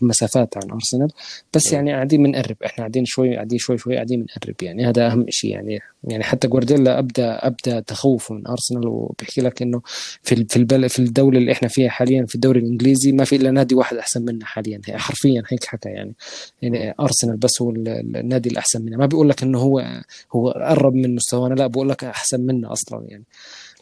بمسافات 0.00 0.56
عن 0.56 0.70
أرسنال. 0.70 1.08
بس 1.54 1.66
نعم. 1.66 1.74
يعني 1.74 1.92
قاعدين 1.92 2.22
بنقرب 2.22 2.56
إحنا 2.64 2.78
قاعدين 2.78 3.04
شوي 3.04 3.34
قاعدين 3.34 3.58
شوي 3.58 3.78
شوي 3.78 3.94
قاعدين 3.94 4.20
بنقرب 4.20 4.54
يعني. 4.62 4.86
هذا 4.86 5.06
أهم 5.06 5.26
شيء 5.28 5.50
يعني. 5.50 5.80
يعني 6.04 6.24
حتى 6.24 6.48
جوارديولا 6.48 6.98
ابدا 6.98 7.46
ابدا 7.46 7.80
تخوفه 7.80 8.34
من 8.34 8.46
أرسنال 8.46 8.88
وبيحكي 8.88 9.40
لك 9.40 9.62
إنه 9.62 9.80
في 10.22 10.44
في 10.44 10.56
البلد 10.56 10.86
في 10.86 10.98
الدولة 10.98 11.38
اللي 11.38 11.52
إحنا 11.52 11.68
فيها 11.68 11.88
حاليا 11.88 12.26
في 12.26 12.34
الدوري 12.34 12.60
الإنجليزي 12.60 13.12
ما 13.12 13.24
في 13.24 13.36
إلا 13.36 13.50
نادي 13.50 13.74
واحد 13.74 13.96
أحسن 13.96 14.24
منا 14.24 14.44
حاليا. 14.44 14.80
حرفيا 14.88 15.42
هيك 15.48 15.64
حكى 15.64 15.88
يعني. 15.88 16.14
يعني 16.62 16.94
أرسنال 17.00 17.36
بس 17.36 17.62
هو 17.62 17.70
النادي 17.70 18.48
الأحسن 18.48 18.82
منا. 18.82 18.96
ما 18.96 19.06
بيقول 19.06 19.28
لك 19.28 19.42
إنه 19.42 19.58
هو 19.58 20.02
هو 20.32 20.50
قرب 20.50 20.94
من 20.94 21.14
مستوانا 21.14 21.54
لا 21.54 21.66
بقول 21.66 21.88
لك 21.88 22.04
أحسن 22.04 22.40
منا 22.40 22.72
أصلا 22.72 23.04
يعني. 23.08 23.24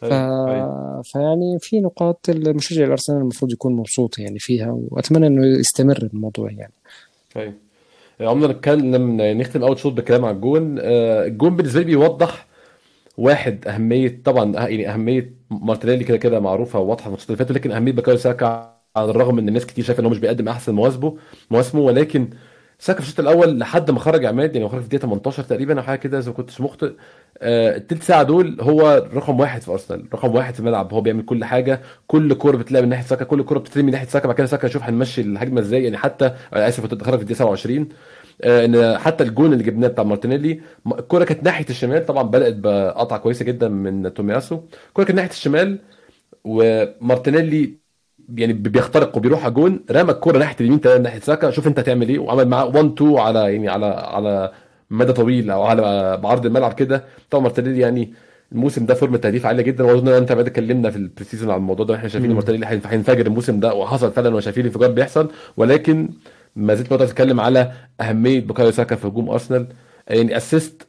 ف... 0.01 0.05
فيعني 1.03 1.59
في 1.59 1.81
نقاط 1.81 2.29
المشجع 2.29 2.85
الأرسنال 2.85 3.21
المفروض 3.21 3.51
يكون 3.51 3.75
مبسوط 3.75 4.19
يعني 4.19 4.39
فيها 4.39 4.77
وأتمنى 4.89 5.27
إنه 5.27 5.45
يستمر 5.45 6.09
الموضوع 6.13 6.51
يعني. 6.51 6.73
طيب. 7.35 7.53
عمرنا 8.21 8.53
نتكلم 8.53 9.21
نختم 9.21 9.63
أول 9.63 9.79
شوط 9.79 9.93
بكلام 9.93 10.25
على 10.25 10.35
الجون. 10.35 10.75
آه، 10.79 11.25
الجون 11.25 11.55
بالنسبة 11.55 11.79
لي 11.79 11.85
بيوضح 11.85 12.47
واحد 13.17 13.67
أهمية 13.67 14.21
طبعا 14.25 14.53
يعني 14.53 14.89
أهمية 14.89 15.33
مارتينيلي 15.49 16.03
كده 16.03 16.17
كده 16.17 16.39
معروفة 16.39 16.79
وواضحة 16.79 17.01
في 17.01 17.07
الماتشات 17.07 17.29
اللي 17.29 17.37
فاتوا 17.37 17.55
لكن 17.55 17.71
أهمية 17.71 17.91
بكايو 17.91 18.17
ساكا 18.17 18.77
على 18.95 19.11
الرغم 19.11 19.39
إن 19.39 19.47
الناس 19.47 19.65
كتير 19.65 19.85
شايفة 19.85 20.01
ان 20.01 20.05
هو 20.05 20.11
مش 20.11 20.19
بيقدم 20.19 20.49
أحسن 20.49 20.75
مواسمه 20.75 21.17
مواسمه 21.51 21.81
ولكن 21.81 22.29
ساكا 22.79 23.01
في 23.01 23.07
الشوط 23.07 23.19
الأول 23.19 23.59
لحد 23.59 23.91
ما 23.91 23.99
خرج 23.99 24.25
عماد 24.25 24.55
يعني 24.55 24.69
خرج 24.69 24.79
في 24.79 24.85
الدقيقة 24.85 25.01
18 25.01 25.43
تقريبا 25.43 25.77
أو 25.77 25.83
حاجة 25.83 25.99
كده 25.99 26.17
إذا 26.19 26.27
ما 26.29 26.33
كنتش 26.37 26.61
مخطئ. 26.61 26.93
آه 27.41 27.75
التلت 27.77 28.03
ساعة 28.03 28.23
دول 28.23 28.57
هو 28.61 29.07
رقم 29.13 29.39
واحد 29.39 29.61
في 29.61 29.71
أرسنال 29.71 30.05
رقم 30.13 30.35
واحد 30.35 30.53
في 30.53 30.59
الملعب. 30.59 30.93
هو 30.93 31.01
بيعمل 31.01 31.25
كل 31.25 31.43
حاجة 31.45 31.81
كل 32.07 32.33
كورة 32.33 32.57
بتلاقي 32.57 32.83
من 32.83 32.89
ناحية 32.89 33.03
ساكا 33.05 33.25
كل 33.25 33.43
كورة 33.43 33.59
بتترمي 33.59 33.85
من 33.85 33.91
ناحية 33.91 34.07
ساكا 34.07 34.27
بعد 34.27 34.35
كده 34.37 34.47
ساكا 34.47 34.65
يشوف 34.67 34.83
هنمشي 34.83 35.21
الهجمة 35.21 35.61
إزاي. 35.61 35.83
يعني 35.83 35.97
حتى 35.97 36.25
آه 36.25 36.67
آسف 36.67 36.79
خرج 37.03 37.15
في 37.17 37.21
الدقيقة 37.21 37.37
27 37.37 37.89
آه 38.41 38.65
إن 38.65 38.97
حتى 38.97 39.23
الجون 39.23 39.53
اللي 39.53 39.63
جبناه 39.63 39.87
بتاع 39.87 40.03
مارتينيلي 40.03 40.61
الكورة 40.87 41.23
كانت 41.25 41.43
ناحية 41.43 41.65
الشمال 41.69 42.05
طبعا 42.05 42.23
بدأت 42.23 42.55
بقطعه 42.55 43.19
كويسة 43.19 43.45
جدا 43.45 43.67
من 43.69 44.13
تومياسو. 44.13 44.61
الكورة 44.87 45.05
كانت 45.05 45.15
ناحية 45.17 45.29
الشمال 45.31 45.79
ومارتينيلي 46.43 47.79
يعني 48.35 48.53
بيخترق 48.53 49.17
وبيروح 49.17 49.49
جون 49.49 49.79
رمى 49.91 50.11
الكورة 50.11 50.37
ناحية 50.37 50.55
اليمين 50.61 50.81
ناحية 51.01 51.19
ساكا 51.19 51.51
شوف 51.51 51.67
انت 51.67 51.79
هتعمل 51.79 52.09
إيه 52.09 52.19
وعمل 52.19 52.47
معاه 52.47 52.65
1 52.65 52.77
2 52.77 53.17
على 53.17 53.39
يعني 53.39 53.69
على 53.69 53.85
على 53.85 54.51
مدى 54.91 55.13
طويل 55.13 55.51
أو 55.51 55.63
على 55.63 56.17
بعرض 56.23 56.45
الملعب 56.45 56.73
كده. 56.73 57.03
طبعا 57.29 57.43
مارتينيلي 57.43 57.79
يعني 57.79 58.13
الموسم 58.51 58.85
ده 58.85 58.93
فورمه 58.93 59.17
تهديف 59.17 59.45
عاليه 59.45 59.63
جدا. 59.63 59.83
واظن 59.83 60.07
انت 60.07 60.31
بعد 60.31 60.47
اتكلمنا 60.47 60.89
في 60.89 60.97
ال 60.97 61.02
pre-season 61.02 61.49
على 61.49 61.57
الموضوع 61.57 61.85
ده 61.85 61.95
إحنا 61.95 62.09
شايفين 62.09 62.33
مارتينيلي 62.33 62.65
هينفجر 62.65 63.25
الموسم 63.25 63.59
ده 63.59 63.73
وحصل 63.73 64.11
فعلا 64.11 64.35
وشايفين 64.35 64.65
انفجار 64.65 64.91
بيحصل. 64.91 65.31
ولكن 65.57 66.09
ما 66.55 66.75
زلت 66.75 66.89
بقدر 66.89 67.05
أتكلم 67.05 67.39
على 67.41 67.71
أهمية 68.01 68.39
بوكايو 68.41 68.71
ساكا 68.71 68.95
في 68.95 69.07
هجوم 69.07 69.29
أرسنال. 69.29 69.67
يعني 70.07 70.37
assist 70.37 70.87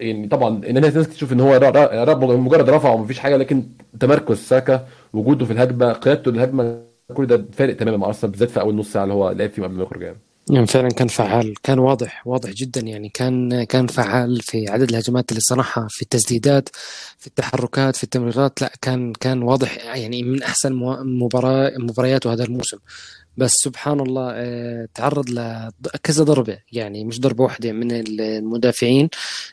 يعني 0.00 0.28
طبعا 0.28 0.64
الناس 0.64 0.94
تشوف 0.94 1.32
إن 1.32 1.40
هو 1.40 1.58
مجرد 2.36 2.70
رفع 2.70 2.90
ومفيش 2.90 3.18
حاجة 3.18 3.36
لكن 3.36 3.64
تمركز 4.00 4.36
ساكا 4.36 4.86
وجوده 5.12 5.44
في 5.44 5.52
الهجمة 5.52 5.92
قيادته 5.92 6.30
للهجمة 6.30 6.82
كل 7.14 7.26
ده 7.26 7.44
فارق 7.52 7.76
تماما 7.76 7.96
مع 7.96 8.06
أرسنال 8.06 8.30
بالذات 8.30 8.50
في 8.50 8.60
أول 8.60 8.74
نص 8.74 8.92
ساعة 8.92 9.02
اللي 9.02 9.14
هو 9.14 9.30
لعب 9.30 9.50
فيه 9.50 9.62
قبل 9.62 9.74
ما 9.74 9.82
يخرج 9.82 10.02
يعني. 10.02 10.18
يعني 10.50 10.66
فعلا 10.66 10.88
كان 10.88 11.08
فعال 11.08 11.54
كان 11.62 11.78
واضح 11.78 12.26
واضح 12.26 12.50
جدا 12.50 12.80
يعني. 12.80 13.08
كان 13.08 13.64
كان 13.64 13.86
فعال 13.86 14.40
في 14.40 14.68
عدد 14.68 14.88
الهجمات 14.90 15.30
اللي 15.30 15.40
صنعها 15.40 15.86
في 15.90 16.02
التسديدات 16.02 16.68
في 17.18 17.26
التحركات 17.26 17.96
في 17.96 18.04
التمريرات. 18.04 18.62
لا 18.62 18.72
كان 18.82 19.12
كان 19.12 19.42
واضح 19.42 19.96
يعني 19.96 20.22
من 20.22 20.42
أحسن 20.42 20.72
مباراة 21.02 21.72
مبارياته 21.78 22.32
هذا 22.32 22.44
الموسم. 22.44 22.78
بس 23.40 23.52
سبحان 23.52 24.00
الله 24.00 24.30
آه، 24.34 24.88
تعرض 24.94 25.30
لكذا 25.30 26.24
ضربة 26.24 26.58
يعني 26.72 27.04
مش 27.04 27.20
ضربة 27.20 27.44
واحدة 27.44 27.72
من 27.72 27.88
المدافعين. 27.92 29.08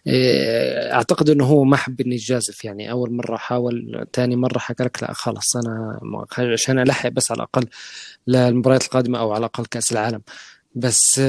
آه، 0.08 0.94
أعتقد 0.94 1.30
إنه 1.30 1.46
هو 1.46 1.64
ما 1.64 1.78
حب 1.78 2.02
إنه 2.02 2.16
يجازف 2.16 2.66
يعني 2.66 2.92
أول 2.92 3.14
مرة 3.14 3.38
حاول 3.38 4.06
ثاني 4.14 4.36
مرة 4.36 4.60
حكى 4.60 4.84
لك 4.84 5.04
لا 5.04 5.14
خلص 5.14 5.56
أنا 5.56 6.00
عشان 6.40 6.80
ألحق 6.80 7.10
بس 7.10 7.32
على 7.32 7.38
الأقل 7.38 7.68
للمباريات 8.28 8.84
القادمة 8.84 9.20
أو 9.20 9.32
على 9.32 9.40
الأقل 9.40 9.66
كأس 9.66 9.92
العالم. 9.92 10.22
بس 10.78 11.20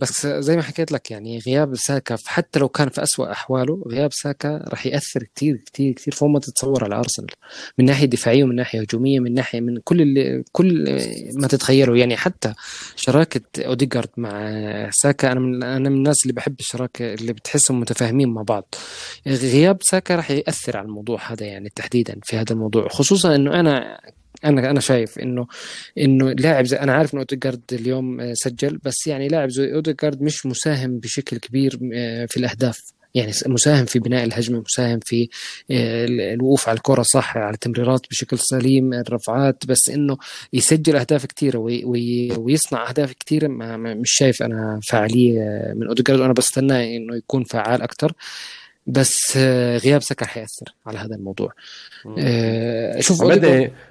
بس 0.00 0.26
زي 0.26 0.56
ما 0.56 0.62
حكيت 0.62 0.92
لك 0.92 1.10
يعني 1.10 1.38
غياب 1.38 1.76
ساكا 1.76 2.16
حتى 2.26 2.58
لو 2.58 2.68
كان 2.68 2.88
في 2.88 3.02
أسوأ 3.02 3.32
أحواله 3.32 3.82
غياب 3.86 4.12
ساكا 4.12 4.64
راح 4.68 4.86
يأثر 4.86 5.24
كثير 5.34 5.62
كثير 5.72 5.92
كثير 5.92 6.14
فوق 6.14 6.28
ما 6.28 6.38
تتصور 6.40 6.84
على 6.84 6.96
أرسنال. 6.96 7.30
من 7.78 7.84
ناحية 7.84 8.06
دفاعية 8.06 8.44
ومن 8.44 8.54
ناحية 8.54 8.80
هجومية 8.80 9.20
من 9.20 9.34
ناحية 9.34 9.60
من 9.60 9.78
كل 9.78 10.00
اللي 10.00 10.44
كل 10.52 11.00
ما 11.34 11.48
تتخيله. 11.48 11.96
يعني 11.96 12.16
حتى 12.16 12.54
شراكة 12.96 13.40
أوديجارد 13.58 14.08
مع 14.16 14.90
ساكا 14.92 15.32
أنا 15.32 15.40
من 15.40 15.62
أنا 15.62 15.88
من 15.88 15.96
الناس 15.96 16.22
اللي 16.22 16.32
بحب 16.32 16.60
الشراكة 16.60 17.14
اللي 17.14 17.32
بتحسهم 17.32 17.80
متفاهمين 17.80 18.28
مع 18.28 18.42
بعض. 18.42 18.74
غياب 19.26 19.78
ساكا 19.82 20.16
راح 20.16 20.30
يأثر 20.30 20.76
على 20.76 20.86
الموضوع 20.86 21.32
هذا 21.32 21.46
يعني 21.46 21.72
تحديدا 21.74 22.20
في 22.24 22.36
هذا 22.36 22.52
الموضوع. 22.52 22.88
خصوصا 22.88 23.34
إنه 23.34 23.60
أنا 23.60 24.00
أنا 24.44 24.70
أنا 24.70 24.80
شايف 24.80 25.18
إنه 25.18 25.46
إنه 25.98 26.32
لاعب 26.32 26.64
زي 26.64 26.76
أنا 26.76 26.92
عارف 26.92 27.14
انه 27.14 27.20
أوديجارد 27.22 27.62
اليوم 27.72 28.20
آه، 28.20 28.32
سجل 28.34 28.78
بس 28.84 29.06
يعني 29.06 29.28
لاعب 29.28 29.48
زي 29.48 29.74
أوديجارد 29.74 30.22
مش 30.22 30.46
مساهم 30.46 30.98
بشكل 30.98 31.36
كبير 31.36 31.78
آه، 31.94 32.26
في 32.26 32.36
الأهداف. 32.36 32.96
يعني 33.14 33.32
مساهم 33.46 33.84
في 33.84 33.98
بناء 33.98 34.24
الهجمة 34.24 34.60
مساهم 34.60 35.00
في 35.04 35.28
آه، 35.70 36.06
الوقوف 36.34 36.68
على 36.68 36.76
الكرة 36.76 37.02
صح 37.02 37.36
على 37.36 37.54
التمريرات 37.54 38.00
بشكل 38.10 38.38
سليم 38.38 38.94
الرفعات 38.94 39.66
بس 39.66 39.90
إنه 39.90 40.18
يسجل 40.52 40.96
أهداف 40.96 41.26
كثيره 41.26 41.58
ويصنع 42.38 42.88
أهداف 42.88 43.12
كثيره 43.12 43.48
مش 43.76 44.12
شايف 44.12 44.42
أنا 44.42 44.80
فعاليه 44.88 45.40
من 45.76 45.86
أوديجارد. 45.86 46.20
وأنا 46.20 46.32
بستنى 46.32 46.96
إنه 46.96 47.16
يكون 47.16 47.44
فعال 47.44 47.82
أكثر 47.82 48.12
بس 48.86 49.36
آه، 49.36 49.76
غياب 49.76 50.02
سكر 50.02 50.26
حيأثر 50.26 50.74
على 50.86 50.98
هذا 50.98 51.14
الموضوع. 51.14 51.52
آه 52.18 53.00
شوف 53.00 53.20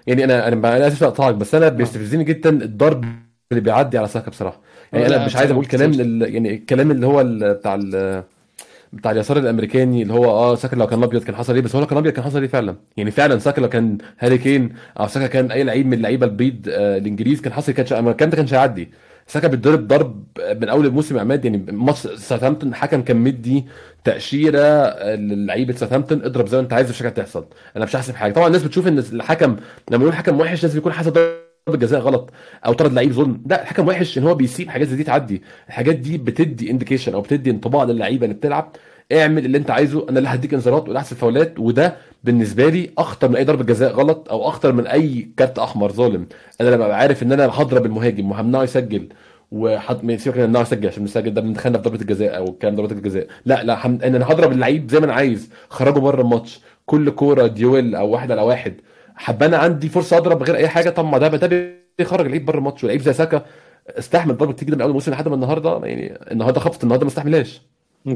يعني 0.07 0.23
أنا 0.23 0.47
أنا 0.47 0.87
آسف 0.87 1.03
اقطعك 1.03 1.35
بس 1.35 1.55
أنا 1.55 1.69
بيستفزني 1.69 2.23
جدا 2.23 2.49
الضرب 2.49 3.05
اللي 3.51 3.61
بيعدي 3.61 3.97
على 3.97 4.07
ساكا 4.07 4.31
بصراحة. 4.31 4.61
يعني 4.93 5.07
أنا 5.07 5.25
مش 5.25 5.35
عايز 5.35 5.51
أقول 5.51 5.65
كلام 5.65 5.93
يعني 6.21 6.53
الكلام 6.53 6.91
اللي 6.91 7.07
هو 7.07 7.23
بتاع 7.53 7.79
بتاع 8.93 9.11
اليسار 9.11 9.37
الأمريكاني 9.37 10.01
اللي 10.01 10.13
هو 10.13 10.25
آه 10.25 10.55
ساكا 10.55 10.75
لو 10.75 10.87
كان 10.87 11.03
أبيض 11.03 11.23
كان 11.23 11.35
حصل 11.35 11.53
إيه 11.55 11.61
بس 11.61 11.75
هو 11.75 11.81
لو 11.81 11.87
كان 11.87 11.97
أبيض 11.97 12.13
كان 12.13 12.23
حصل 12.23 12.41
إيه 12.41 12.47
فعلا. 12.47 12.75
يعني 12.97 13.11
فعلا 13.11 13.39
ساكا 13.39 13.61
لو 13.61 13.69
كان 13.69 13.97
هاري 14.19 14.37
كين 14.37 14.73
أو 14.99 15.07
ساكا 15.07 15.27
كان 15.27 15.51
أي 15.51 15.63
لعيب 15.63 15.85
من 15.87 15.93
اللعيبة 15.93 16.25
البيض 16.25 16.65
آه 16.69 16.97
الإنجليز 16.97 17.41
كان 17.41 17.53
حصل 17.53 17.71
كان 17.71 18.13
كان 18.13 18.29
ده 18.29 18.37
كانش 18.37 18.53
هيعدي. 18.53 18.89
ساكا 19.27 19.47
بيتضرب 19.47 19.87
ضرب 19.87 20.25
من 20.61 20.69
أول 20.69 20.85
الموسم 20.85 21.19
عماد 21.19 21.45
يعني 21.45 21.65
ماتش 21.71 21.99
ساوثهامبتون 21.99 22.69
الحكم 22.69 23.01
كان 23.01 23.17
مدي 23.17 23.65
تأشيرة 24.03 24.93
للعيبة 25.15 25.73
ساوثهامبتون 25.73 26.21
اضرب 26.23 26.47
زي 26.47 26.57
ما 26.57 26.63
انت 26.63 26.73
عايز 26.73 26.89
مش 26.89 27.03
هتحصل 27.03 27.45
أنا 27.75 27.85
مش 27.85 27.95
هحسب 27.95 28.15
حاجة. 28.15 28.33
طبعا 28.33 28.47
الناس 28.47 28.63
بتشوف 28.63 28.87
إن 28.87 28.99
الحكم 28.99 29.55
لما 29.91 30.03
يقول 30.03 30.15
حكم 30.15 30.39
وحش 30.39 30.63
لازم 30.63 30.77
يكون 30.77 30.93
حسب 30.93 31.13
ضربة 31.13 31.79
جزاء 31.79 31.99
غلط 31.99 32.29
أو 32.65 32.73
طرد 32.73 32.93
لعيب 32.93 33.11
ظلم. 33.11 33.43
لا 33.45 33.61
الحكم 33.61 33.87
وحش 33.87 34.17
إن 34.17 34.23
هو 34.23 34.35
بيسيب 34.35 34.69
حاجات 34.69 34.87
زي 34.87 34.95
دي 34.95 35.03
تعدي. 35.03 35.41
الحاجات 35.67 35.95
دي 35.95 36.17
بتدي 36.17 36.71
indication 36.71 37.13
أو 37.13 37.21
بتدي 37.21 37.49
انطباع 37.49 37.83
للعيبة 37.83 38.25
اللي 38.25 38.35
بتلعب. 38.35 38.71
اعمل 39.11 39.45
اللي 39.45 39.57
انت 39.57 39.71
عايزه 39.71 40.05
أنا 40.09 40.17
اللي 40.17 40.29
هديك 40.29 40.53
انذارات 40.53 40.89
ولا 40.89 40.99
احسب 40.99 41.17
فاولات 41.17 41.59
وده 41.59 41.95
بالنسبة 42.23 42.69
لي 42.69 42.89
أخطر 42.97 43.29
من 43.29 43.35
أي 43.35 43.43
ضربة 43.43 43.63
جزاء 43.63 43.91
غلط 43.93 44.29
أو 44.29 44.49
أخطر 44.49 44.71
من 44.73 44.87
أي 44.87 45.29
كارت 45.37 45.59
أحمر 45.59 45.91
ظالم. 45.91 46.27
أنا 46.61 46.69
لما 46.69 46.85
ابقى 46.85 46.97
عارف 46.99 47.23
إن 47.23 47.31
أنا 47.31 47.45
هضرب 47.45 47.85
المهاجم 47.85 48.31
وهمنعه 48.31 48.63
يسجل 48.63 49.09
وحط 49.51 50.03
من 50.03 50.17
سيبك 50.17 50.37
إن 50.37 50.43
أنا 50.43 50.61
اسجل 50.61 50.87
عشان 50.87 51.03
مسجل 51.03 51.33
ده 51.33 51.41
بندخلنا 51.41 51.77
في 51.77 51.83
ضربة 51.83 52.01
الجزاء 52.01 52.37
أو 52.37 52.45
كان 52.53 52.75
ضربة 52.75 52.91
الجزاء. 52.91 53.27
لا 53.45 53.63
لا 53.63 53.75
حم... 53.75 53.97
إن 54.03 54.15
أنا 54.15 54.25
هضرب 54.31 54.51
اللعيب 54.51 54.89
زي 54.91 54.99
ما 54.99 55.05
أنا 55.05 55.13
عايز 55.13 55.49
خرجه 55.69 55.99
بره 55.99 56.21
الماتش 56.21 56.59
كل 56.85 57.09
كورة 57.09 57.47
duel 57.47 57.95
أو 57.95 58.09
واحد 58.09 58.31
على 58.31 58.41
واحد. 58.41 58.73
حب 59.15 59.43
أنا 59.43 59.57
عندي 59.57 59.89
فرصة 59.89 60.17
أضرب 60.17 60.43
غير 60.43 60.55
أي 60.55 60.67
حاجة 60.67 60.89
طب 60.89 61.05
ما 61.05 61.17
ده 61.17 61.27
ده 61.27 61.75
بيخرج 61.99 62.25
اللعيب 62.25 62.45
بره 62.45 62.57
الماتش. 62.57 62.83
ولعيب 62.83 63.01
زي 63.01 63.13
ساكا 63.13 63.45
استحمل 63.89 64.37
ضربة 64.37 64.55
جدا 64.59 64.75
من 64.75 64.81
أول 64.81 64.89
الموسم 64.89 65.11
لحد 65.11 65.27
ما 65.27 65.35
النهارده 65.35 65.81
يعني 65.83 66.19
النهارده 66.31 66.59
خبطة 66.59 66.83
النهارده 66.83 67.05
ما 67.05 67.09
استحملهاش. 67.09 67.61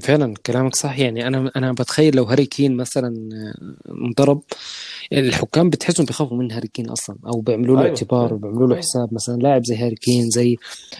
فعلا 0.01 0.33
كلامك 0.45 0.75
صح. 0.75 0.99
يعني 0.99 1.27
أنا 1.27 1.51
أنا 1.55 1.71
بتخيل 1.73 2.15
لو 2.15 2.23
هاري 2.23 2.45
كين 2.45 2.77
مثلا 2.77 3.13
انضرب 3.91 4.43
الحكام 5.13 5.69
بتحسهم 5.69 6.05
بيخافوا 6.05 6.37
من 6.37 6.51
هاري 6.51 6.67
كين 6.67 6.89
أصلا 6.89 7.15
أو 7.27 7.41
بيعملوا 7.41 7.75
له 7.75 7.81
أيوه 7.81 7.89
اعتبار 7.91 8.33
وبيعملوا 8.33 8.67
له 8.67 8.75
حساب 8.75 9.13
مثلا 9.13 9.37
لاعب 9.41 9.65
زي 9.65 9.75
هاري 9.75 9.95
كين 9.95 10.29
زي 10.29 10.55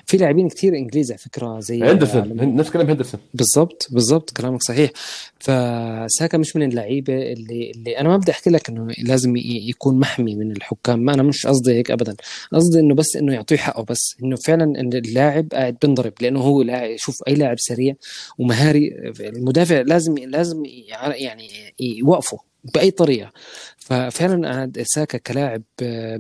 في 0.06 0.18
لاعبين 0.18 0.50
كتير 0.50 0.76
إنجليزي 0.76 1.14
على 1.14 1.18
فكرة 1.20 1.60
زي 1.60 1.84
هندرسون 1.84 2.56
نفس 2.56 2.70
كلام 2.70 2.88
هندرسون. 2.90 3.20
بالضبط 3.34 3.88
بالضبط 3.92 4.30
كلامك 4.38 4.64
صحيح. 4.64 4.92
فساكا 5.40 6.38
مش 6.38 6.56
من 6.56 6.64
اللعيبة 6.70 7.14
اللي 7.34 7.72
اللي 7.76 7.98
أنا 8.00 8.10
ما 8.10 8.18
بدي 8.18 8.32
أحكي 8.32 8.50
لك 8.50 8.70
إنه 8.70 8.88
لازم 9.04 9.34
يكون 9.70 10.00
محمي 10.00 10.36
من 10.36 10.52
الحكام. 10.52 11.00
ما 11.00 11.14
أنا 11.14 11.24
مش 11.24 11.48
قصدي 11.48 11.72
هيك 11.74 11.92
ابدا. 11.92 12.16
قصدي 12.54 12.80
إنه 12.80 12.96
بس 12.96 13.16
إنه 13.16 13.34
يعطيه 13.34 13.58
حقه 13.58 13.84
بس 13.84 14.16
إنه 14.24 14.36
فعلا 14.36 14.64
إن 14.80 14.94
اللاعب 14.94 15.48
قاعد 15.54 15.78
بنضرب 15.84 16.14
لأنه 16.22 16.40
هو 16.40 16.62
لاعب 16.62 16.96
شوف 16.98 17.18
أي 17.28 17.36
لاعب 17.36 17.60
سريع 17.60 17.96
ومهاري 18.38 18.96
المدافع 19.20 19.82
لازم 19.82 20.16
لازم 20.18 20.64
يع- 20.66 21.16
يعني 21.16 21.48
يوقفه. 21.80 22.49
بأي 22.64 22.92
طريقة. 22.92 23.32
ففعلا 23.78 24.72
ساكا 24.84 25.18
كلاعب 25.18 25.64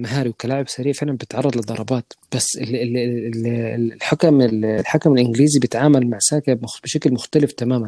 مهاري 0.01 0.29
وكلاعب 0.29 0.69
سريع 0.69 0.93
فعلا 0.93 1.11
بيتعرض 1.17 1.57
لضربات 1.57 2.13
بس 2.35 2.57
ال- 2.57 2.75
ال- 2.75 2.97
ال- 2.97 3.93
الحكم 3.93 4.41
الحكم 4.41 5.13
الإنجليزي 5.13 5.59
بيتعامل 5.59 6.07
مع 6.09 6.17
ساكا 6.19 6.53
بشكل 6.83 7.13
مختلف 7.13 7.51
تماما. 7.51 7.87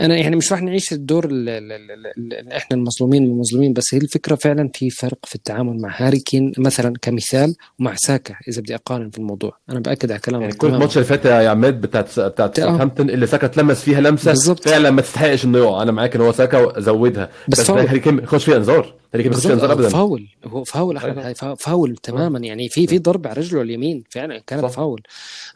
أنا 0.00 0.16
يعني 0.16 0.36
مش 0.36 0.52
راح 0.52 0.62
نعيش 0.62 0.92
الدور 0.92 1.24
ال 1.24 1.48
ال 1.48 1.72
ال 1.72 1.90
ال 2.16 2.34
ال 2.34 2.52
إحنا 2.52 2.76
المظلومين 2.76 3.24
المظلومين 3.24 3.72
بس 3.72 3.94
هي 3.94 3.98
الفكرة 4.00 4.34
فعلا 4.34 4.70
في 4.74 4.90
فرق 4.90 5.18
في 5.24 5.34
التعامل 5.34 5.80
مع 5.80 5.94
هاري 5.96 6.18
كين 6.18 6.52
مثلا 6.58 6.94
كمثال 7.02 7.54
ومع 7.80 7.94
ساكا 7.94 8.34
إذا 8.48 8.60
بدي 8.60 8.74
أقارن 8.74 9.10
في 9.10 9.18
الموضوع. 9.18 9.56
أنا 9.70 9.80
بأكد 9.80 10.10
على 10.12 10.20
يعني 10.20 10.22
كلامك 10.22 10.52
كل 10.52 10.58
تماما. 10.58 10.76
الماتش 10.76 10.96
اللي 10.96 11.08
فات 11.08 11.24
يا 11.24 11.48
عماد 11.48 11.80
بتاعت 11.80 12.20
بتاعت 12.20 12.58
آه. 12.58 12.62
ساوثهامبتون 12.62 13.10
اللي 13.10 13.26
ساكا 13.26 13.46
اتلمس 13.46 13.82
فيها 13.82 14.00
لمسة 14.00 14.30
بالظبط 14.30 14.68
فعلا 14.68 14.90
ما 14.90 15.02
تستحقش 15.02 15.44
إنه 15.44 15.58
يقع. 15.58 15.82
أنا 15.82 15.92
معاك 15.92 16.14
إن 16.16 16.20
هو 16.20 16.32
ساكا 16.32 16.80
زودها. 16.80 17.28
بس 17.48 17.60
بس 17.60 17.70
هاري 17.70 18.00
كين 18.00 18.18
يخش 18.18 18.44
فيها 18.44 18.56
إنذار. 18.56 18.94
بالظبط 19.12 19.52
انذار 19.52 19.68
هو 19.70 19.72
ابدا. 19.74 19.88
فاول. 19.88 20.28
هو 20.44 20.64
فاول 20.64 20.96
احمد 20.96 21.18
هاي 21.18 21.34
فا- 21.34 21.54
فاول 21.54 21.96
تماما. 21.96 22.38
يعني 22.38 22.68
في 22.68 22.86
في 22.86 22.98
ضربه 22.98 23.30
على 23.30 23.40
رجله 23.40 23.62
اليمين. 23.62 24.04
فعلا 24.10 24.38
كانت 24.46 24.62
صح 24.64 24.70
فاول. 24.70 25.02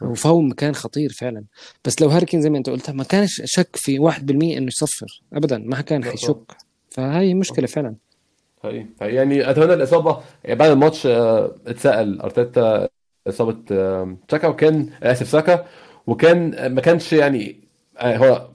وفاول 0.01 0.45
مكان 0.47 0.75
خطير 0.75 1.11
فعلا. 1.13 1.43
بس 1.85 2.01
لو 2.01 2.09
هاري 2.09 2.25
كين 2.25 2.41
زي 2.41 2.49
ما 2.49 2.57
أنت 2.57 2.69
قلت 2.69 2.89
ما 2.89 3.03
كانش 3.03 3.41
شك 3.45 3.75
في 3.75 3.99
1% 3.99 4.57
إنه 4.57 4.67
يصفر. 4.67 5.21
ابدا 5.33 5.57
ما 5.57 5.81
كان 5.81 6.03
حيشك. 6.03 6.37
فهي 6.89 7.33
مشكلة 7.33 7.67
فعلا. 7.67 7.95
هاي 8.63 8.85
هاي 9.01 9.15
يعني 9.15 9.49
أتمنى 9.49 9.73
الإصابة. 9.73 10.19
يعني 10.43 10.59
بعد 10.59 10.69
الماتش 10.71 11.05
آه، 11.07 11.55
اتسأل. 11.67 12.21
أرتيتا 12.21 12.89
إصابة 13.27 13.57
ساكا 14.31 14.47
وكان 14.47 14.89
آسف 15.03 15.27
ساكا. 15.29 15.65
وكان 16.07 16.67
ما 16.73 16.81
كانش 16.81 17.13
يعني 17.13 17.55
آه، 17.97 18.17
هو 18.17 18.47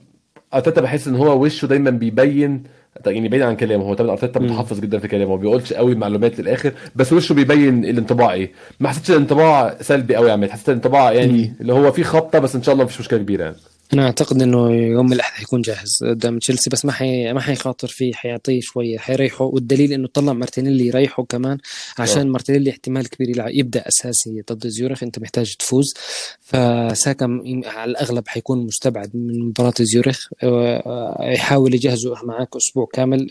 أرتيتا 0.53 0.81
بحس 0.81 1.07
إن 1.07 1.15
هو 1.15 1.43
وشه 1.43 1.65
دايما 1.65 1.89
بيبين 1.89 2.63
يعني 3.05 3.29
بعيد 3.29 3.41
عن 3.41 3.55
كلامه 3.55 3.83
هو 3.83 3.93
طبعا 3.93 4.11
أرتيتا 4.11 4.39
متحفظ 4.39 4.79
جدا 4.79 4.99
في 4.99 5.07
كلامه 5.07 5.29
ما 5.29 5.35
بيقولش 5.35 5.73
قوي 5.73 5.95
معلومات 5.95 6.39
للآخر 6.39 6.73
بس 6.95 7.13
وشه 7.13 7.33
بيبين 7.33 7.85
الانطباع 7.85 8.33
إيه. 8.33 8.51
ما 8.79 8.89
حسيتش 8.89 9.11
الانطباع 9.11 9.77
سلبي 9.81 10.15
قوي 10.15 10.27
يا 10.27 10.33
عماد 10.33 10.49
حسيت 10.49 10.69
الانطباع 10.69 11.11
يعني 11.11 11.53
اللي 11.61 11.73
هو 11.73 11.91
فيه 11.91 12.03
خبطة 12.03 12.39
بس 12.39 12.55
إن 12.55 12.63
شاء 12.63 12.73
الله 12.73 12.85
مفيش 12.85 12.99
مشكلة 12.99 13.19
كبيرة 13.19 13.43
يعني. 13.43 13.55
أنا 13.93 14.05
أعتقد 14.05 14.41
إنه 14.41 14.71
يوم 14.71 15.13
الأحد 15.13 15.33
حيكون 15.33 15.61
جاهز 15.61 15.99
قدام 16.03 16.39
تشيلسي 16.39 16.69
بس 16.69 16.85
ما 16.85 16.91
حي... 16.91 17.33
ما 17.33 17.41
حيخاطر 17.41 17.87
فيه 17.87 18.13
حيعطيه 18.13 18.59
شوية 18.61 18.97
حيريحه. 18.97 19.45
والدليل 19.45 19.93
إنه 19.93 20.07
طلع 20.13 20.33
مارتينيلي 20.33 20.87
يريحه 20.87 21.23
كمان 21.23 21.57
عشان 21.99 22.21
آه 22.21 22.31
مارتينيلي 22.31 22.69
احتمال 22.69 23.09
كبير 23.09 23.29
يلعب 23.29 23.49
يبدأ 23.53 23.87
أساسي 23.87 24.41
ضد 24.51 24.67
زيورخ 24.67 25.03
أنت 25.03 25.19
محتاج 25.19 25.55
تفوز. 25.55 25.93
فساكا 26.41 27.41
على 27.65 27.91
الأغلب 27.91 28.27
حيكون 28.27 28.65
مستبعد 28.65 29.11
من 29.13 29.39
مباراة 29.39 29.73
زيورخ. 29.79 30.27
آه، 30.43 31.17
يحاول 31.21 31.73
يجهزه 31.73 32.13
معك 32.23 32.55
أسبوع 32.55 32.87
كامل 32.93 33.27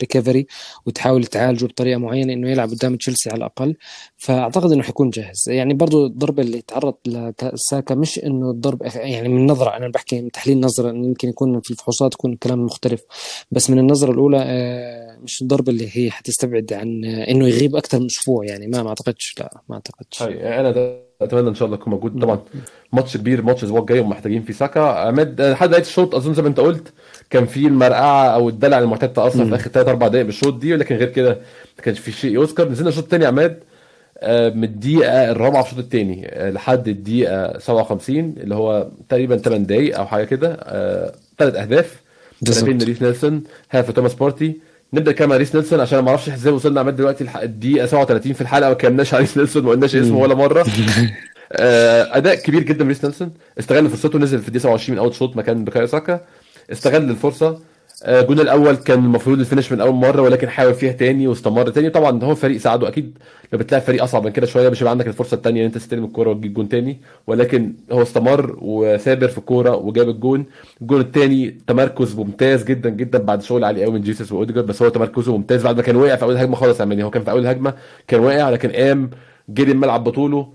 recovery 0.00 0.46
وتحاول 0.86 1.24
تعالجه 1.24 1.66
بطريقة 1.66 1.98
معينة 1.98 2.32
إنه 2.32 2.50
يلعب 2.50 2.70
قدام 2.70 2.96
تشيلسي 2.96 3.30
على 3.30 3.38
الأقل. 3.38 3.76
فأعتقد 4.16 4.72
إنه 4.72 4.82
حيكون 4.82 5.10
جاهز. 5.10 5.48
يعني 5.48 5.74
برضو 5.74 6.06
الضربه 6.06 6.42
اللي 6.42 6.62
تعرض 6.62 6.94
لساكا 7.42 7.94
مش 7.94 8.18
إنه 8.18 8.50
الضرب 8.50 8.82
يعني 8.94 9.28
من 9.28 9.46
نظرة 9.46 9.81
أنا 9.82 9.92
بحكي 9.92 10.20
من 10.20 10.30
تحليل 10.30 10.60
نظرة 10.60 10.88
يمكن 10.90 11.28
يكون 11.28 11.60
في 11.60 11.70
الفحوصات 11.70 12.14
يكون 12.14 12.32
الكلام 12.32 12.64
مختلف. 12.64 13.00
بس 13.50 13.70
من 13.70 13.78
النظرة 13.78 14.10
الأولى 14.12 14.42
آه، 14.46 15.18
مش 15.22 15.42
الضربه 15.42 15.72
اللي 15.72 15.88
هي 15.92 16.10
حتستبعد 16.10 16.72
عن 16.72 17.04
آه، 17.04 17.30
إنه 17.30 17.48
يغيب 17.48 17.76
أكثر 17.76 18.00
من 18.00 18.06
أسبوع 18.06 18.44
يعني 18.44 18.66
ما 18.66 18.82
ما 18.82 18.88
أعتقدش 18.88 19.34
لا 19.38 19.60
ما 19.68 19.74
أعتقدش. 19.74 20.22
هاي 20.22 20.60
أنا 20.60 20.70
ده 20.70 21.02
أتمنى 21.22 21.48
إن 21.48 21.54
شاء 21.54 21.66
الله 21.66 21.78
يكون 21.78 21.92
موجود. 21.92 22.22
طبعا 22.22 22.40
ماتش 22.92 23.16
كبير 23.16 23.42
ماتش 23.42 23.60
الأسبوع 23.62 23.80
الجاي 23.80 24.00
ومحتاجين 24.00 24.42
فيه 24.42 24.52
ساكا. 24.52 24.80
عماد 24.80 25.40
لحد 25.40 25.68
نهايه 25.70 25.82
الشوط 25.82 26.14
أظن 26.14 26.34
زي 26.34 26.42
ما 26.42 26.48
أنت 26.48 26.60
قلت 26.60 26.92
كان 27.30 27.46
في 27.46 27.66
المرقعة 27.66 28.26
أو 28.26 28.48
الدلع 28.48 28.78
المعتاد 28.78 29.18
أرسنال 29.18 29.48
في 29.48 29.54
آخر 29.54 29.70
3 29.70 29.90
4 29.90 30.08
دقائق 30.08 30.26
بالشوط 30.26 30.54
دي 30.54 30.72
ولكن 30.74 30.96
غير 30.96 31.08
كده 31.08 31.30
ما 31.78 31.82
كانش 31.84 31.98
في 31.98 32.12
شيء 32.12 32.40
يذكر. 32.42 32.68
نزلنا 32.68 32.88
الشوط 32.88 33.04
الثاني 33.04 33.24
عماد 33.26 33.50
آه، 33.50 33.71
من 34.54 34.64
الدقيقة 34.64 35.30
الرابعة 35.30 35.62
في 35.62 35.70
الشوط 35.70 35.84
الثاني 35.84 36.30
لحد 36.50 36.88
الدقيقة 36.88 37.58
57 37.58 38.18
اللي 38.18 38.54
هو 38.54 38.88
تقريبا 39.08 39.36
8 39.36 39.66
دقائق 39.66 39.98
أو 39.98 40.06
حاجة 40.06 40.24
كده 40.24 40.56
ثلاث 41.38 41.54
أهداف. 41.54 42.02
هدفين 42.42 42.78
لريس 42.82 43.02
نيلسون 43.02 43.42
هدف 43.70 43.90
توماس 43.90 44.14
بارتي. 44.14 44.60
نبدأ 44.92 45.12
كمان 45.12 45.38
ريس 45.38 45.54
نيلسون 45.54 45.80
عشان 45.80 45.98
ما 45.98 46.08
أعرفش 46.08 46.28
إزاي 46.28 46.52
وصلنا 46.52 46.80
عماد 46.80 46.96
دلوقتي 46.96 47.26
الدقيقة 47.42 47.86
37 47.86 48.32
في 48.32 48.40
الحلقة 48.40 48.68
ما 48.68 48.74
كلمناش 48.74 49.14
على 49.14 49.20
ريس 49.20 49.36
نيلسون 49.36 49.64
ما 49.64 49.70
قلناش 49.70 49.96
اسمه 49.96 50.18
ولا 50.18 50.34
مرة. 50.34 50.66
آه، 51.52 52.16
أداء 52.16 52.34
كبير 52.34 52.62
جدا 52.62 52.84
من 52.84 52.88
ريس 52.88 53.04
نيلسون. 53.04 53.32
استغل 53.58 53.88
فرصته 53.88 54.18
نزل 54.18 54.38
في 54.38 54.48
الدقيقة 54.48 54.62
27 54.62 54.98
من 54.98 55.04
أول 55.04 55.14
شوط 55.14 55.36
مكان 55.36 55.64
بكايو 55.64 55.86
ساكا. 55.86 56.20
استغل 56.72 57.10
الفرصة. 57.10 57.46
آه، 57.48 57.60
الجون 58.04 58.40
الأول 58.40 58.74
كان 58.76 58.98
المفروض 58.98 59.38
ال 59.38 59.43
finish 59.43 59.72
من 59.72 59.80
أول 59.80 59.94
مرة 59.94 60.22
ولكن 60.22 60.48
حاول 60.48 60.74
فيها 60.74 60.92
تاني 60.92 61.26
واستمر 61.28 61.68
تاني. 61.70 61.90
طبعا 61.90 62.24
هو 62.24 62.34
فريق 62.34 62.56
ساعده 62.56 62.88
أكيد. 62.88 63.18
لو 63.52 63.58
بتلاعب 63.58 63.82
فريق 63.82 64.02
أصعب 64.02 64.24
من 64.24 64.30
كده 64.32 64.46
شوية 64.46 64.68
مش 64.68 64.82
هيبقى 64.82 64.90
عندك 64.90 65.06
الفرصة 65.06 65.34
الثانية 65.34 65.60
إن 65.60 65.66
أنت 65.66 65.74
تستلم 65.74 66.04
الكورة 66.04 66.30
وتجيب 66.30 66.54
جون 66.54 66.68
تاني. 66.68 67.00
ولكن 67.26 67.74
هو 67.92 68.02
استمر 68.02 68.58
وثابر 68.60 69.28
في 69.28 69.38
الكورة 69.38 69.76
وجاب 69.76 70.08
الجون. 70.08 70.44
الجون 70.80 71.00
الثاني 71.00 71.56
تمركز 71.66 72.14
ممتاز 72.14 72.64
جدا 72.64 72.90
جدا 72.90 73.18
بعد 73.18 73.42
شغل 73.42 73.64
عالي 73.64 73.84
قوي 73.84 73.92
من 73.92 74.00
جيسوس 74.00 74.32
وأوديجارد. 74.32 74.66
بس 74.66 74.82
هو 74.82 74.88
تمركزه 74.88 75.36
ممتاز. 75.36 75.62
بعد 75.62 75.76
ما 75.76 75.82
كان 75.82 75.96
واقع 75.96 76.16
في 76.16 76.22
أول 76.22 76.36
هجمة 76.36 76.56
خالص 76.56 76.80
يعني 76.80 77.04
هو 77.04 77.10
كان 77.10 77.24
في 77.24 77.30
أول 77.30 77.46
هجمة 77.46 77.74
كان 78.08 78.20
واقع 78.20 78.50
لكن 78.50 78.70
قام 78.70 79.10
جري 79.48 79.72
الملعب 79.72 80.04
بطوله 80.04 80.52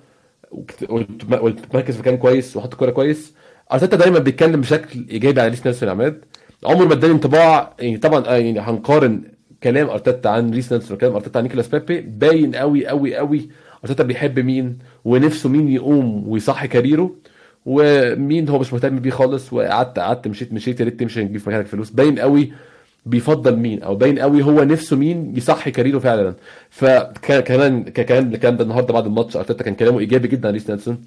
والتمركز 0.89 1.93
في 1.93 1.99
مكان 1.99 2.17
كويس 2.17 2.57
وحط 2.57 2.71
الكورة 2.71 2.91
كويس. 2.91 3.33
أرتيتا 3.73 3.97
دايما 3.97 4.19
بيتكلم 4.19 4.61
بشكل 4.61 5.05
إيجابي 5.11 5.41
على 5.41 5.49
ريس 5.49 5.65
نيلسون 5.65 5.89
عماد. 5.89 6.25
عمره 6.65 6.85
ما 6.85 6.93
اداني 6.93 7.13
انطباع 7.13 7.73
يعني 7.79 7.97
طبعا 7.97 8.27
آه، 8.27 8.37
يعني 8.37 8.59
هنقارن 8.59 9.21
كلام 9.63 9.89
أرتيتا 9.89 10.27
عن 10.27 10.51
ريس 10.51 10.73
نيلسون 10.73 10.97
وكلام 10.97 11.13
أرتيتا 11.15 11.37
عن 11.37 11.43
نيكولاس 11.43 11.67
بيبي. 11.67 12.01
باين 12.01 12.55
قوي 12.55 12.87
قوي 12.87 13.15
قوي 13.15 13.49
أرتيتا 13.83 14.03
بيحب 14.03 14.39
مين 14.39 14.77
ونفسه 15.05 15.49
مين 15.49 15.67
يقوم 15.71 16.27
ويصحي 16.29 16.67
career 16.67 17.08
ه 17.08 17.15
ومين 17.65 18.49
هو 18.49 18.59
مش 18.59 18.73
مهتم 18.73 18.99
بيه 18.99 19.09
خالص 19.11 19.53
وقعدت 19.53 19.99
قعدت 19.99 20.27
مشيت 20.27 20.53
مشيت 20.53 20.79
يا 20.79 20.85
ريت 20.85 20.99
تمشي 20.99 21.23
نجيب 21.23 21.41
في 21.41 21.49
مكانك 21.49 21.65
فلوس. 21.67 21.89
باين 21.89 22.19
قوي 22.19 22.51
بيفضل 23.05 23.55
مين 23.55 23.83
أو 23.83 23.95
باين 23.95 24.19
قوي 24.19 24.43
هو 24.43 24.63
نفسه 24.63 24.95
مين 24.95 25.33
يصحي 25.37 25.71
career 25.71 25.95
ه 25.95 25.99
فعلا. 25.99 26.33
فكمان 26.69 27.83
كان 27.83 28.33
الكلام 28.33 28.57
ده 28.57 28.63
النهارده 28.63 28.93
بعد 28.93 29.05
الماتش 29.05 29.37
أرتيتا 29.37 29.63
كان 29.63 29.75
كلامه 29.75 29.99
إيجابي 29.99 30.27
جدا 30.27 30.47
عن 30.47 30.53
ريس 30.53 30.69
نيلسون 30.69 31.01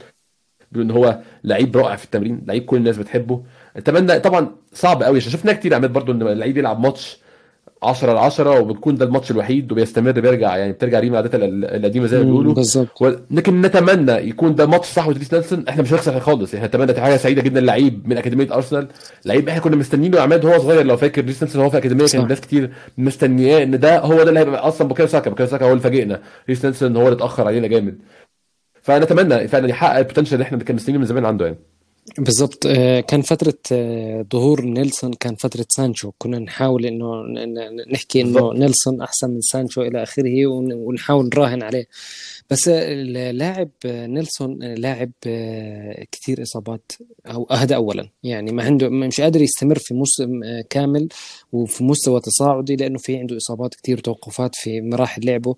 بيقول 0.72 0.86
إن 0.90 0.96
هو 0.96 1.18
لعيب 1.44 1.76
رائع 1.76 1.96
في 1.96 2.04
التمرين 2.04 2.42
لعيب 2.46 2.64
كل 2.64 2.76
الناس 2.76 2.98
بتحبه. 2.98 3.42
اتمنى 3.76 4.20
طبعا 4.20 4.48
صعب 4.72 5.02
قوي. 5.02 5.18
عشان 5.18 5.32
شفنا 5.32 5.52
كتير 5.52 5.74
عماد 5.74 5.92
برضو 5.92 6.12
إن 6.12 6.22
اللعيب 6.22 6.56
يلعب 6.58 6.80
ماتش 6.80 7.18
10 7.82 8.12
ل 8.12 8.16
10 8.16 8.60
وبتكون 8.60 8.94
ده 8.96 9.04
الماتش 9.04 9.30
الوحيد 9.30 9.72
وبيستمر 9.72 10.10
بيرجع 10.10 10.56
يعني 10.56 10.72
بترجع 10.72 11.00
ريما 11.00 11.16
لعادتها 11.16 11.40
القديمه 11.44 12.06
زي 12.06 12.18
ما 12.18 12.24
بيقولوا. 12.24 12.54
بالظبط. 12.54 13.02
لكن 13.30 13.62
نتمنى 13.62 14.12
يكون 14.12 14.54
ده 14.54 14.66
ماتش 14.66 14.86
صح 14.86 15.08
وريس 15.08 15.34
نيلسون. 15.34 15.64
إحنا 15.68 15.82
مش 15.82 15.92
هنخسر 15.92 16.20
خالص. 16.20 16.54
إحنا 16.54 16.66
نتمنى 16.66 17.00
حاجة 17.00 17.16
سعيدة 17.16 17.42
جدا 17.42 17.60
لعيب 17.60 18.08
من 18.08 18.18
أكاديمية 18.18 18.54
أرسنال. 18.54 18.88
لعيب 19.24 19.48
إحنا 19.48 19.60
كنا 19.60 19.76
مستنيينه 19.76 20.20
عماد 20.20 20.44
وهو 20.44 20.58
صغير 20.58 20.86
لو 20.86 20.96
فاكر. 20.96 21.24
ريس 21.24 21.42
نيلسون 21.42 21.60
وهو 21.60 21.70
في 21.70 21.78
أكاديمية 21.78 22.06
كان 22.06 22.28
ناس 22.28 22.40
كتير 22.40 22.70
مستنياه 22.98 23.62
إن 23.62 23.80
ده 23.80 23.98
هو 23.98 24.22
ده 24.22 24.28
اللي 24.28 24.40
هيبقى 24.40 24.68
أصلا 24.68 24.88
بوكايو 24.88 25.08
ساكا. 25.08 25.30
بوكايو 25.30 25.48
ساكا 25.48 25.64
هو 25.64 25.70
اللي 25.70 25.82
فاجئنا. 25.82 26.20
ريس 26.48 26.64
نيلسون 26.64 26.96
هو 26.96 27.02
اللي 27.02 27.16
اتأخر 27.16 27.46
علينا 27.46 27.66
جامد. 27.66 27.98
فنتمنى 28.82 29.48
فعلا 29.48 29.68
يحقق 29.68 29.96
ال 29.98 30.02
potential 30.02 30.34
اللي 30.34 30.42
إحنا 30.42 30.58
كنا 30.58 30.76
مستنيينه 30.76 31.00
من 31.00 31.06
زمان 31.06 31.24
عنده 31.24 31.44
يعني. 31.46 31.58
بالضبط. 32.18 32.66
آه، 32.66 33.00
كان 33.00 33.22
فترة 33.22 33.58
آه، 33.72 34.26
ظهور 34.32 34.64
نيلسون 34.64 35.12
كان 35.12 35.34
فترة 35.34 35.66
سانشو. 35.68 36.12
كنا 36.18 36.38
نحاول 36.38 36.86
إنه 36.86 37.22
نحكي 37.92 38.20
إنه 38.20 38.52
نيلسون 38.52 39.02
أحسن 39.02 39.30
من 39.30 39.40
سانشو 39.40 39.82
إلى 39.82 40.02
آخره 40.02 40.46
ون- 40.46 40.72
ونحاول 40.72 41.26
نراهن 41.34 41.62
عليه. 41.62 41.86
بس 42.50 42.68
اللاعب 42.68 43.68
نيلسون 43.86 44.58
لاعب 44.62 45.10
آه، 45.26 46.04
كثير 46.12 46.42
إصابات 46.42 46.92
أو 47.26 47.46
هذا 47.50 47.74
اولا. 47.76 48.08
يعني 48.22 48.52
ما 48.52 48.62
عنده 48.62 48.88
مش 48.88 49.20
قادر 49.20 49.42
يستمر 49.42 49.78
في 49.78 49.94
موسم 49.94 50.40
كامل 50.70 51.08
وفي 51.52 51.84
مستوى 51.84 52.20
تصاعدي 52.20 52.76
لأنه 52.76 52.98
في 52.98 53.16
عنده 53.16 53.36
إصابات 53.36 53.74
كثير 53.74 53.98
وتوقفات 53.98 54.54
في 54.54 54.80
مراحل 54.80 55.26
لعبه. 55.26 55.54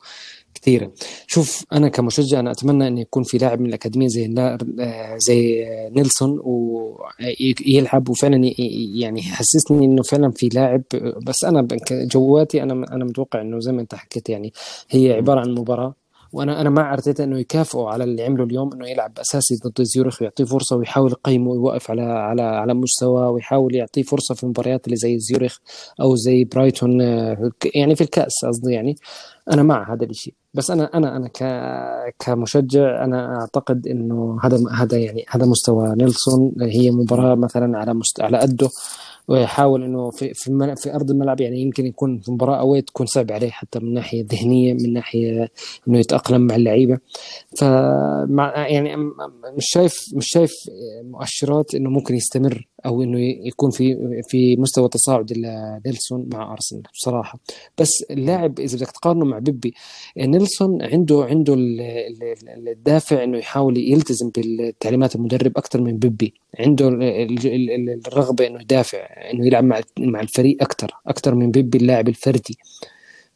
كثيرة. 0.54 0.92
شوف 1.26 1.64
أنا 1.72 1.88
كمشجع 1.88 2.40
أنا 2.40 2.50
أتمنى 2.50 2.86
أن 2.86 2.98
يكون 2.98 3.22
في 3.22 3.38
لاعب 3.38 3.60
من 3.60 3.66
الأكاديمية 3.66 4.08
زي 4.08 4.34
آه، 4.38 5.16
زي 5.16 5.66
نيلسون 5.96 6.40
ويلعب 6.44 8.08
وفعلا 8.08 8.52
يعني 8.94 9.20
يحسسني 9.20 9.84
إنه 9.84 10.02
فعلا 10.02 10.30
في 10.30 10.48
لاعب. 10.48 10.82
بس 11.26 11.44
أنا 11.44 11.68
جواتي 11.90 12.62
أنا 12.62 12.72
أنا 12.72 13.04
متوقع 13.04 13.40
إنه 13.40 13.60
زي 13.60 13.72
ما 13.72 13.80
أنت 13.80 13.94
حكيت 13.94 14.28
يعني 14.28 14.52
هي 14.90 15.12
عبارة 15.12 15.40
عن 15.40 15.54
مباراة. 15.54 16.01
وأنا 16.32 16.60
أنا 16.60 16.70
مع 16.70 16.92
ارتيتا 16.92 17.24
إنه 17.24 17.38
يكافئه 17.38 17.88
على 17.88 18.04
اللي 18.04 18.24
عمله 18.24 18.44
اليوم 18.44 18.72
إنه 18.72 18.88
يلعب 18.88 19.18
أساسي 19.18 19.56
ضد 19.64 19.82
زيورخ 19.82 20.22
ويعطيه 20.22 20.44
فرصة 20.44 20.76
ويحاول 20.76 21.10
يقيمه 21.10 21.50
ويوقف 21.50 21.90
على 21.90 22.02
على 22.02 22.42
على 22.42 22.74
مستوى 22.74 23.26
ويحاول 23.26 23.74
يعطيه 23.74 24.02
فرصة 24.02 24.34
في 24.34 24.44
المباريات 24.44 24.86
اللي 24.86 24.96
زي 24.96 25.18
زيورخ 25.18 25.58
أو 26.00 26.16
زي 26.16 26.44
برايتون 26.44 27.00
آه، 27.02 27.50
يعني 27.74 27.96
في 27.96 28.00
الكأس 28.00 28.44
قصدي 28.44 28.72
يعني. 28.72 28.96
أنا 29.52 29.62
مع 29.62 29.94
هذا 29.94 30.04
الشيء 30.04 30.34
بس 30.54 30.70
أنا 30.70 30.90
أنا 30.94 31.16
أنا 31.16 31.30
كمشجع 32.18 33.04
أنا 33.04 33.40
أعتقد 33.40 33.86
إنه 33.86 34.38
هذا 34.42 34.58
هذا 34.72 34.98
يعني 34.98 35.24
هذا 35.28 35.46
مستوى 35.46 35.94
نيلسون 35.96 36.54
هي 36.60 36.90
مباراة 36.90 37.34
مثلا 37.34 37.78
على 37.78 37.94
مست... 37.94 38.20
على 38.20 38.38
قده. 38.38 38.68
ويحاول 39.28 39.84
إنه 39.84 40.10
في 40.10 40.34
في, 40.34 40.74
في 40.76 40.94
أرض 40.94 41.10
الملعب 41.10 41.40
يعني 41.40 41.60
يمكن 41.60 41.86
يكون 41.86 42.20
في 42.20 42.30
مباراة 42.32 42.60
اوي 42.60 42.82
تكون 42.82 43.06
صعب 43.06 43.32
عليه 43.32 43.50
حتى 43.50 43.78
من 43.78 43.94
ناحية 43.94 44.26
ذهنية 44.32 44.74
من 44.74 44.92
ناحية 44.92 45.48
إنه 45.88 45.98
يتأقلم 45.98 46.40
مع 46.40 46.56
اللعيبة. 46.56 46.98
فمع 47.58 48.68
يعني 48.68 48.96
مش 49.56 49.64
شايف 49.72 50.04
مش 50.14 50.28
شايف 50.28 50.52
مؤشرات 51.02 51.74
إنه 51.74 51.90
ممكن 51.90 52.14
يستمر 52.14 52.68
أو 52.86 53.02
إنه 53.02 53.18
يكون 53.20 53.70
في 53.70 53.96
في 54.28 54.56
مستوى 54.56 54.88
تصاعد 54.88 55.32
نيلسون 55.86 56.28
مع 56.32 56.52
أرسنال 56.52 56.82
بصراحة. 56.94 57.38
بس 57.78 58.04
اللاعب 58.10 58.60
إذا 58.60 58.76
بدك 58.76 58.90
تقارنه 58.90 59.24
مع 59.24 59.38
بيبي 59.38 59.74
نيلسون 60.18 60.82
عنده 60.82 61.24
عنده 61.24 61.54
الدافع 62.68 63.24
إنه 63.24 63.38
يحاول 63.38 63.78
يلتزم 63.78 64.30
بالتعليمات 64.30 65.16
المدرب 65.16 65.52
أكثر 65.58 65.80
من 65.80 65.98
بيبي. 65.98 66.41
عنده 66.58 66.88
الرغبة 68.08 68.46
إنه 68.46 68.60
يدافع 68.60 68.98
إنه 68.98 69.46
يلعب 69.46 69.64
مع 69.64 69.80
مع 69.98 70.20
الفريق 70.20 70.62
أكثر 70.62 70.90
أكثر 71.06 71.34
من 71.34 71.50
بيبي 71.50 71.78
اللاعب 71.78 72.08
الفردي. 72.08 72.58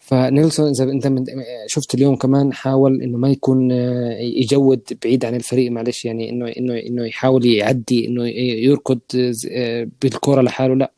فنيلسون 0.06 0.68
إذا 0.68 0.84
أنت 0.84 1.24
شفت 1.66 1.94
اليوم 1.94 2.16
كمان 2.16 2.52
حاول 2.52 3.02
إنه 3.02 3.18
ما 3.18 3.30
يكون 3.30 3.72
آه، 3.72 4.18
يجود 4.18 4.80
بعيد 5.04 5.24
عن 5.24 5.34
الفريق 5.34 5.70
معلش 5.70 6.04
يعني 6.04 6.30
إنه 6.30 6.48
إنه 6.48 6.78
إنه 6.78 7.06
يحاول 7.06 7.46
يعدي 7.46 8.06
إنه 8.06 8.26
يركض 8.38 9.00
آه، 9.50 9.88
بالكرة 10.02 10.42
لحاله 10.42 10.74
لا. 10.74 10.92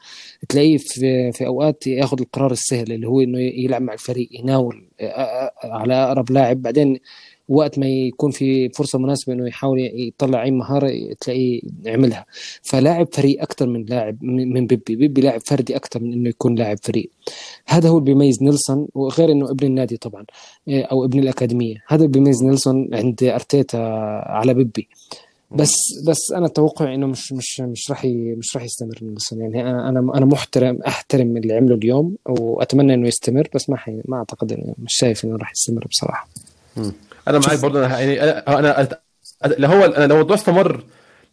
تلاقيه 0.49 0.77
في 0.79 1.33
في 1.33 1.47
أوقات 1.47 1.87
ياخذ 1.87 2.21
القرار 2.21 2.53
السهل 2.53 2.93
اللي 2.93 3.09
هو 3.09 3.21
إنه 3.21 3.39
يلعب 3.41 3.83
مع 3.83 3.93
الفريق 3.93 4.29
يناول 4.33 4.89
آه، 5.01 5.53
على 5.64 5.95
أقرب 5.95 6.31
لاعب. 6.31 6.62
بعدين 6.62 6.99
وقت 7.49 7.78
ما 7.78 7.86
يكون 7.86 8.30
في 8.30 8.68
فرصة 8.68 8.99
مناسبة 8.99 9.32
إنه 9.32 9.49
يحاول 9.49 9.78
يطلع 9.80 10.42
أي 10.42 10.51
مهارة 10.51 11.14
تلاقيه 11.20 11.61
يعملها. 11.84 12.26
فلاعب 12.62 13.09
فريق 13.12 13.42
أكثر 13.42 13.66
من 13.66 13.84
لاعب 13.84 14.24
من 14.24 14.66
بيبي. 14.66 14.96
بيبي 14.96 15.20
لاعب 15.20 15.40
فردي 15.40 15.76
أكثر 15.76 16.03
من 16.03 16.12
إنه 16.12 16.28
يكون 16.28 16.55
لاعب 16.55 16.78
فريق. 16.82 17.11
هذا 17.66 17.88
هو 17.88 17.99
اللي 17.99 18.05
بيميز 18.12 18.42
نيلسون 18.42 18.88
وغير 18.94 19.32
إنه 19.32 19.51
ابن 19.51 19.66
النادي 19.66 19.96
طبعا 19.96 20.24
إيه، 20.68 20.84
أو 20.84 21.05
ابن 21.05 21.18
الأكاديمية. 21.18 21.76
هذا 21.88 22.05
اللي 22.05 22.12
بيميز 22.12 22.44
نيلسون 22.44 22.88
عند 22.94 23.24
أرتيتا 23.24 23.76
على 24.26 24.55
بيبي. 24.55 24.88
بس 25.51 25.76
بس 26.07 26.32
أنا 26.32 26.49
توقعي 26.49 26.94
إنه 26.94 27.07
مش 27.07 27.32
مش 27.32 27.61
مش 27.61 27.90
راح 27.90 28.05
مش 28.36 28.57
راح 28.57 28.64
يستمر 28.64 28.99
نيلسون. 29.03 29.40
يعني 29.40 29.61
أنا 29.62 29.88
أنا 29.88 30.12
أنا 30.14 30.26
محترم 30.26 30.78
أحترم 30.86 31.36
اللي 31.36 31.55
عمله 31.55 31.74
اليوم 31.74 32.16
وأتمنى 32.26 32.94
إنه 32.94 33.09
يستمر 33.09 33.49
بس 33.55 33.70
ما 33.70 33.76
حي 33.76 34.01
ما 34.05 34.16
أعتقد 34.16 34.53
انه 34.53 34.74
مش 34.78 34.94
شايف 34.94 35.24
إنه 35.24 35.36
راح 35.36 35.53
يستمر 35.53 35.86
بصراحة. 35.90 36.28
أنا 37.29 37.39
معاك 37.39 37.59
برضه 37.61 37.87
أنا 37.87 38.01
يعني 38.01 38.22
أنا 38.22 38.81
أنا 38.81 38.99
اللي 39.45 39.66
هو 39.66 39.85
أنا 39.85 40.07
لو 40.07 40.14
الموضوع 40.14 40.37
استمر 40.37 40.85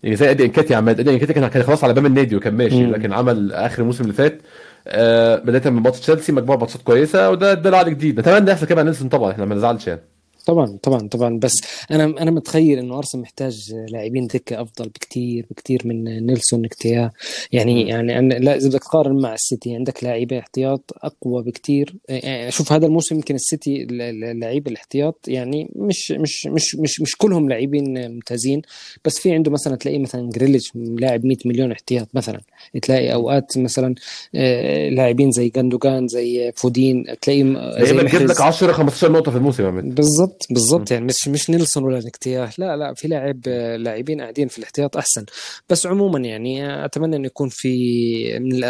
يعني 0.03 0.15
زي 0.15 0.29
أدي 0.31 0.45
إنكاتي 0.45 0.75
عماد 0.75 0.99
أدي 0.99 1.09
إنكاتي 1.13 1.33
كان 1.33 1.63
خلاص 1.63 1.83
على 1.83 1.93
باب 1.93 2.05
النادي 2.05 2.35
وكان 2.35 2.53
ماشي 2.53 2.85
لكن 2.85 3.13
عمل 3.13 3.53
آخر 3.53 3.81
الموسم 3.81 4.03
اللي 4.03 4.13
فات 4.13 4.41
آه 4.87 5.35
بداية 5.35 5.69
من 5.73 5.81
ماتش 5.81 5.99
تشيلسي 5.99 6.31
مجموعة 6.31 6.57
ماتشات 6.57 6.81
كويسة 6.81 7.29
وخد 7.29 7.69
العقد 7.69 7.89
جديد. 7.89 8.19
نتمنى 8.19 8.51
يحصل 8.51 8.65
كده 8.65 8.75
مع 8.75 8.81
نيلسون 8.81 9.09
طبعا 9.09 9.31
إحنا 9.31 9.45
ما 9.45 9.55
نزعلش 9.55 9.87
يعني. 9.87 10.01
طبعا 10.45 10.77
طبعا 10.83 11.07
طبعا. 11.07 11.39
بس 11.39 11.61
أنا 11.91 12.03
أنا 12.03 12.31
متخيل 12.31 12.79
إنه 12.79 12.97
أرسنال 12.97 13.21
محتاج 13.23 13.73
لاعبين 13.89 14.27
دكه 14.27 14.61
أفضل 14.61 14.89
بكثير 14.89 15.45
بكثير 15.51 15.81
من 15.85 16.25
نيلسون 16.25 16.67
ونكيتيا 16.67 17.11
يعني 17.51 17.89
يعني 17.89 18.19
أنا 18.19 18.33
لا 18.33 18.55
إذا 18.55 18.69
بدك 18.69 18.83
تقارن 18.83 19.21
مع 19.21 19.33
السيتي 19.33 19.75
عندك 19.75 20.03
لاعبين 20.03 20.37
احتياط 20.37 20.91
أقوى 21.03 21.43
بكثير 21.43 21.95
يعني 22.09 22.51
شوف 22.51 22.71
هذا 22.71 22.85
الموسم 22.85 23.15
يمكن 23.15 23.35
السيتي 23.35 23.83
اللاعبين 23.83 24.73
الاحتياط 24.73 25.19
يعني 25.27 25.71
مش 25.75 26.11
مش 26.11 26.47
مش 26.47 26.75
مش 26.75 27.01
مش 27.01 27.15
كلهم 27.15 27.49
لاعبين 27.49 28.11
ممتازين. 28.11 28.61
بس 29.05 29.19
في 29.19 29.31
عنده 29.31 29.51
مثلا 29.51 29.75
تلاقي 29.75 29.99
مثلا 29.99 30.29
جريليتش 30.29 30.71
لاعب 30.75 31.25
100 31.25 31.37
مليون 31.45 31.71
احتياط 31.71 32.07
مثلا. 32.13 32.41
تلاقي 32.81 33.13
أوقات 33.13 33.57
مثلا 33.57 33.95
آه، 34.35 34.89
لاعبين 34.89 35.31
زي 35.31 35.49
جوندوجان 35.49 36.07
زي 36.07 36.51
فودين 36.55 37.05
تلاقي 37.21 37.43
زي 37.85 37.93
بتجيب 37.93 38.21
لك 38.21 38.41
10 38.41 38.71
15 38.71 39.11
نقطة 39.11 39.31
في 39.31 39.37
الموسم 39.37 39.81
بالضبط. 39.81 40.34
بالضبط 40.49 40.75
بالضبط 40.75 40.91
يعني 40.91 41.05
مش 41.05 41.27
مش 41.27 41.49
نيلسون 41.49 41.83
ولا 41.83 41.99
نكتياه 41.99 42.49
لا 42.57 42.77
لا 42.77 42.93
في 42.93 43.07
لاعب 43.07 43.47
لاعبين 43.77 44.21
قاعدين 44.21 44.47
في 44.47 44.57
الاحتياط 44.57 44.97
أحسن. 44.97 45.25
بس 45.69 45.85
عموما 45.85 46.19
يعني 46.19 46.85
أتمنى 46.85 47.15
انه 47.15 47.25
يكون 47.25 47.49
في 47.49 48.39
من 48.39 48.63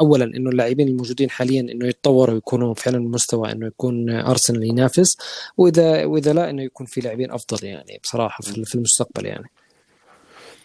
اولا 0.00 0.24
إنه 0.24 0.50
اللاعبين 0.50 0.88
الموجودين 0.88 1.30
حاليا 1.30 1.60
إنه 1.60 1.86
يتطوروا 1.86 2.34
ويكونوا 2.34 2.74
فعلا 2.74 2.98
مستوى 2.98 3.52
إنه 3.52 3.66
يكون 3.66 4.10
أرسنال 4.10 4.64
ينافس 4.64 5.16
وإذا 5.56 6.04
وإذا 6.04 6.32
لا 6.32 6.50
إنه 6.50 6.62
يكون 6.62 6.86
في 6.86 7.00
لاعبين 7.00 7.30
أفضل 7.30 7.66
يعني 7.66 8.00
بصراحة 8.02 8.42
في 8.42 8.74
المستقبل 8.74 9.26
يعني. 9.26 9.50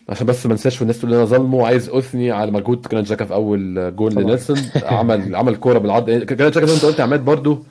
عشان 0.10 0.28
بس 0.28 0.46
ما 0.46 0.54
انساش 0.54 0.80
والناس 0.82 1.00
تقول 1.00 1.14
أنا 1.14 1.26
ظلمه 1.26 1.68
عايز 1.68 1.90
اثني 1.90 2.32
على 2.32 2.52
مجهود 2.52 2.86
كان 2.86 3.04
جاكا 3.04 3.26
في 3.26 3.34
أول 3.34 3.96
جول 3.96 4.16
لنيلسون 4.16 4.58
عمل 4.84 5.36
عمل 5.36 5.56
كورة 5.56 5.78
بالعرض. 5.78 6.10
كان 6.10 6.38
جاكا 6.38 6.66
زي 6.66 6.66
ما 6.66 6.74
أنت 6.74 6.86
قلت 6.86 7.00
عماد 7.00 7.26
برده 7.26 7.52
آه، 7.52 7.62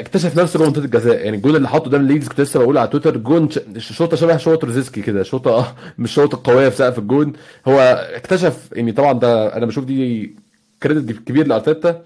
اكتشف 0.00 0.38
نفسه 0.38 0.58
جوه 0.58 0.68
منطقة 0.68 0.84
الجزاء. 0.84 1.24
يعني 1.24 1.36
الجول 1.36 1.56
اللي 1.56 1.68
حطه 1.68 1.84
قدام 1.84 2.06
ليدز 2.06 2.28
كنت 2.28 2.40
لسه 2.40 2.60
بقول 2.60 2.78
على 2.78 2.88
تويتر 2.88 3.16
جون 3.16 3.48
شوطه 3.78 4.16
شبه 4.16 4.36
شوط 4.36 4.64
روزيسكي 4.64 5.02
كده 5.02 5.22
شوطه 5.22 5.74
مش 5.98 6.14
شوطه 6.14 6.52
قوية 6.52 6.68
في 6.68 6.76
سقف 6.76 6.98
الجون. 6.98 7.32
هو 7.68 7.80
اكتشف 8.14 8.68
يعني 8.72 8.92
طبعا 8.92 9.12
ده 9.12 9.56
أنا 9.56 9.66
بشوف 9.66 9.84
دي 9.84 10.34
credit 10.82 11.18
كبير 11.28 11.46
لأرتيتا 11.46 12.02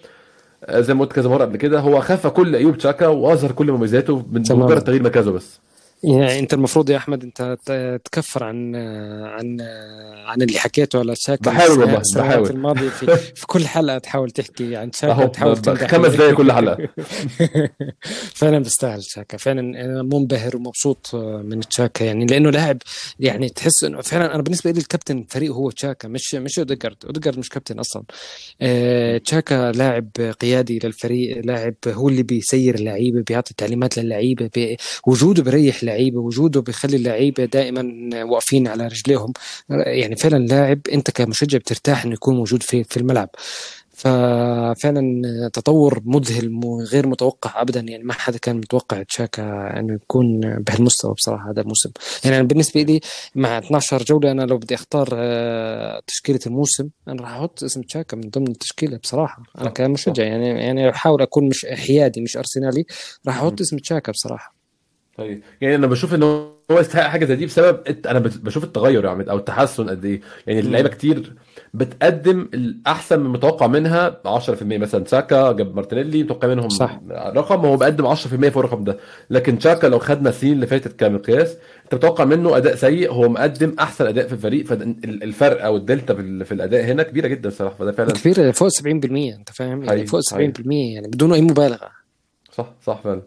آه، 0.64 0.80
زي 0.80 0.94
ما 0.94 1.00
قلت 1.00 1.12
كذا 1.12 1.28
مرة 1.30 1.44
قبل 1.44 1.56
كده. 1.56 1.80
هو 1.80 2.00
خفى 2.00 2.30
كل 2.30 2.56
عيوب 2.56 2.78
تشاكا 2.78 3.06
وأظهر 3.06 3.52
كل 3.52 3.72
مميزاته 3.72 4.24
من 4.32 4.42
مجرد 4.50 4.84
تغيير 4.84 5.02
مركزه 5.02 5.32
بس. 5.32 5.60
يعني 6.04 6.38
انت 6.38 6.54
المفروض 6.54 6.90
يا 6.90 6.96
احمد 6.96 7.22
انت 7.22 7.58
تكفر 8.04 8.44
عن 8.44 8.76
عن 9.26 9.60
عن 10.26 10.42
اللي 10.42 10.58
حكيته 10.58 10.98
على 10.98 11.14
شاكا 11.16 11.50
بحاول 11.50 11.78
والله 11.80 12.02
بحاول. 12.16 12.50
الماضي 12.50 12.90
في, 12.90 13.06
في 13.40 13.46
كل 13.46 13.66
حلقة 13.66 13.98
تحاول 13.98 14.30
تحكي 14.30 14.76
عن 14.76 14.92
شاكا 14.92 15.26
تحاول 15.26 15.56
خمس 15.56 16.14
دقائق 16.14 16.34
كل 16.36 16.52
حلقة. 16.52 16.88
فعلا 18.34 18.58
بيستاهل 18.58 19.02
شاكا 19.04 19.36
فعلا 19.38 19.60
أنا 19.60 20.02
منبهر 20.02 20.56
ومبسوط 20.56 21.14
من 21.14 21.60
تشاكا 21.60 22.04
يعني 22.04 22.26
لأنه 22.26 22.50
لاعب 22.50 22.78
يعني 23.20 23.48
تحس 23.48 23.84
إنه 23.84 24.00
فعلا 24.00 24.34
أنا 24.34 24.42
بالنسبة 24.42 24.70
لي 24.70 24.78
الكابتن 24.78 25.18
الفريق 25.18 25.52
هو 25.52 25.70
تشاكا 25.70 26.08
مش 26.08 26.34
مش 26.34 26.58
أوديجارد. 26.58 26.96
أوديجارد 27.04 27.38
مش 27.38 27.48
كابتن 27.48 27.78
أصلا. 27.78 28.02
آه، 28.60 29.18
تشاكا 29.18 29.72
لاعب 29.72 30.10
قيادي 30.40 30.78
للفريق 30.84 31.44
لاعب 31.44 31.74
هو 31.88 32.08
اللي 32.08 32.22
بيسير 32.22 32.74
اللعيبة 32.74 33.22
بيعطي 33.28 33.54
تعليمات 33.56 33.98
للعيبة 33.98 34.76
وجوده 35.06 35.42
بريح 35.42 35.84
اللعيبه 35.90 36.20
وجوده 36.20 36.60
بيخلي 36.60 36.96
اللعيبة 36.96 37.44
دائما 37.44 37.84
واقفين 38.24 38.68
على 38.68 38.86
رجليهم. 38.86 39.32
يعني 39.70 40.16
فعلا 40.16 40.46
لاعب 40.46 40.80
أنت 40.92 41.10
كمشجع 41.10 41.58
بترتاح 41.58 42.04
إنه 42.04 42.14
يكون 42.14 42.36
موجود 42.36 42.62
في 42.62 42.84
في 42.84 42.96
الملعب. 42.96 43.28
ففعلا 44.00 45.48
تطور 45.52 46.00
مذهل 46.04 46.60
غير 46.92 47.06
متوقع 47.06 47.62
ابدا. 47.62 47.80
يعني 47.80 48.04
ما 48.04 48.12
حدا 48.12 48.38
كان 48.38 48.56
متوقع 48.56 49.02
تشاكا 49.02 49.42
إنه 49.78 49.94
يكون 49.94 50.40
بهالمستوى 50.40 51.14
بصراحة 51.14 51.50
هذا 51.50 51.60
الموسم. 51.60 51.90
يعني 52.24 52.36
أنا 52.36 52.44
بالنسبة 52.44 52.82
لي 52.82 53.00
مع 53.34 53.58
12 53.58 54.02
جولة 54.02 54.30
أنا 54.30 54.42
لو 54.42 54.58
بدي 54.58 54.74
أختار 54.74 55.08
آه، 55.12 56.02
تشكيلة 56.06 56.40
الموسم 56.46 56.88
أنا 57.08 57.22
راح 57.22 57.30
أحط 57.30 57.64
اسم 57.64 57.82
تشاكا 57.82 58.16
من 58.16 58.30
ضمن 58.30 58.48
التشكيلة 58.48 58.96
بصراحة. 58.96 59.42
أنا 59.58 59.70
كمشجع 59.70 60.24
يعني 60.24 60.48
يعني 60.48 60.90
أحاول 60.90 61.22
أكون 61.22 61.48
مش 61.48 61.66
حيادي 61.66 62.20
مش 62.20 62.36
أرسنالي 62.36 62.84
راح 63.26 63.36
أحط 63.36 63.60
اسم 63.60 63.78
تشاكا 63.78 64.12
بصراحة. 64.12 64.59
طيب. 65.20 65.42
يعني 65.60 65.74
أنا 65.74 65.86
بشوف 65.86 66.14
إن 66.14 66.22
هو 66.22 66.50
يستحق 66.70 67.02
حاجة 67.02 67.24
زي 67.24 67.36
دي 67.36 67.46
بسبب 67.46 67.80
أنا 68.06 68.18
بشوف 68.18 68.64
التغير 68.64 69.04
يا 69.04 69.10
عماد 69.10 69.28
أو 69.28 69.36
التحسن 69.36 69.90
قد 69.90 70.04
إيه. 70.04 70.20
يعني 70.46 70.60
اللعيبة 70.60 70.88
كتير 70.88 71.32
بتقدم 71.74 72.48
الأحسن 72.54 73.20
من 73.20 73.26
المتوقع 73.26 73.66
منها 73.66 74.20
10% 74.26 74.62
مثلا 74.62 75.04
ساكا 75.04 75.52
جاب 75.52 75.76
مارتينيلي 75.76 76.22
متوقع 76.22 76.48
منهم 76.48 76.68
صح. 76.68 77.00
رقم 77.10 77.66
هو 77.66 77.76
بقدم 77.76 78.06
10% 78.06 78.16
فوق 78.48 78.64
الرقم 78.64 78.84
ده. 78.84 78.98
لكن 79.30 79.58
تشاكا 79.58 79.86
لو 79.86 79.98
خدنا 79.98 80.28
السنين 80.28 80.52
اللي 80.52 80.66
فاتت 80.66 81.00
كمقياس 81.00 81.56
أنت 81.84 81.94
متوقع 81.94 82.24
منه 82.24 82.56
أداء 82.56 82.74
سيء 82.74 83.12
هو 83.12 83.28
مقدم 83.28 83.76
أحسن 83.78 84.06
أداء 84.06 84.26
في 84.26 84.32
الفريق. 84.32 84.66
فالفرق 84.66 85.64
أو 85.64 85.76
الدلتا 85.76 86.14
في 86.44 86.52
الأداء 86.52 86.84
هنا 86.84 87.02
كبيرة 87.02 87.28
جدا 87.28 87.48
الصراحة. 87.48 87.76
فده 87.76 87.92
فعلا 87.92 88.12
كبيره 88.12 88.50
فوق 88.50 88.68
70% 88.68 88.84
أنت 89.38 89.50
فاهم؟ 89.52 89.84
يعني 89.84 90.06
فوق 90.06 90.20
70% 90.20 90.34
يعني 90.94 91.06
بدون 91.06 91.32
أي 91.32 91.42
مبالغة. 91.42 91.90
صح 92.52 92.74
صح 92.86 93.00
فعلا. 93.04 93.22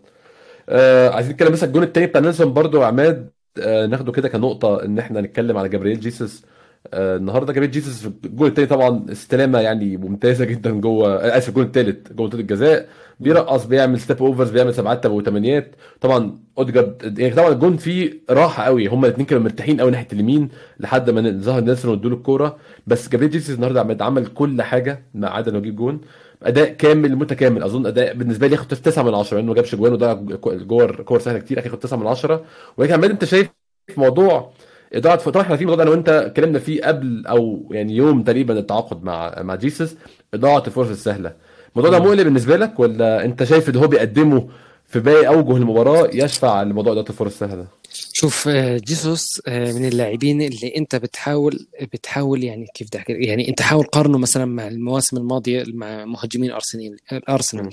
آه 0.70 1.10
عايزين 1.10 1.34
نتكلم 1.34 1.52
مثلا 1.52 1.70
الجون 1.70 1.84
التاني 1.84 2.06
بتاع 2.08 2.22
نيلسون 2.22 2.54
برضو 2.54 2.84
عماد. 2.84 3.30
آه 3.60 3.86
ناخده 3.86 4.12
كده 4.12 4.30
كنقطة 4.30 4.86
إن 4.86 5.00
إحنا 5.00 5.22
نتكلم 5.22 5.58
على 5.58 5.70
جابرييل 5.70 6.00
جيسوس. 6.00 6.46
آه 6.94 7.18
النهارده 7.18 7.54
جابرييل 7.54 7.72
جيسوس 7.72 8.02
في 8.02 8.12
الجون 8.26 8.48
التاني 8.48 8.68
طبعا 8.68 9.06
استلامة 9.12 9.60
يعني 9.60 9.98
ممتازة 9.98 10.46
جدا 10.46 10.72
جوه 10.72 11.16
آه، 11.16 11.38
آسف 11.38 11.50
الجون 11.50 11.66
التالت 11.66 12.14
جوه 12.14 12.26
منطقة 12.26 12.40
الجزاء. 12.40 12.88
بيرقص 13.20 13.66
بيعمل 13.66 14.00
step 14.00 14.24
overs 14.24 14.52
بيعمل 14.52 14.74
سبعات 14.74 15.06
وثمانيات 15.06 15.76
طبعا 16.02 16.40
أودجارد 16.58 17.20
يعني 17.20 17.36
طبعا 17.36 17.50
الجون 17.50 17.78
فيه 17.78 18.14
راحة 18.30 18.64
قوي. 18.64 18.88
هما 18.88 19.08
الاثنين 19.08 19.26
كانوا 19.28 19.44
مرتاحين 19.44 19.82
قوي 19.82 19.92
ناحية 19.92 20.08
اليمين 20.14 20.50
لحد 20.80 21.10
ما 21.10 21.32
ظهر 21.32 21.62
نيلسون 21.64 21.92
وادوا 21.92 22.10
له 22.10 22.16
الكورة. 22.18 22.58
بس 22.88 23.10
جابريل 23.10 23.30
جيسوس 23.30 23.56
النهارده 23.56 24.06
عمل 24.06 24.26
كل 24.28 24.62
حاجة 24.62 25.04
ما 25.14 25.30
عدا 25.30 25.52
إنه 25.52 25.58
يجيب 25.58 25.76
جون. 25.76 26.02
أداء 26.44 26.70
كامل 26.74 27.16
متكامل. 27.16 27.64
أظن 27.64 27.86
أداء 27.86 28.14
بالنسبة 28.14 28.48
لي 28.48 28.54
ياخد 28.56 28.68
9 28.68 29.04
من 29.04 29.14
10 29.14 29.38
لأنه 29.38 29.48
ما 29.50 29.54
جابش 29.56 29.76
جوان 29.76 29.94
وضيع 29.94 30.14
جوار 30.46 31.02
كور 31.02 31.20
سهلة 31.20 31.40
كتير 31.40 31.58
ياخد 31.58 31.80
9 31.80 31.98
من 31.98 32.08
10 32.08 32.46
ولكن 32.78 32.94
عماد 32.94 33.10
أنت 33.10 33.26
شايف 33.26 33.50
موضوع 33.98 34.52
اضاعه 34.94 35.16
طبعا 35.32 35.44
إحنا 35.44 35.56
في 35.56 35.62
الموضوع 35.62 35.78
ده 35.78 35.84
أنا 35.84 35.92
وأنت 35.92 36.10
اتكلمنا 36.10 36.60
فيه 36.60 36.82
قبل 36.84 37.26
أو 37.28 37.68
يعني 37.72 37.96
يوم 37.96 38.24
تقريبا 38.24 38.60
التعاقد 38.60 39.04
مع 39.04 39.42
مع 39.42 39.56
جيسوس 39.56 39.96
اضاعه 40.34 40.64
الفرص 40.68 40.90
السهلة. 40.90 41.34
الموضوع 41.76 41.92
ده 42.00 42.06
مقلق 42.06 42.24
بالنسبة 42.24 42.58
لك 42.58 42.80
ولا 42.80 43.26
أنت 43.26 43.44
شايف 43.44 43.70
إن 43.70 43.76
هو 43.76 43.88
بيقدمه 43.88 44.48
في 44.86 45.00
باقي 45.00 45.28
أوجه 45.28 45.58
المباراة 45.58 46.08
يشفع 46.14 46.64
لموضوع 46.64 46.94
اضاعه 46.94 47.06
الفرص 47.10 47.32
السهلة 47.42 47.66
شوف 48.14 48.48
آه، 48.48 48.78
جيسوس 48.78 49.42
آه، 49.48 49.72
من 49.72 49.86
اللاعبين 49.86 50.42
اللي 50.42 50.78
انت 50.78 50.96
بتحاول 50.96 51.68
بتحاول 51.82 52.44
يعني 52.44 52.68
كيف 52.74 52.88
بدي 52.88 53.04
يعني 53.08 53.50
انت 53.50 53.62
حاول 53.62 53.86
قارنه 53.86 54.18
مثلا 54.18 54.46
مع 54.46 54.68
المواسم 54.68 55.18
الماضية 55.18 55.64
مع 55.68 56.06
مهاجمين 56.06 56.52
أرسنال 56.52 56.98
أرسنال. 57.30 57.70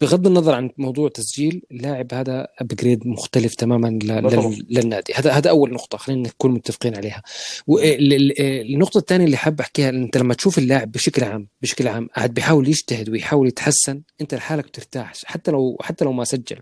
بغض 0.00 0.26
النظر 0.26 0.54
عن 0.54 0.70
موضوع 0.78 1.08
تسجيل 1.08 1.62
اللاعب 1.70 2.14
هذا 2.14 2.48
ابجريد 2.58 3.06
مختلف 3.06 3.54
تماما 3.54 3.98
للنادي. 4.70 5.12
هذا 5.14 5.32
هذا 5.32 5.50
أول 5.50 5.72
نقطة 5.72 5.98
خلينا 5.98 6.28
نكون 6.28 6.50
متفقين 6.50 6.96
عليها. 6.96 7.22
والنقطه 7.66 8.98
الثانية 8.98 9.24
اللي 9.24 9.36
حاب 9.36 9.60
أحكيها 9.60 9.88
أنت 9.88 10.16
لما 10.16 10.34
تشوف 10.34 10.58
اللاعب 10.58 10.92
بشكل 10.92 11.24
عام 11.24 11.48
بشكل 11.62 11.88
عام 11.88 12.08
قاعد 12.16 12.34
بيحاول 12.34 12.68
يجتهد 12.68 13.08
ويحاول 13.08 13.48
يتحسن 13.48 14.02
أنت 14.20 14.34
لحالك 14.34 14.64
بترتاح 14.64 15.12
حتى 15.24 15.50
لو 15.50 15.78
حتى 15.80 16.04
لو 16.04 16.12
ما 16.12 16.24
سجل. 16.24 16.58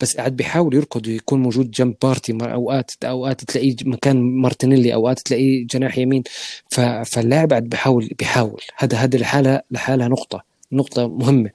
بس 0.00 0.16
قاعد 0.16 0.36
بيحاول 0.36 0.74
يركض 0.74 1.06
ويكون 1.06 1.42
موجود 1.42 1.70
جنب 1.70 1.94
بارتي 2.02 2.38
اوقات 2.42 2.90
أوقات 3.04 3.44
تلاقيه 3.44 3.76
مكان 3.84 4.16
مارتينيلي 4.16 4.94
أوقات 4.94 5.20
تلاقيه 5.20 5.66
جناح 5.66 5.98
يمين. 5.98 6.22
فاللاعب 7.04 7.50
قاعد 7.50 7.64
بيحاول 7.64 8.10
بيحاول. 8.18 8.62
هذا 8.76 8.96
هذا 8.98 9.18
لحالها 9.18 9.62
لحالها 9.70 10.08
نقطة. 10.08 10.53
نقطة 10.74 11.08
مهمة. 11.08 11.50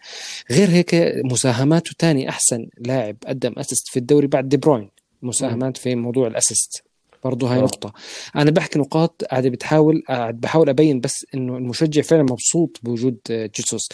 غير 0.51 0.69
هيك 0.69 0.95
مساهماته 1.23 1.91
تاني 1.99 2.29
أحسن 2.29 2.67
لاعب 2.77 3.17
قدم 3.27 3.53
assist 3.57 3.87
في 3.87 3.97
الدوري 3.99 4.27
بعد 4.27 4.49
دي 4.49 4.57
بروين. 4.57 4.89
مساهمات 5.21 5.77
في 5.77 5.95
موضوع 5.95 6.27
ال 6.27 6.35
assist 6.35 6.83
برضه 7.23 7.47
هاي 7.47 7.55
أوه. 7.55 7.63
نقطة. 7.63 7.93
أنا 8.35 8.51
بحكي 8.51 8.79
نقاط 8.79 9.23
قاعد 9.23 9.47
بتحاول 9.47 10.03
قاعد 10.07 10.39
بحاول 10.39 10.69
أبين 10.69 10.99
بس 10.99 11.25
إنه 11.35 11.57
المشجع 11.57 12.01
فعلا 12.01 12.23
مبسوط 12.23 12.79
بوجود 12.83 13.17
جيسوس. 13.29 13.89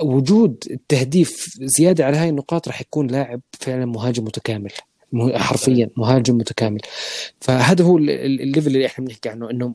وجود 0.00 0.64
التهديف 0.70 1.56
زيادة 1.60 2.04
على 2.04 2.16
هاي 2.16 2.28
النقاط 2.28 2.68
راح 2.68 2.80
يكون 2.80 3.06
لاعب 3.06 3.40
فعلا 3.60 3.86
مهاجم 3.86 4.24
متكامل. 4.24 4.72
حرفيا 5.34 5.90
مهاجم 5.96 6.36
متكامل. 6.36 6.80
فهذا 7.40 7.84
هو 7.84 7.98
ال 7.98 8.09
level 8.09 8.66
اللي 8.66 8.86
إحنا 8.86 9.04
بنحكي 9.04 9.28
عنه 9.28 9.50
إنه 9.50 9.74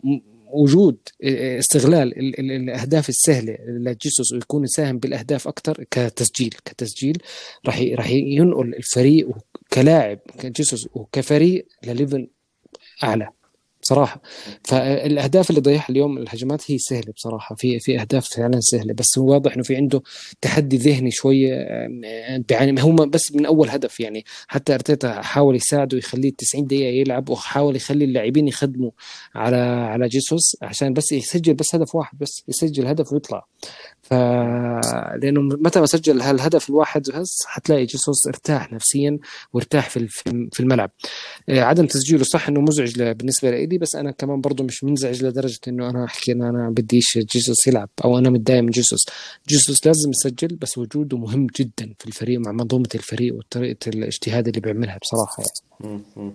وجود 0.52 0.98
استغلال 1.24 2.20
الأهداف 2.39 3.10
السهلة 3.10 3.58
لجيسوس 3.68 4.34
ويكون 4.34 4.64
يساهم 4.64 4.98
بالأهداف 4.98 5.48
أكثر 5.48 5.86
كتسجيل. 5.91 6.56
كتسجيل 6.66 7.18
راح 7.66 7.82
راح 7.93 8.10
ينقل 8.10 8.76
الفريق 8.76 9.30
كلاعب 9.74 10.20
كجيسوس 10.39 10.88
وكفريق 10.93 11.68
لل 11.84 11.96
level 11.96 12.28
أعلى. 13.04 13.30
بصراحة. 13.88 14.21
فالأهداف 14.63 15.49
اللي 15.49 15.61
ضيعها 15.61 15.85
اليوم 15.89 16.17
الهجمات 16.17 16.71
هي 16.71 16.77
سهلة 16.77 17.13
بصراحة. 17.15 17.55
في 17.55 17.79
في 17.79 18.01
أهداف 18.01 18.29
فعلا 18.29 18.59
سهلة 18.59 18.93
بس 18.93 19.17
هو 19.17 19.31
واضح 19.31 19.53
إنه 19.53 19.63
في 19.63 19.75
عنده 19.75 20.01
تحدي 20.41 20.77
ذهني 20.77 21.11
شوية 21.11 21.67
بيعاني 22.49 22.81
هم 22.81 22.95
بس 22.95 23.35
من 23.35 23.45
أول 23.45 23.69
هدف 23.69 23.99
يعني. 23.99 24.25
حتى 24.47 24.73
أرتيتا 24.73 25.21
حاول 25.21 25.55
يساعده 25.55 25.97
يخليه 25.97 26.31
90 26.38 26.67
دقيقة 26.67 26.89
يلعب 26.89 27.29
وحاول 27.29 27.75
يخلي 27.75 28.05
اللاعبين 28.05 28.47
يخدموا 28.47 28.91
على 29.35 29.57
على 29.57 30.07
جيسوس 30.07 30.57
عشان 30.61 30.93
بس 30.93 31.11
يسجل 31.11 31.53
بس 31.53 31.75
هدف 31.75 31.95
واحد 31.95 32.17
بس 32.17 32.43
يسجل 32.47 32.88
هدف 32.88 33.13
ويطلع. 33.13 33.47
ف 34.10 34.14
لأنه 35.22 35.41
متى 35.41 35.80
ما 35.80 35.86
سجل 35.86 36.22
هالهدف 36.22 36.70
الواحد 36.70 37.01
بس 37.10 37.43
حتلاقي 37.45 37.86
جيسوس 37.86 38.28
ارتاح 38.28 38.74
نفسيا 38.74 39.18
وارتاح 39.53 39.89
في 39.89 40.08
في 40.53 40.60
الملعب. 40.60 40.91
آه، 41.49 41.62
عدم 41.62 41.86
تسجيله 41.86 42.24
صح 42.24 42.47
إنه 42.47 42.62
مزعج 42.62 43.01
بالنسبة 43.01 43.51
لي 43.51 43.78
بس 43.78 43.95
أنا 43.95 44.12
كمان 44.12 44.41
برضه 44.41 44.64
مش 44.64 44.84
منزعج 44.84 45.24
لدرجة 45.24 45.60
إنه 45.68 45.89
أنا 45.89 46.05
أحكي 46.05 46.32
إن 46.32 46.41
أنا 46.43 46.70
بديش 46.70 47.18
جيسوس 47.18 47.68
يلعب 47.68 47.89
أو 48.03 48.18
أنا 48.18 48.30
متضايق 48.30 48.62
من 48.62 48.70
جيسوس. 48.70 49.05
جيسوس 49.47 49.88
لازم 49.88 50.10
يسجل 50.10 50.55
بس 50.55 50.78
وجوده 50.78 51.18
مهم 51.18 51.47
جدا 51.60 51.93
في 51.99 52.05
الفريق 52.08 52.39
مع 52.39 52.51
منظومة 52.51 52.89
الفريق 52.95 53.36
وطريقة 53.36 53.89
الاجتهاد 53.89 54.47
اللي 54.47 54.60
بيعملها 54.62 54.97
بصراحة 55.01 55.43
يعني. 55.43 56.34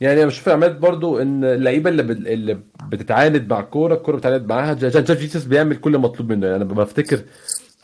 يعني 0.00 0.18
أنا 0.18 0.26
بشوف 0.26 0.48
عماد 0.48 0.80
برضو 0.80 1.18
إن 1.18 1.44
اللعيبة 1.44 1.90
اللي 1.90 2.02
اللي 2.02 2.58
بتتعاند 2.88 3.50
مع 3.50 3.60
الكورة 3.60 3.94
الكورة 3.94 4.16
بتتعاند 4.16 4.48
معاها. 4.48 4.74
جان 4.74 5.04
جيسوس 5.04 5.44
بيعمل 5.44 5.76
كل 5.76 5.98
مطلوب 5.98 6.32
منه. 6.32 6.46
يعني 6.46 6.56
أنا 6.56 6.64
بفتكر 6.64 7.20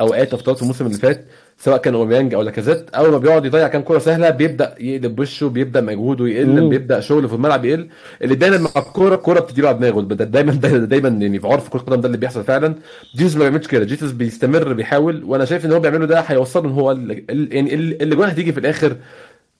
أوقات 0.01 0.35
في 0.35 0.63
الموسم 0.63 0.87
اللي 0.87 0.99
فات 0.99 1.25
سواء 1.59 1.77
كان 1.79 1.95
اوميانج 1.95 2.35
أو 2.35 2.43
لاكازيت 2.43 2.91
أول 2.91 3.11
ما 3.11 3.19
بيقعد 3.19 3.45
يضيع 3.45 3.69
كام 3.69 3.83
كورة 3.83 3.99
سهلة 3.99 4.31
بيبدأ 4.31 4.75
يقلب 4.81 5.21
وشه 5.21 5.47
بيبدأ 5.47 5.81
مجهوده 5.81 6.29
يقل 6.29 6.69
بيبدأ 6.69 7.01
شغله 7.01 7.29
في 7.29 7.35
الملعب 7.35 7.65
يقل. 7.65 7.89
اللي 8.23 8.35
دايما 8.35 8.59
مع 8.59 8.71
الكورة 8.77 9.15
الكورة 9.15 9.41
بتجي 9.41 9.63
له 9.63 9.69
على 9.69 9.79
دماغه. 9.79 10.01
دايما 10.01 10.53
دايما, 10.53 10.79
دايما 10.79 11.09
يعني 11.09 11.41
في 11.41 11.47
عرف 11.47 11.69
كرة 11.69 11.81
القدم 11.81 12.01
ده 12.01 12.07
اللي 12.07 12.19
بيحصل 12.19 12.45
فعلا. 12.45 12.75
جيسوس 13.17 13.37
ما 13.37 13.41
بيعملش 13.41 13.67
كده. 13.67 13.85
جيسوس 13.85 14.13
بيستمر 14.13 14.73
بيحاول. 14.73 15.25
وأنا 15.25 15.45
شايف 15.45 15.67
إن 15.67 15.73
هو 15.73 15.81
بيعمله 15.81 16.07
ده 16.07 16.21
هيوصله 16.21 16.69
إن 16.69 16.73
هو 16.73 16.91
يعني 16.91 17.75
اللي 17.75 18.17
جوه 18.17 18.27
هتيجي 18.27 18.53
في 18.53 18.61
الآخر 18.61 18.97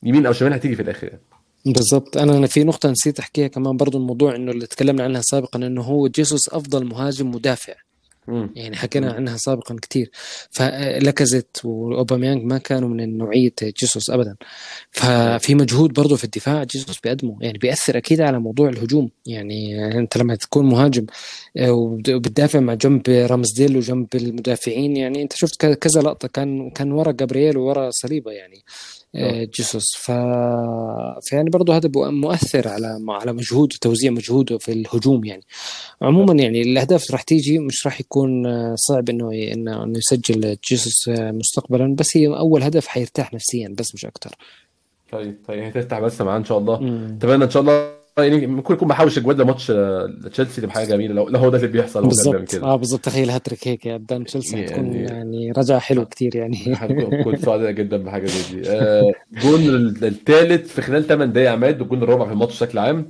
يمين 0.03 0.27
أو 0.27 0.33
شمال 0.33 0.53
هتيجي 0.53 0.77
في 0.77 0.83
الآخر. 0.83 1.07
يعني. 1.07 1.21
بالضبط. 1.67 2.17
أنا 2.17 2.47
في 2.47 2.65
نقطة 2.65 2.91
نسيت 2.91 3.19
أحكيها 3.19 3.49
كمان 3.49 3.77
برضو 3.77 3.99
الموضوع 3.99 4.37
إنه 4.37 4.53
اللي 4.53 4.67
تكلمنا 4.67 5.05
عنها 5.05 5.21
سابقا 5.21 5.59
إنه 5.59 5.83
هو 5.83 6.09
جيسوس 6.09 6.49
أفضل 6.49 6.85
مهاجم 6.85 7.31
مدافع. 7.31 7.75
يعني 8.57 8.77
حكينا 8.77 9.13
عنها 9.13 9.37
سابقا 9.37 9.77
كثير 9.83 10.11
فلكزت 10.51 11.61
وأوباميانج 11.65 12.45
ما 12.45 12.59
كانوا 12.59 12.89
من 12.89 13.19
نوعية 13.19 13.55
جيسوس 13.63 14.11
ابدا. 14.11 14.37
ففي 14.91 15.55
مجهود 15.55 15.93
برضه 15.93 16.17
في 16.17 16.25
الدفاع 16.25 16.65
جيسوس 16.65 17.01
بيقدمه. 17.01 17.39
يعني 17.41 17.59
بيأثر 17.59 17.97
أكيد 17.97 18.21
على 18.21 18.41
موضوع 18.41 18.69
الهجوم. 18.69 19.11
يعني 19.27 19.89
أنت 19.99 20.17
لما 20.17 20.35
تكون 20.35 20.67
مهاجم 20.67 21.07
آه، 21.57 21.73
وبتدافع 21.73 22.61
مع 22.61 22.75
جنب 22.75 23.09
رامزديل 23.09 23.77
وجنب 23.77 24.07
المدافعين 24.15 24.97
يعني 24.97 25.23
أنت 25.23 25.33
شفت 25.33 25.67
كذا 25.67 26.01
لقطة 26.01 26.29
كان 26.29 26.71
كان 26.71 26.93
ورا 26.93 27.13
جابرييل 27.13 27.57
وورا 27.59 27.91
صليبة 27.91 28.33
يعني. 28.33 28.65
آه، 29.15 29.45
جيسوس. 29.45 29.97
ف... 29.97 30.11
فيعني 31.23 31.51
برضه 31.51 31.77
هذا 31.77 31.91
مؤثر 31.95 32.69
على 32.69 32.99
على 33.09 33.33
مجهود 33.33 33.75
وتوزيع 33.75 34.11
مجهوده 34.11 34.59
في 34.59 34.73
الهجوم 34.73 35.25
يعني. 35.25 35.43
عموما 36.03 36.35
يعني 36.35 36.63
الأهداف 36.63 37.11
راح 37.11 37.23
تيجي 37.23 37.59
مش 37.59 37.87
راح 37.87 38.01
يكون 38.01 38.47
آه، 38.47 38.75
صعب 38.77 39.09
إنه 39.09 39.33
إنه 39.33 39.85
إنه 39.85 39.99
يسجل 39.99 40.57
جيسوس 40.69 41.09
آه، 41.09 41.31
مستقبلا 41.31 41.95
بس 41.95 42.17
هي 42.17 42.27
أول 42.27 42.63
هدف 42.63 42.87
حيرتاح 42.87 43.35
نفسيا 43.35 43.75
بس 43.79 43.95
مش 43.95 44.05
أكثر 44.05 44.35
طيب 45.13 45.37
طيب 45.49 45.63
هتفتح 45.63 46.01
بس 46.01 46.21
معاه 46.21 46.39
إن 46.39 46.45
شاء 46.45 46.59
الله. 46.59 46.75
اتمنى 47.17 47.45
إن 47.45 47.51
شاء 47.51 47.63
الله 47.63 48.00
يعني 48.23 48.47
ممكن 48.47 48.75
يكون 48.75 48.89
بحاول 48.89 49.11
جوا 49.11 49.43
ماتش 49.43 49.67
تشيلسي 50.33 50.61
تبقى 50.61 50.75
حاجة 50.75 50.87
جميلة. 50.87 51.15
لو, 51.15 51.39
هو 51.39 51.49
ده 51.51 51.57
اللي 51.57 51.69
بيحصل 51.69 52.07
بالظبط. 52.07 52.55
آه 52.55 52.77
بالظبط. 52.77 53.01
تخيل 53.05 53.31
هاتريك 53.31 53.69
هيك 53.69 53.89
قدام 53.89 54.25
تشيلسي 54.25 54.57
يعني 54.57 54.69
تكون 54.69 54.93
يعني 55.11 55.53
رجعة 55.53 55.79
حلو 55.79 56.07
كثير 56.07 56.37
يعني. 56.37 56.77
كنت 57.25 57.39
سعيد 57.45 57.75
جدا 57.75 57.97
بحاجة 57.97 58.27
زي 58.27 58.61
دي. 58.61 58.71
آه 58.71 59.13
جون 59.43 59.61
الثالث 60.03 60.73
في 60.73 60.83
خلال 60.83 61.07
8 61.07 61.33
دقائق 61.33 61.51
عماد 61.51 61.81
والجون 61.81 62.03
الرابع 62.03 62.27
في 62.27 62.33
الماتش 62.33 62.53
بشكل 62.63 62.79
عام. 62.79 63.07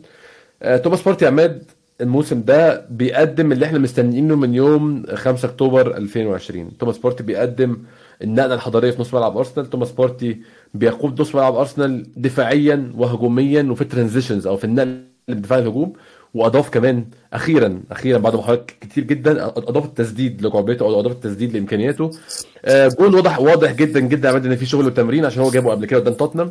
آه 0.63 0.77
توماس 0.77 1.03
بارتي 1.03 1.27
عماد 1.27 1.63
الموسم 2.01 2.43
ده 2.43 2.87
بيقدم 2.91 3.53
اللي 3.53 3.67
إحنا 3.67 3.79
مستنيينه 3.79 4.37
من 4.37 4.55
يوم 4.55 5.03
5 5.15 5.49
أكتوبر 5.49 5.97
2020 5.97 6.77
توماس 6.79 6.99
بارتي 6.99 7.23
بيقدم 7.23 7.79
النقلة 8.23 8.55
الحضارية 8.55 8.91
في 8.91 9.01
نص 9.01 9.15
ملعب 9.15 9.37
أرسنال. 9.37 9.71
توماس 9.71 9.93
بارتي 9.93 10.41
بيقود 10.75 11.21
نص 11.21 11.35
ملعب 11.35 11.55
أرسنال 11.55 12.07
دفاعيا 12.17 12.93
وهجوميا 12.97 13.63
وفي 13.63 13.83
ال 13.83 13.88
transitions 13.88 14.47
أو 14.47 14.57
في 14.57 14.65
النقل 14.65 15.05
من 15.29 15.41
دفاع 15.41 15.59
الهجوم. 15.59 15.93
وأضاف 16.35 16.71
كمان 16.71 17.05
أخيرا 17.33 17.83
أخيرا 17.91 18.19
بعد 18.19 18.37
محاولات 18.37 18.71
كتير 18.81 19.05
جدا 19.05 19.47
أضاف 19.47 19.85
التسديد 19.85 20.47
لجعبته 20.47 20.85
أو 20.85 21.01
أضاف 21.01 21.13
التسديد 21.13 21.53
لإمكانياته. 21.53 22.11
آه، 22.65 22.89
جون 22.89 23.15
واضح 23.15 23.41
واضح 23.41 23.73
جدا 23.73 24.01
جدا 24.01 24.29
عماد 24.29 24.47
إن 24.47 24.57
في 24.57 24.67
شغل 24.67 24.87
وتمرين 24.87 25.25
عشان 25.25 25.43
هو 25.43 25.51
جابه 25.51 25.71
قبل 25.71 25.87
كده 25.87 26.01
قدام 26.01 26.15
توتنهام. 26.15 26.51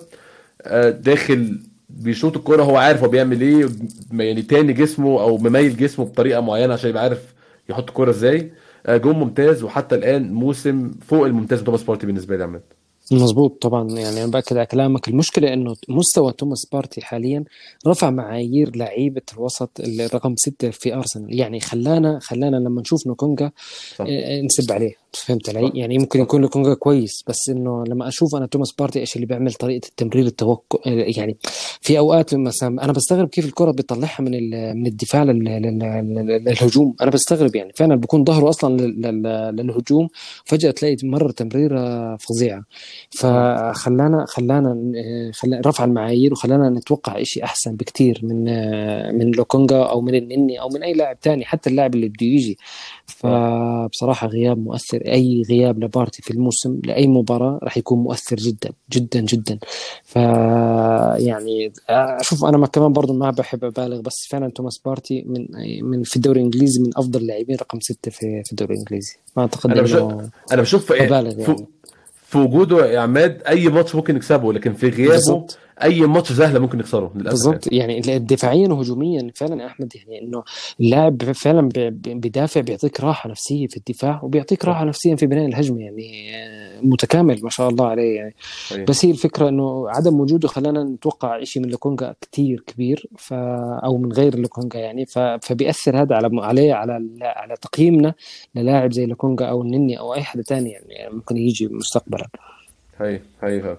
آه، 0.61 0.89
داخل 0.89 1.59
بيشوط 1.89 2.37
الكوره 2.37 2.63
هو 2.63 2.77
عارف 2.77 3.03
هو 3.03 3.09
بيعمل 3.09 3.41
إيه 3.41 3.69
يعني 4.11 4.41
تاني 4.41 4.73
جسمه 4.73 5.21
أو 5.21 5.37
مميل 5.37 5.77
جسمه 5.77 6.05
بطريقة 6.05 6.41
معينة 6.41 6.73
عشان 6.73 6.89
يبقى 6.89 7.03
عارف 7.03 7.33
يحط 7.69 7.87
الكوره 7.87 8.09
إزاي. 8.09 8.51
آه، 8.85 8.97
جون 8.97 9.15
ممتاز 9.15 9.63
وحتى 9.63 9.95
الآن 9.95 10.33
موسم 10.33 10.91
فوق 11.07 11.25
الممتاز 11.25 11.63
توماس 11.63 11.83
بارتي 11.83 12.05
بالنسبة 12.05 12.37
لي 12.37 12.43
عماد. 12.43 12.61
مظبوط 13.11 13.61
طبعا. 13.61 13.89
يعني 13.89 14.23
أنا 14.23 14.31
بأكد 14.31 14.57
على 14.57 14.65
كلامك. 14.65 15.07
المشكلة 15.07 15.53
إنه 15.53 15.75
مستوى 15.89 16.31
توماس 16.31 16.65
بارتي 16.71 17.01
حاليا 17.01 17.43
رفع 17.87 18.09
معايير 18.09 18.75
لعيبة 18.75 19.21
الوسط 19.33 19.69
الرقم 19.79 20.35
ستة 20.37 20.69
في 20.69 20.93
أرسنال. 20.95 21.39
يعني 21.39 21.59
خلانا 21.59 22.19
خلانا 22.21 22.55
لما 22.55 22.81
نشوف 22.81 23.07
لوكونجا 23.07 23.51
آه، 24.01 24.41
نسب 24.41 24.71
عليه. 24.71 24.93
فهمت 25.13 25.49
علي؟ 25.49 25.71
يعني 25.73 25.97
ممكن 25.97 26.21
يكون 26.21 26.41
لوكونجا 26.41 26.73
كويس 26.73 27.23
بس 27.27 27.49
إنه 27.49 27.83
لما 27.87 28.07
أشوف 28.07 28.35
أنا 28.35 28.45
توماس 28.45 28.71
بارتي 28.71 28.99
إيش 28.99 29.15
اللي 29.15 29.25
بيعمل 29.27 29.53
طريقة 29.53 29.87
التمرير 29.87 30.25
التوقع 30.25 30.79
يعني 30.85 31.37
في 31.81 31.97
أوقات 31.97 32.35
مثلا 32.35 32.83
أنا 32.83 32.91
بستغرب 32.93 33.27
كيف 33.27 33.45
الكرة 33.45 33.71
بيطلعها 33.71 34.21
من 34.21 34.31
من 34.77 34.87
الدفاع 34.87 35.23
لل- 35.23 35.43
لل- 35.43 35.79
لل- 35.79 36.43
للهجوم. 36.45 36.95
أنا 37.01 37.11
بستغرب 37.11 37.55
يعني 37.55 37.71
فعلا 37.75 37.95
بكون 37.95 38.25
ظهره 38.25 38.49
أصلا 38.49 38.77
لل- 38.81 39.01
لل- 39.01 39.55
للهجوم 39.55 40.07
فجأة 40.45 40.71
تلاقي 40.71 40.95
مرر 41.03 41.29
تمريرة 41.31 42.15
فظيعة. 42.15 42.63
فخلانا 43.11 44.25
خلانا 44.27 44.91
آه، 44.95 45.31
خلا 45.31 45.61
رفع 45.65 45.83
المعايير 45.83 46.33
وخلانا 46.33 46.69
نتوقع 46.69 47.23
شيء 47.23 47.43
أحسن 47.43 47.75
بكتير 47.75 48.19
من 48.23 48.43
من 49.17 49.31
لوكونجا 49.31 49.77
أو 49.83 50.01
من 50.01 50.15
النني 50.15 50.61
أو 50.61 50.69
من 50.69 50.83
أي 50.83 50.93
لاعب 50.93 51.19
تاني 51.19 51.45
حتى 51.45 51.69
اللاعب 51.69 51.95
اللي 51.95 52.07
بده 52.09 52.25
يجي. 52.25 52.57
فبصراحه 53.09 54.27
غياب 54.27 54.57
مؤثر. 54.57 54.97
أي 54.97 55.43
غياب 55.49 55.83
لبارتي 55.83 56.21
في 56.21 56.31
الموسم 56.31 56.79
لأي 56.85 57.07
مباراة 57.07 57.59
راح 57.63 57.77
يكون 57.77 57.99
مؤثر 57.99 58.35
جدا 58.35 58.69
جدا 58.91 59.19
جدا. 59.21 59.59
ف 60.03 60.15
يعني 60.15 61.73
أشوف 61.89 62.45
أنا 62.45 62.57
ما 62.57 62.67
كمان 62.67 62.93
برضو 62.93 63.13
ما 63.13 63.31
بحب 63.31 63.65
أبالغ 63.65 64.01
بس 64.01 64.27
فعلا 64.29 64.51
توماس 64.51 64.77
بارتي 64.85 65.23
من 65.27 65.47
من 65.83 66.03
في 66.03 66.15
الدوري 66.15 66.39
الإنجليزي 66.39 66.81
من 66.81 66.89
أفضل 66.97 67.21
اللاعبين 67.21 67.55
رقم 67.55 67.79
ستة 67.79 68.11
في 68.11 68.43
في 68.43 68.51
الدوري 68.51 68.73
الإنجليزي. 68.73 69.15
ما 69.37 69.43
أعتقد 69.43 69.71
أنا 69.71 69.81
بشوف 69.81 70.13
أنا 70.51 70.61
بشوف 70.61 70.85
في 70.85 70.93
يعني. 70.93 71.67
في 72.29 72.37
وجوده 72.37 72.85
يا 72.85 72.99
عماد 72.99 73.41
أي 73.47 73.67
ماتش 73.67 73.95
ممكن 73.95 74.15
نكسبه 74.15 74.53
لكن 74.53 74.73
في 74.73 74.89
غيابه 74.89 75.13
بالضبط. 75.13 75.57
أي 75.83 76.01
ماتش 76.01 76.31
سهل 76.31 76.59
ممكن 76.59 76.77
نخسره 76.77 77.11
للأسف 77.15 77.45
يعني. 77.45 77.57
بالضبط. 77.57 77.73
يعني 77.73 78.19
دفاعيا 78.19 78.67
وهجوميا 78.67 79.31
فعلا 79.35 79.65
أحمد 79.65 79.93
يعني 79.95 80.21
إنه 80.21 80.43
اللاعب 80.79 81.31
فعلا 81.31 81.61
ب- 81.69 81.73
ب- 81.73 82.21
بيدافع 82.21 82.61
بيعطيك 82.61 82.99
راحة 83.01 83.29
نفسية 83.29 83.67
في 83.67 83.77
الدفاع 83.77 84.19
وبيعطيك 84.23 84.65
راحة 84.65 84.83
نفسيه 84.85 85.15
في 85.15 85.25
بناء 85.27 85.45
الهجمة 85.45 85.79
يعني 85.81 86.35
آه، 86.35 86.81
متكامل 86.81 87.39
ما 87.43 87.49
شاء 87.49 87.69
الله 87.69 87.87
عليه 87.87 88.15
يعني. 88.15 88.35
صحيح. 88.69 88.83
بس 88.83 89.05
هي 89.05 89.11
الفكرة 89.11 89.49
إنه 89.49 89.89
عدم 89.89 90.19
وجوده 90.19 90.47
خلانا 90.47 90.83
نتوقع 90.83 91.43
شيء 91.43 91.61
من 91.63 91.69
لوكونجا 91.69 92.15
كتير 92.21 92.63
كبير 92.67 93.07
ف 93.17 93.33
أو 93.83 93.97
من 93.97 94.11
غير 94.11 94.39
لوكونجا 94.39 94.79
يعني. 94.79 95.05
ف... 95.05 95.19
فبيأثر 95.19 96.01
هذا 96.01 96.15
على 96.15 96.29
عليه 96.41 96.73
على 96.73 97.09
على 97.21 97.55
تقييمنا 97.61 98.13
للاعب 98.55 98.93
زي 98.93 99.05
لوكونجا 99.05 99.45
أو 99.45 99.61
النني 99.61 99.99
أو 99.99 100.13
أي 100.15 100.23
حدا 100.23 100.43
تاني 100.43 100.69
يعني 100.69 101.15
ممكن 101.15 101.37
يجي 101.37 101.67
مستقبلا. 101.67 102.27
هي 102.99 103.21
هي 103.43 103.63
هي 103.63 103.77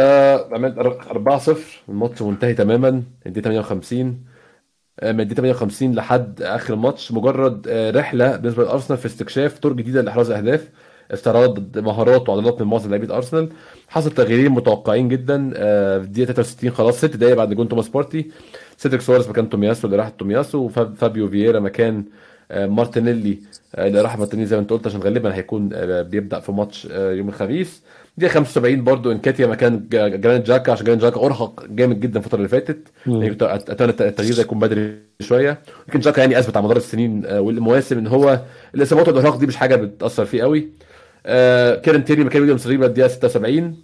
آه 0.00 0.48
عماد 0.52 0.78
4-0 0.78 1.58
الماتش 1.88 2.22
منتهي 2.22 2.54
تماما. 2.54 3.02
الدقيقة 3.26 3.44
58 3.44 4.24
آه، 5.00 5.12
من 5.12 5.20
الدقيقة 5.20 5.36
58 5.36 5.94
لحد 5.94 6.42
آخر 6.42 6.74
الماتش 6.74 7.12
مجرد 7.12 7.68
آه، 7.68 7.90
رحلة 7.90 8.36
بالنسبة 8.36 8.64
لأرسنال 8.64 8.98
في 8.98 9.06
استكشاف 9.06 9.58
طرق 9.58 9.74
جديدة 9.76 10.02
لإحراز 10.02 10.30
أهداف 10.30 10.68
استعراض 11.10 11.78
مهارات 11.78 12.28
وعضلات 12.28 12.62
من 12.62 12.68
معظم 12.68 12.90
لاعبين 12.90 13.10
أرسنال 13.10 13.48
حصل 13.88 14.10
تغييرين 14.10 14.52
متوقعين 14.52 15.08
جدا 15.08 15.52
آه، 15.56 15.98
في 15.98 16.04
الدقيقة 16.04 16.26
63 16.32 16.70
خلاص. 16.70 16.98
ست 16.98 17.16
دقايق 17.16 17.36
بعد 17.36 17.54
جون 17.54 17.68
توماس 17.68 17.88
بارتي. 17.88 18.30
سيدريك 18.76 19.00
سواريز 19.00 19.28
مكان 19.28 19.48
تومياسو 19.48 19.86
اللي 19.86 19.96
راح 19.98 20.08
تومياسو 20.08 20.58
وفابيو 20.58 21.28
فييرا 21.28 21.60
مكان 21.60 22.04
آه، 22.50 22.66
مارتينيلي 22.66 23.38
آه، 23.74 23.86
اللي 23.88 24.00
راح 24.02 24.18
مارتينيلي 24.18 24.48
زي 24.48 24.56
ما 24.56 24.62
انت 24.62 24.70
قلت 24.70 24.86
عشان 24.86 25.00
غالبا 25.02 25.34
هيكون 25.34 25.70
آه، 25.74 26.02
بيبدأ 26.02 26.40
في 26.40 26.52
ماتش 26.52 26.88
آه، 26.90 27.12
يوم 27.12 27.28
الخميس. 27.28 27.82
دقيقة 28.18 28.32
75 28.32 28.84
برضو 28.84 29.12
نكيتيا 29.12 29.46
مكان 29.46 29.86
جرانيت 29.90 30.46
تشاكا 30.46 30.72
عشان 30.72 30.84
جرانيت 30.86 31.02
تشاكا 31.04 31.20
أرهق 31.26 31.66
جامد 31.70 32.00
جدا 32.00 32.18
الفترة 32.18 32.36
اللي 32.36 32.48
فاتت. 32.48 32.88
يعني 33.06 33.36
أتمنى 33.42 33.90
التغيير 33.90 34.34
ده 34.34 34.42
يكون 34.42 34.58
بدري 34.58 34.98
شوية. 35.20 35.58
لكن 35.88 36.00
تشاكا 36.00 36.20
يعني 36.20 36.38
أثبت 36.38 36.56
على 36.56 36.64
مدار 36.64 36.76
السنين 36.76 37.22
آه، 37.26 37.40
والمواسم 37.40 37.98
إن 37.98 38.06
هو 38.06 38.40
الإصابات 38.74 39.08
والإرهاق 39.08 39.36
دي 39.36 39.46
مش 39.46 39.56
حاجة 39.56 39.76
بتأثر 39.76 40.24
فيه 40.24 40.42
قوي. 40.42 40.68
آه، 41.26 41.74
كيران 41.74 42.04
تيرني 42.04 42.24
مكان 42.24 42.40
ويليام 42.40 42.58
صليبا 42.58 42.86
الدقيقة 42.86 43.08
76 43.08 43.76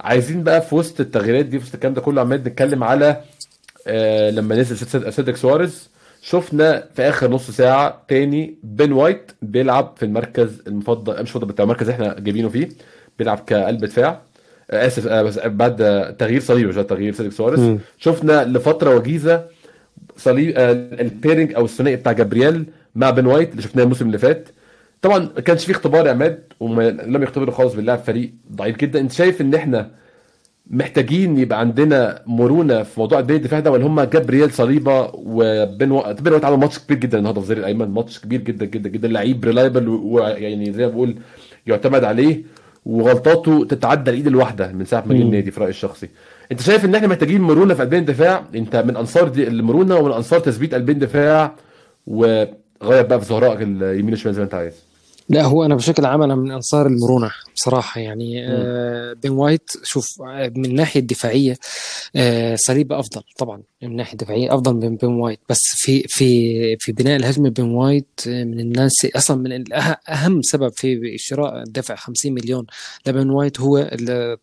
عايزين 0.00 0.42
بقى 0.42 0.62
في 0.62 0.74
وسط 0.74 1.00
التغييرات 1.00 1.44
دي 1.46 1.58
في 1.58 1.64
وسط 1.64 1.74
الكلام 1.74 1.94
ده 1.94 2.00
كله 2.00 2.20
عمال 2.20 2.38
نتكلم 2.40 2.84
على 2.84 3.16
آه، 3.86 4.30
لما 4.30 4.54
نزل 4.56 4.76
سيد- 4.76 4.88
سيد- 4.88 5.08
سيدريك 5.10 5.36
سواريز 5.36 5.90
شفنا 6.22 6.84
في 6.94 7.02
آخر 7.02 7.30
نص 7.30 7.50
ساعة 7.50 8.02
تاني 8.08 8.54
بين 8.62 8.92
وايت 8.92 9.32
بيلعب 9.42 9.94
في 9.96 10.04
المركز 10.04 10.62
المفضل 10.66 11.12
مش 11.12 11.18
المفضل 11.30 11.46
بتاع 11.46 11.62
المركز 11.62 11.88
اللي 11.90 11.92
إحنا 11.94 12.20
جايبينه 12.20 12.48
فيه. 12.48 12.68
بيلعب 13.18 13.38
كقلب 13.46 13.84
دفاع. 13.84 14.20
آه، 14.70 14.86
آسف 14.86 15.06
آه، 15.06 15.22
بس 15.22 15.38
بعد 15.38 15.76
تغيير 16.18 16.40
صليبا 16.40 16.68
مش 16.68 16.74
تغيير 16.74 17.12
سيدريك 17.12 17.32
سواريز. 17.32 17.60
شفنا 17.98 18.44
لفترة 18.44 18.96
وجيزة 18.96 19.44
صليب 20.16 20.54
آه، 20.56 20.72
ال 21.00 21.07
pairing 21.07 21.54
أو 21.54 21.64
الثنائي 21.64 21.96
بتاع 21.96 22.12
جابرييل 22.12 22.64
مع 22.94 23.10
بن 23.10 23.26
وايت 23.26 23.50
اللي 23.50 23.62
شفناه 23.62 23.82
الموسم 23.84 24.06
اللي 24.06 24.18
فات. 24.18 24.48
طبعا 25.02 25.18
ما 25.18 25.40
كانش 25.40 25.64
فيه 25.64 25.72
اختبار 25.72 26.06
يا 26.06 26.10
عماد 26.10 26.42
ولم 26.60 27.22
يختبروا 27.22 27.54
خالص 27.54 27.74
باللاعب 27.74 27.98
فريق 27.98 28.32
ضعيف 28.52 28.76
جدا. 28.76 29.00
انت 29.00 29.12
شايف 29.12 29.40
إن 29.40 29.54
إحنا 29.54 29.90
محتاجين 30.70 31.38
يبقى 31.38 31.60
عندنا 31.60 32.22
مرونة 32.26 32.82
في 32.82 33.00
موضوع 33.00 33.18
قلبين 33.18 33.36
الدفاع 33.36 33.60
ده 33.60 33.70
ولا 33.70 33.86
هم 33.86 34.00
جابرييل 34.00 34.50
صليبة 34.50 35.10
وبن 35.14 35.90
وايت 35.90 36.22
بن 36.22 36.32
وايت 36.32 36.44
عمل 36.44 36.56
ماتش 36.56 36.78
كبير 36.78 36.98
جدا 36.98 37.18
النهارده 37.18 37.40
في 37.40 37.44
الظهير 37.44 37.60
الأيمن 37.60 37.88
ماتش 37.88 38.18
كبير 38.20 38.40
جدا 38.40 38.66
جدا 38.66 38.88
جدا 38.88 39.08
لعيب 39.08 39.44
reliable 39.44 39.88
ويعني 39.88 40.72
زي 40.72 40.86
ما 40.86 40.92
بقول 40.92 41.16
يعتمد 41.66 42.04
عليه. 42.04 42.42
وغلطاته 42.86 43.64
تتعدى 43.64 44.10
الإيد 44.10 44.26
الواحدة 44.26 44.72
من 44.72 44.84
ساعة 44.84 45.04
ما 45.06 45.14
جه. 45.14 45.22
النادي 45.22 45.50
في 45.50 45.60
رأيي 45.60 45.70
الشخصي. 45.70 46.08
أنت 46.52 46.60
شايف 46.62 46.84
إن 46.84 46.94
إحنا 46.94 47.08
محتاجين 47.08 47.40
مرونة 47.40 47.74
في 47.74 47.80
قلبين 47.82 47.98
الدفاع؟ 47.98 48.44
أنت 48.54 48.76
من 48.76 48.96
أنصار 48.96 49.28
دي 49.28 49.48
المرونة 49.48 49.96
ومن 49.96 50.12
أنصار 50.12 50.40
تثبيت 50.40 50.74
قلبين 50.74 50.98
دفاع 50.98 51.52
وغير 52.06 52.48
بقى 52.82 53.20
في 53.20 53.26
زهراء 53.26 53.62
اليمين 53.62 54.10
والشمال 54.10 54.34
زي 54.34 54.40
ما 54.40 54.44
أنت 54.44 54.54
عايز. 54.54 54.91
لا 55.32 55.42
هو 55.44 55.64
أنا 55.64 55.74
بشكل 55.74 56.04
عام 56.04 56.22
أنا 56.22 56.34
من 56.34 56.50
أنصار 56.50 56.86
المرونة 56.86 57.30
بصراحة 57.54 58.00
يعني. 58.00 58.46
آه، 58.48 59.12
بن 59.12 59.30
وايت 59.32 59.70
شوف 59.82 60.22
آه، 60.22 60.52
من 60.56 60.64
الناحية 60.64 61.00
الدفاعية 61.00 61.56
آه، 62.16 62.54
صليبه 62.54 62.98
أفضل 62.98 63.22
طبعا 63.38 63.62
من 63.82 63.88
الناحية 63.88 64.12
الدفاعية 64.12 64.54
أفضل 64.54 64.74
من 64.74 64.96
بن 64.96 65.10
وايت. 65.10 65.38
بس 65.50 65.60
في 65.76 66.02
في 66.08 66.76
في 66.76 66.92
بناء 66.92 67.16
الهجمة 67.16 67.48
بن 67.50 67.64
وايت 67.64 68.20
آه، 68.28 68.44
من 68.44 68.60
الناس 68.60 68.92
أصلا 69.16 69.36
من 69.36 69.64
الأه- 69.64 69.96
أهم 70.10 70.42
سبب 70.42 70.72
في 70.76 71.14
شراء 71.18 71.64
دفع 71.66 71.94
50 71.94 72.32
مليون 72.34 72.66
لبن 73.06 73.30
وايت 73.30 73.60
هو 73.60 73.90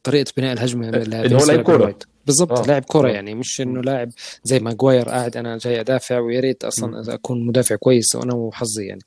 طريقة 0.04 0.32
بناء 0.38 0.54
الهجمة 0.54 0.90
اللي 0.90 1.36
هو 1.36 1.46
لعيب 1.48 1.62
كوره 1.62 1.96
بالضبط 2.30 2.60
آه 2.60 2.66
لاعب 2.66 2.84
كرة 2.88 3.08
آه 3.10 3.12
يعني 3.12 3.36
مش 3.36 3.62
إنه. 3.62 3.82
لاعب 3.82 4.10
زي 4.44 4.60
ماجواير 4.60 5.10
قاعد 5.10 5.38
أنا 5.38 5.58
جاي 5.58 5.80
أدافع 5.80 6.20
ويا 6.20 6.40
ريت. 6.40 6.64
أصلا 6.64 7.14
أكون 7.14 7.46
مدافع 7.46 7.76
كويس 7.76 8.16
وأنا 8.16 8.34
وحظي 8.34 8.86
يعني 8.86 9.02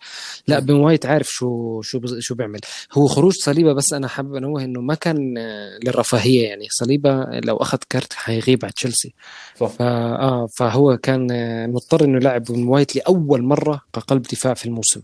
لا. 0.48 0.58
بن 0.58 0.74
وايت 0.74 1.06
عارف 1.06 1.28
شو 1.30 1.80
شو 1.82 2.00
شو 2.18 2.34
بيعمل 2.34 2.60
هو 2.92 3.06
خروج 3.06 3.32
صليبة 3.32 3.72
بس 3.72 3.92
أنا 3.92 4.08
حابب 4.08 4.34
أنوه 4.34 4.64
إنه 4.64 4.80
ما 4.80 4.94
كان 4.94 5.38
آه، 5.38 5.78
للرفاهية 5.84 6.48
يعني 6.48 6.66
صليبة 6.70 7.24
لو 7.44 7.56
أخذ 7.56 7.78
card 7.90 8.12
حيغيب 8.12 8.64
على 8.64 8.72
تشيلسي 8.72 9.14
صح 9.60 9.66
فا 9.68 9.84
آه 10.18 10.46
فهو 10.46 10.96
كان 10.96 11.28
آه، 11.30 11.66
مضطر 11.66 12.04
إنه 12.04 12.16
يلعب 12.16 12.44
بن 12.44 12.66
وايت 12.66 12.96
لأول 12.96 13.42
مرة 13.42 13.80
كقلب 13.92 14.22
دفاع 14.22 14.54
في 14.54 14.66
الموسم. 14.66 15.00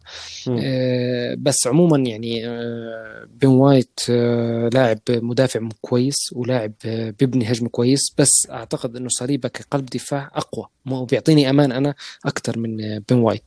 آه، 0.48 1.36
بس 1.38 1.66
عموما 1.66 1.98
يعني 1.98 2.46
آه، 2.48 3.26
بن 3.42 3.48
وايت 3.48 4.00
آه، 4.10 4.70
لاعب 4.74 4.98
مدافع 5.10 5.60
كويس 5.80 6.16
ولاعب 6.32 6.72
آه، 6.84 7.10
بيبني 7.18 7.52
هجمة 7.52 7.68
كويس 7.68 8.07
بس 8.18 8.50
أعتقد 8.50 8.96
إنه 8.96 9.08
صليبه 9.08 9.48
كقلب 9.48 9.86
دفاع 9.86 10.30
أقوى. 10.34 10.66
مو 10.88 11.04
بيعطيني 11.04 11.50
أمان 11.50 11.72
أنا 11.72 11.94
أكثر 12.26 12.58
من 12.58 12.80
آه، 12.84 13.02
بن 13.10 13.16
وايت. 13.16 13.42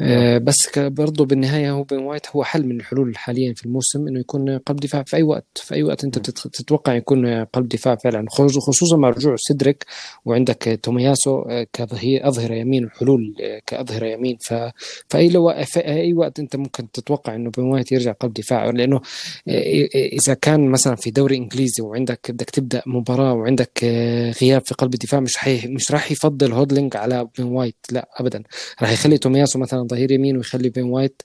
آه، 0.00 0.38
بس 0.38 0.66
ك- 0.66 0.78
برضه 0.78 1.24
بالنهاية 1.24 1.70
هو 1.70 1.82
بن 1.82 1.98
وايت 1.98 2.26
هو 2.36 2.44
حل 2.44 2.66
من 2.66 2.76
الحلول 2.80 3.16
حاليا 3.18 3.54
في 3.54 3.66
الموسم 3.66 4.08
إنه 4.08 4.20
يكون 4.20 4.58
قلب 4.58 4.76
دفاع 4.80 5.02
في 5.02 5.16
أي 5.16 5.22
وقت 5.22 5.46
في 5.54 5.74
أي 5.74 5.82
وقت 5.82 6.04
أنت. 6.04 6.18
بتتخ- 6.18 6.50
تتوقع 6.50 6.94
يكون 6.94 7.44
قلب 7.44 7.68
دفاع 7.68 7.94
فعلا. 7.96 8.26
خصوصا 8.30 8.96
مع 8.96 9.08
رجوع 9.10 9.36
سيدريك 9.38 9.84
وعندك 10.24 10.80
تومياسو 10.82 11.40
آه، 11.42 11.66
كظهير 11.72 12.28
اظهره 12.28 12.54
يمين 12.54 12.84
وحلول 12.84 13.34
كاظهره 13.66 14.06
يمين. 14.06 14.36
ف 14.40 14.54
فأي 15.10 15.28
لو 15.28 15.54
في 15.64 15.80
أي 15.80 16.12
وقت 16.12 16.38
أنت 16.40 16.56
ممكن 16.56 16.90
تتوقع 16.90 17.34
إنه 17.34 17.50
بن 17.50 17.62
وايت 17.62 17.92
يرجع 17.92 18.12
قلب 18.12 18.32
دفاع 18.32 18.70
لأنه 18.70 19.00
إذا 19.94 20.34
كان 20.34 20.68
مثلا 20.70 20.94
في 20.96 21.10
دوري 21.10 21.36
إنجليزي 21.36 21.82
وعندك 21.82 22.30
بدك 22.30 22.50
تبدأ 22.50 22.82
مباراة 22.86 23.32
وعندك 23.34 23.84
غياب 24.42 24.66
في 24.66 24.74
قلب 24.74 24.94
الدفاع 24.94 25.20
مش 25.20 25.36
حي 25.36 25.66
مش 25.68 25.92
راح 25.92 26.12
يفضل 26.12 26.52
هولدينج 26.76 26.96
على 26.96 27.28
بن 27.38 27.44
وايت 27.44 27.76
لا 27.90 28.08
ابدا. 28.16 28.42
راح 28.82 28.92
يخلي 28.92 29.18
تومياسو 29.18 29.58
مثلا 29.58 29.82
ظهير 29.82 30.10
يمين 30.12 30.36
ويخلي 30.36 30.68
بن 30.68 30.82
وايت 30.82 31.22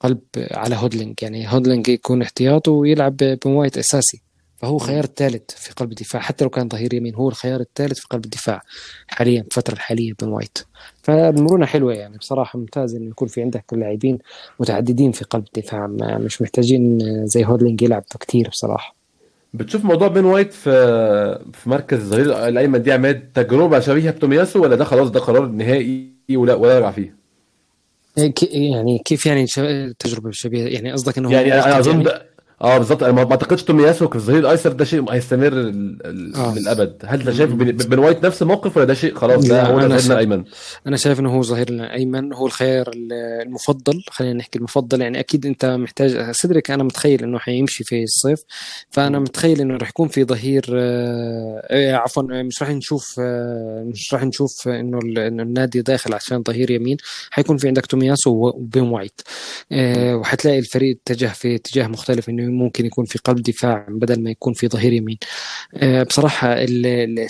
قلب 0.00 0.20
على 0.36 0.76
هولدينج 0.76 1.14
يعني 1.22 1.52
هولدينج 1.52 1.88
يكون 1.88 2.22
احتياطه 2.22 2.72
ويلعب 2.72 3.16
بن 3.16 3.50
وايت 3.50 3.78
أساسي. 3.78 4.22
فهو. 4.56 4.78
خيار 4.78 5.04
الثالث 5.04 5.50
في 5.50 5.72
قلب 5.72 5.90
الدفاع. 5.90 6.22
حتى 6.22 6.44
لو 6.44 6.50
كان 6.50 6.68
ظهير 6.68 6.94
يمين 6.94 7.14
هو 7.14 7.28
الخيار 7.28 7.60
الثالث 7.60 7.98
في 7.98 8.06
قلب 8.10 8.24
الدفاع 8.24 8.62
حاليا 9.08 9.42
في 9.42 9.48
الفترة 9.48 9.74
الحالية 9.74 10.12
بن 10.22 10.28
وايت 10.28 10.58
فالمرونة 11.02 11.66
حلوة 11.66 11.94
يعني. 11.94 12.18
بصراحة 12.18 12.58
ممتاز 12.58 12.94
إنه 12.94 13.08
يكون 13.08 13.28
في 13.28 13.42
عندك 13.42 13.64
لاعبين 13.72 14.18
متعددين 14.60 15.12
في 15.12 15.24
قلب 15.24 15.44
الدفاع. 15.56 15.86
مش 16.18 16.42
محتاجين 16.42 16.98
زي 17.26 17.44
هولدينج 17.44 17.82
يلعب 17.82 18.04
كثير 18.20 18.48
بصراحة. 18.48 18.97
بتشوف 19.54 19.84
موضوع 19.84 20.08
بن 20.08 20.24
وايت 20.24 20.52
في 20.52 20.70
في 21.52 21.70
مركز 21.70 21.98
الظهير 21.98 22.48
الأيمن 22.48 22.82
دي 22.82 22.92
عماد 22.92 23.32
تجربة 23.34 23.80
شبيهة 23.80 24.10
بتومياسو 24.10 24.62
ولا 24.62 24.76
ده 24.76 24.84
خلاص 24.84 25.10
ده 25.10 25.20
قرار 25.20 25.46
نهائي 25.46 26.12
ولا 26.30 26.54
ولا 26.54 26.74
يرجع 26.74 26.90
فيه؟ 26.90 27.18
إيه، 28.18 28.72
يعني 28.72 28.98
كيف 29.04 29.26
يعني 29.26 29.46
تجربة 29.98 30.30
شبيهة 30.30 30.68
يعني 30.68 30.92
قصدك 30.92 31.18
إنه 31.18 31.32
يعني 31.32 31.54
أنا 31.54 31.78
أظن؟ 31.78 32.04
آه 32.62 32.78
بالظبط. 32.78 33.02
أنا 33.02 33.12
ما 33.12 33.30
اعتقدش 33.30 33.62
تومياسو 33.62 34.08
كظهير 34.08 34.38
الايسر 34.38 34.72
ده 34.72 34.84
شيء 34.84 35.12
هيستمر 35.12 35.52
آه. 36.34 36.54
للابد 36.58 37.02
هل 37.04 37.20
انت 37.20 37.30
شايف 37.30 37.50
بن 37.52 37.98
وايت 37.98 38.26
نفس 38.26 38.42
الموقف 38.42 38.76
ولا 38.76 38.86
ده 38.86 38.94
شيء 38.94 39.14
خلاص 39.14 39.44
ده 39.44 39.62
هو 39.62 39.80
ظهيرنا 39.80 39.96
الأيمن؟ 39.96 40.44
أنا 40.86 40.96
شايف 40.96 41.20
إنه 41.20 41.34
هو 41.34 41.42
ظهيرنا 41.42 41.84
الأيمن. 41.84 42.32
هو 42.32 42.46
الخيار 42.46 42.90
المفضل 43.42 44.02
خلينا 44.10 44.34
نحكي 44.34 44.58
المفضل. 44.58 45.00
يعني 45.00 45.20
أكيد 45.20 45.46
أنت 45.46 45.64
محتاج 45.64 46.30
سيدريك 46.30 46.70
أنا 46.70 46.84
متخيل 46.84 47.22
إنه 47.22 47.38
حيمشي 47.38 47.84
في 47.84 48.02
الصيف 48.02 48.40
فأنا 48.90 49.18
متخيل 49.18 49.60
إنه 49.60 49.76
راح 49.76 49.88
يكون 49.88 50.08
في 50.08 50.24
ظهير 50.24 50.64
آه 50.72 51.66
إيه، 51.70 51.94
عفوا 51.94 52.22
مش 52.22 52.62
راح 52.62 52.70
نشوف 52.70 53.14
آه 53.20 53.84
مش 53.86 54.14
راح 54.14 54.24
نشوف 54.24 54.68
إنه 54.68 54.98
النادي 55.16 55.82
داخل 55.82 56.14
عشان 56.14 56.42
ظهير 56.42 56.70
يمين. 56.70 56.96
حيكون 57.30 57.56
في 57.56 57.68
عندك 57.68 57.86
تومياسو 57.86 58.30
وبن 58.30 58.82
وايت. 58.82 59.20
آه 59.72 60.16
وحتلاقي 60.16 60.58
الفريق 60.58 60.98
اتجه 61.06 61.26
في 61.26 61.54
اتجاه 61.54 61.86
مختلف 61.86 62.28
إنه 62.28 62.47
ممكن 62.48 62.86
يكون 62.86 63.04
في 63.04 63.18
قلب 63.18 63.42
دفاع 63.42 63.86
بدل 63.88 64.22
ما 64.22 64.30
يكون 64.30 64.52
في 64.52 64.68
ظهير 64.68 64.92
يمين. 64.92 65.18
آه، 65.74 66.02
بصراحة 66.02 66.56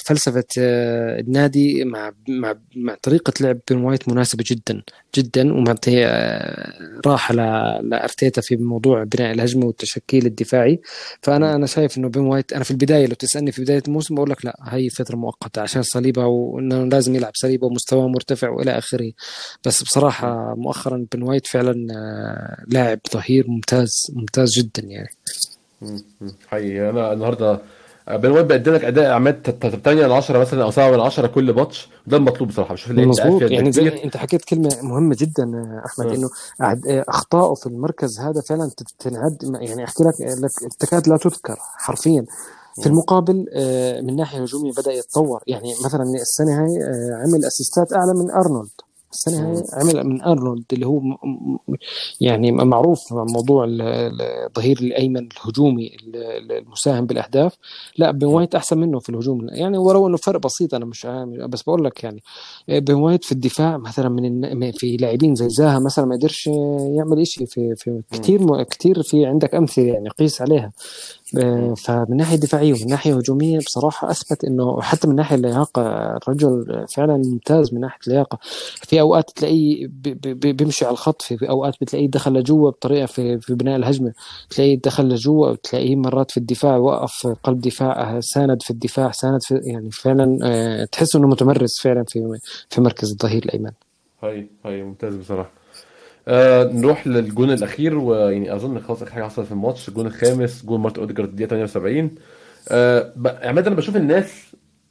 فلسفة 0.06 0.44
آه، 0.58 1.20
النادي 1.20 1.84
مع 1.84 2.12
مع 2.28 2.54
مع 2.76 2.96
طريقة 3.02 3.32
لعب 3.40 3.58
بن 3.70 3.76
وايت 3.76 4.08
مناسبة 4.08 4.44
جدا 4.46 4.82
جدا 5.16 5.52
ومعطيه 5.54 6.06
آه، 6.06 7.00
راحة 7.06 7.34
لأرتيتا 7.34 8.40
في 8.40 8.56
موضوع 8.56 9.04
بناء 9.04 9.32
الهجمة 9.32 9.66
والتشكيل 9.66 10.26
الدفاعي. 10.26 10.80
فأنا 11.22 11.54
أنا 11.54 11.66
شايف 11.66 11.98
إنه 11.98 12.08
بن 12.08 12.20
وايت 12.20 12.52
أنا 12.52 12.64
في 12.64 12.70
البداية 12.70 13.06
لو 13.06 13.14
تسألني 13.14 13.52
في 13.52 13.62
بداية 13.62 13.82
الموسم 13.88 14.14
بقول 14.14 14.30
لك 14.30 14.44
لا 14.44 14.56
هي 14.62 14.90
فترة 14.90 15.16
مؤقتة 15.16 15.62
عشان 15.62 15.82
صليبة 15.82 16.26
وإنه 16.26 16.84
لازم 16.84 17.14
يلعب 17.14 17.32
صليبة 17.34 17.66
ومستواه 17.66 18.08
مرتفع 18.08 18.48
وإلى 18.48 18.78
آخره. 18.78 19.12
بس 19.64 19.82
بصراحة 19.82 20.54
مؤخرا 20.54 21.06
بن 21.14 21.22
وايت 21.22 21.46
فعلا 21.46 21.72
لاعب 22.68 23.00
ظهير 23.12 23.44
ممتاز 23.48 24.06
ممتاز 24.16 24.50
جدا 24.58 24.82
يعني. 24.82 25.07
حقيقي. 26.48 26.90
أنا 26.90 27.12
النهارده 27.12 27.60
بن 28.08 28.30
وايت 28.30 28.46
بيقدم 28.46 28.74
لك 28.74 28.84
أداء 28.84 29.10
اعمال 29.10 29.42
8 29.42 30.06
ل 30.06 30.12
10 30.12 30.38
مثلا 30.38 30.62
أو 30.62 30.70
7 30.70 30.90
من 30.90 31.00
10 31.00 31.26
كل 31.26 31.52
ماتش. 31.52 31.88
ده 32.06 32.16
المطلوب 32.16 32.48
بصراحة. 32.48 32.74
بشوف 32.74 32.90
مظبوط. 32.90 33.42
يعني 33.42 33.72
زي 33.72 34.04
أنت 34.04 34.16
حكيت 34.16 34.44
كلمة 34.44 34.76
مهمة 34.82 35.16
جدا 35.18 35.80
أحمد. 35.86 36.06
إنه 36.06 36.30
أخطائه 37.08 37.54
في 37.54 37.66
المركز 37.66 38.20
هذا 38.20 38.40
فعلا 38.40 38.70
تنعد 38.98 39.36
يعني 39.60 39.84
احكي 39.84 40.04
لك 40.04 40.14
لك 40.20 40.72
تكاد 40.78 41.08
لا 41.08 41.16
تذكر 41.16 41.56
حرفيا. 41.76 42.24
في 42.82 42.86
المقابل 42.86 43.46
آه، 43.52 44.00
من 44.00 44.16
ناحية 44.16 44.42
هجومية 44.42 44.72
بدأ 44.72 44.92
يتطور. 44.92 45.42
يعني 45.46 45.74
مثلا 45.84 46.02
السنة 46.02 46.62
هاي 46.64 46.82
آه، 46.82 47.22
عمل 47.22 47.44
أسيستات 47.44 47.92
أعلى 47.92 48.14
من 48.14 48.30
أرنولد. 48.30 48.70
السنة 49.12 49.50
هاي 49.50 49.62
عمل 49.72 50.04
من 50.04 50.22
أرنولد 50.22 50.64
اللي 50.72 50.86
هو 50.86 51.00
يعني 52.20 52.52
معروف 52.52 53.12
موضوع 53.12 53.66
الظهير 53.68 54.78
الأيمن 54.78 55.28
الهجومي 55.32 55.96
المساهم 56.50 57.06
بالأهداف. 57.06 57.56
لا 57.96 58.10
بن 58.10 58.26
وايت 58.26 58.54
أحسن 58.54 58.78
منه 58.78 58.98
في 58.98 59.08
الهجوم. 59.08 59.48
يعني 59.50 59.78
ولو 59.78 60.06
إنه 60.06 60.16
فرق 60.16 60.40
بسيط 60.40 60.74
أنا 60.74 60.84
مش 60.84 61.06
بس 61.48 61.62
بقول 61.62 61.84
لك 61.84 62.04
يعني 62.04 62.22
بن 62.68 62.94
وايت 62.94 63.24
في 63.24 63.32
الدفاع 63.32 63.76
مثلا 63.76 64.08
من 64.08 64.70
في 64.72 64.96
لاعبين 64.96 65.34
زي 65.34 65.48
زاها 65.48 65.78
مثلا 65.78 66.04
ما 66.04 66.16
قدرش 66.16 66.46
يعمل 66.96 67.26
شيء 67.26 67.46
في 67.46 67.74
في 67.76 68.02
كثير 68.12 68.62
كثير 68.62 69.02
في 69.02 69.26
عندك 69.26 69.54
أمثلة 69.54 69.84
يعني 69.84 70.08
قيس 70.08 70.42
عليها. 70.42 70.66
آه، 70.66 70.72
فمن 71.84 72.16
ناحية 72.16 72.36
دفاعية 72.36 72.72
ومن 72.72 72.86
ناحية 72.86 73.16
هجومية 73.16 73.58
بصراحة 73.58 74.10
أثبت 74.10 74.44
إنه 74.44 74.80
حتى 74.80 75.08
من 75.08 75.14
ناحية 75.14 75.36
اللياقة 75.36 75.82
الرجل 76.16 76.84
فعلا 76.94 77.16
ممتاز 77.16 77.74
من 77.74 77.80
ناحية 77.80 77.98
اللياقة. 78.06 78.38
في 78.74 79.00
أوقات 79.00 79.30
تلاقيه 79.30 79.88
بيمشي 80.34 80.84
على 80.84 80.92
الخط 80.92 81.22
في 81.22 81.48
أوقات 81.48 81.74
بتلاقيه 81.80 82.10
دخل 82.10 82.32
لجوا 82.32 82.70
بطريقة 82.70 83.06
في 83.06 83.40
في 83.40 83.54
بناء 83.54 83.76
الهجمة. 83.76 84.12
تلاقيه 84.50 84.78
دخل 84.84 85.08
لجوا 85.08 85.54
تلاقيه 85.54 85.96
مرات 85.96 86.30
في 86.30 86.36
الدفاع 86.36 86.76
وقف 86.76 87.26
قلب 87.26 87.60
دفاع 87.60 88.20
ساند 88.20 88.62
في 88.62 88.70
الدفاع 88.70 89.10
ساند 89.10 89.42
في 89.42 89.60
يعني 89.64 89.90
فعلا 89.90 90.38
آه، 90.44 90.84
تحس 90.84 91.16
إنه 91.16 91.28
متمرس 91.28 91.80
فعلا 91.80 92.04
في 92.08 92.38
في 92.70 92.80
مركز 92.80 93.10
الظهير 93.10 93.44
الأيمن. 93.44 93.72
هاي 94.22 94.50
هاي 94.64 94.82
ممتاز 94.82 95.16
بصراحة. 95.16 95.57
آه 96.28 96.64
نروح 96.72 97.06
للجون 97.06 97.50
الأخير 97.50 97.98
ويعني 97.98 98.54
أظن 98.54 98.80
خلاص 98.80 99.02
آخر 99.02 99.12
حاجة 99.12 99.24
حصلت 99.24 99.46
في 99.46 99.52
الماتش 99.52 99.88
الجون 99.88 100.06
الخامس 100.06 100.64
جون 100.66 100.80
مارت 100.80 100.98
أوديجارد 100.98 101.28
الدقيقة 101.28 101.48
78 101.48 102.10
آه 102.68 103.12
عماد 103.42 103.66
أنا 103.66 103.76
بشوف 103.76 103.96
الناس 103.96 104.42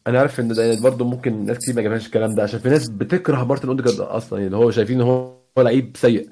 أنا 0.07 0.19
عارف 0.19 0.39
إن 0.39 0.47
ده 0.47 0.81
برضه 0.81 1.05
ممكن 1.05 1.45
ناس 1.45 1.57
كتير 1.57 1.75
ما 1.75 1.81
جابهاش 1.81 2.05
الكلام 2.05 2.35
ده 2.35 2.43
عشان 2.43 2.59
في 2.59 2.69
ناس 2.69 2.89
بتكره 2.89 3.43
مارتن 3.43 3.67
أوديجارد 3.67 3.99
أصلا 3.99 4.39
يعني 4.41 4.55
هو 4.55 4.71
شايفين 4.71 5.01
إن 5.01 5.07
هو 5.07 5.33
لعيب 5.57 5.91
سيء. 5.97 6.29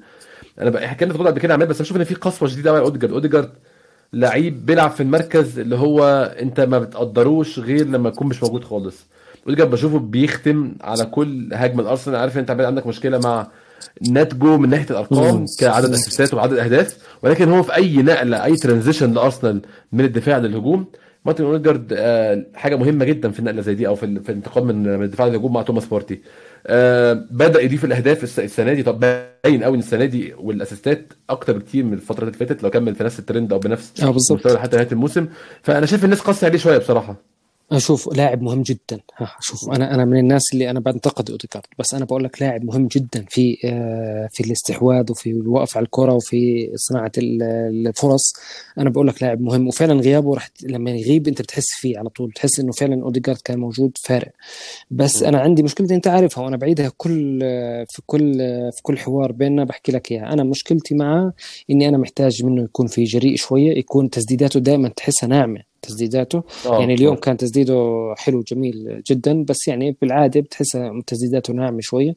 أنا 0.60 0.70
بقى 0.70 0.88
حكينا 0.88 1.12
في 1.12 1.18
قبل 1.18 1.40
كده 1.40 1.54
عماد 1.54 1.68
بس 1.68 1.82
بشوف 1.82 1.96
إن 1.96 2.04
في 2.04 2.14
قسوة 2.14 2.48
شديدة 2.48 2.70
قوي 2.70 2.78
على 2.78 2.86
أوديجارد. 2.86 3.12
أوديجارد 3.12 3.50
لعيب 4.12 4.66
بيلعب 4.66 4.90
في 4.90 5.02
المركز 5.02 5.58
اللي 5.58 5.76
هو 5.76 6.04
أنت 6.42 6.60
ما 6.60 6.78
بتقدروش 6.78 7.58
غير 7.58 7.86
لما 7.86 8.08
يكون 8.08 8.26
مش 8.26 8.42
موجود 8.42 8.64
خالص. 8.64 9.06
أوديجارد 9.46 9.70
بشوفه 9.70 9.98
بيختم 9.98 10.74
على 10.80 11.04
كل 11.04 11.48
هجمة 11.54 11.82
الأرسنال. 11.82 12.16
عارف 12.16 12.38
أنت 12.38 12.50
عندك 12.50 12.86
مشكلة 12.86 13.18
مع 13.18 13.46
ناتجو 14.10 14.56
من 14.58 14.68
ناحية 14.68 14.86
الأرقام 14.90 15.44
كعدد 15.60 15.92
assist 15.92 16.28
ات 16.28 16.34
وعدد 16.34 16.58
أهداف 16.58 16.96
ولكن 17.22 17.48
هو 17.48 17.62
في 17.62 17.74
أي 17.76 17.96
نقلة 17.96 18.44
أي 18.44 18.56
transition 18.56 19.12
لأرسنال 19.12 19.62
من 19.92 20.04
الدفاع 20.04 20.38
للهجوم 20.38 20.86
مارتن 21.24 21.44
اوديجارد 21.44 21.92
آه 21.96 22.46
حاجة 22.54 22.76
مهمة 22.76 23.04
جدا 23.04 23.30
في 23.30 23.38
النقلة 23.38 23.62
زي 23.62 23.74
دي 23.74 23.86
أو 23.86 23.94
في, 23.94 24.20
في 24.20 24.28
الانتقال 24.28 24.64
من 24.64 24.82
من 24.98 25.02
الدفاع 25.02 25.26
للهجوم 25.26 25.52
مع 25.52 25.62
توماس 25.62 25.84
بارتي 25.84 26.20
آه 26.66 27.12
بدأ 27.30 27.60
يضيف 27.60 27.84
الأهداف 27.84 28.38
السنة 28.38 28.72
دي. 28.72 28.82
طب 28.82 29.00
باين 29.00 29.64
قوي 29.64 29.74
إن 29.74 29.80
السنة 29.80 30.04
دي 30.04 30.34
وال 30.38 30.54
assist 30.54 31.04
ات 31.04 31.12
أكتر 31.30 31.58
بكتير 31.58 31.84
من 31.84 31.92
الفترة 31.92 32.24
اللي 32.24 32.32
فاتت 32.38 32.62
لو 32.62 32.70
كمل 32.70 32.94
في 32.94 33.04
نفس 33.04 33.18
الترند 33.18 33.52
أو 33.52 33.58
بنفس 33.58 33.92
آه 34.02 34.10
بالظبط. 34.10 34.56
حتى 34.56 34.76
نهاية 34.76 34.88
الموسم. 34.92 35.26
فأنا 35.62 35.86
شايف 35.86 36.04
الناس 36.04 36.20
قاسية 36.20 36.46
عليه 36.46 36.58
شوية 36.58 36.78
بصراحة. 36.78 37.16
أشوف 37.72 38.16
لاعب 38.16 38.42
مهم 38.42 38.62
جدا. 38.62 39.00
شوف 39.40 39.70
أنا 39.70 39.94
أنا 39.94 40.04
من 40.04 40.18
الناس 40.18 40.42
اللي 40.52 40.70
أنا 40.70 40.80
بنتقد 40.80 41.30
أوديجارد 41.30 41.64
بس 41.78 41.94
أنا 41.94 42.04
بقول 42.04 42.24
لك 42.24 42.42
لاعب 42.42 42.64
مهم 42.64 42.86
جدا 42.86 43.24
في 43.28 43.58
آه، 43.64 44.28
في 44.32 44.44
الاستحواذ 44.44 45.10
وفي 45.10 45.30
الوقف 45.30 45.76
على 45.76 45.84
الكرة 45.84 46.12
وفي 46.12 46.70
صناعة 46.74 47.12
الفرص. 47.18 48.32
أنا 48.78 48.90
بقول 48.90 49.06
لك 49.06 49.22
لاعب 49.22 49.40
مهم 49.40 49.68
وفعلا 49.68 50.00
غيابه 50.00 50.34
رح 50.34 50.50
لما 50.62 50.90
يغيب 50.90 51.28
أنت 51.28 51.42
بتحس 51.42 51.66
فيه 51.80 51.98
على 51.98 52.08
طول 52.08 52.30
بتحس 52.30 52.60
إنه 52.60 52.72
فعلا 52.72 53.02
أوديجارد 53.02 53.38
كان 53.44 53.58
موجود 53.58 53.98
فارق. 54.04 54.32
بس 54.90 55.22
أنا 55.22 55.40
عندي 55.40 55.62
مشكلتي 55.62 55.94
أنت 55.94 56.06
عارفها 56.06 56.44
وأنا 56.44 56.56
بعيدها 56.56 56.92
كل 56.96 57.40
في 57.90 58.02
كل 58.06 58.38
في 58.76 58.82
كل 58.82 58.98
حوار 58.98 59.32
بيننا 59.32 59.64
بحكي 59.64 59.92
لك 59.92 60.12
إياها. 60.12 60.32
أنا 60.32 60.44
مشكلتي 60.44 60.94
معاه 60.94 61.32
إني 61.70 61.88
أنا 61.88 61.98
محتاج 61.98 62.44
منه 62.44 62.62
يكون 62.62 62.86
في 62.86 63.04
جريء 63.04 63.36
شوية 63.36 63.78
يكون 63.78 64.10
تسديداته 64.10 64.60
دائما 64.60 64.88
تحسها 64.88 65.26
ناعمة. 65.26 65.75
تسديداته. 65.86 66.42
أوه. 66.66 66.80
يعني 66.80 66.94
اليوم 66.94 67.14
كان 67.16 67.36
تسديده 67.36 68.14
حلو 68.18 68.42
جميل 68.42 69.02
جدا 69.06 69.44
بس 69.44 69.68
يعني 69.68 69.96
بالعادة 70.02 70.40
بتحس 70.40 70.78
تسديداته 71.06 71.52
ناعمة 71.52 71.80
شوية. 71.80 72.14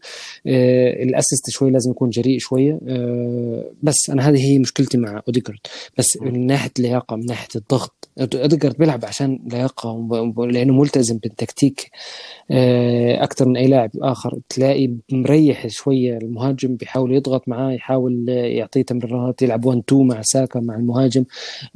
آه 0.47 1.03
ال 1.03 1.10
assist 1.10 1.49
شوي 1.49 1.71
لازم 1.71 1.91
يكون 1.91 2.09
جريء 2.09 2.39
شوية. 2.39 2.79
آه 2.87 3.71
بس 3.83 4.09
أنا 4.09 4.29
هذه 4.29 4.45
هي 4.45 4.59
مشكلتي 4.59 4.97
مع 4.97 5.21
أوديجارد. 5.27 5.59
بس 5.97 6.17
من 6.21 6.47
ناحية 6.47 6.71
اللياقه 6.79 7.15
من 7.15 7.25
ناحية 7.25 7.47
الضغط. 7.55 8.09
أوديجارد 8.19 8.77
بيلعب 8.77 9.05
عشان 9.05 9.39
لياقة 9.51 10.09
لأنه 10.37 10.73
ملتزم 10.73 11.17
بالتكتيك. 11.17 11.91
آه 12.51 13.23
أكثر 13.23 13.47
من 13.47 13.57
أي 13.57 13.67
لاعب 13.67 13.91
آخر. 14.01 14.39
تلاقي 14.49 14.91
مريح 15.11 15.67
شوية 15.67 16.17
المهاجم 16.17 16.75
بيحاول 16.75 17.13
يضغط 17.13 17.47
معاه 17.47 17.71
يحاول 17.71 18.29
يعطيه 18.29 18.81
تمريرات 18.81 19.41
يلعب 19.41 19.65
1 19.65 19.81
2 19.87 20.07
مع 20.07 20.21
ساكا 20.21 20.59
مع 20.59 20.75
المهاجم. 20.75 21.23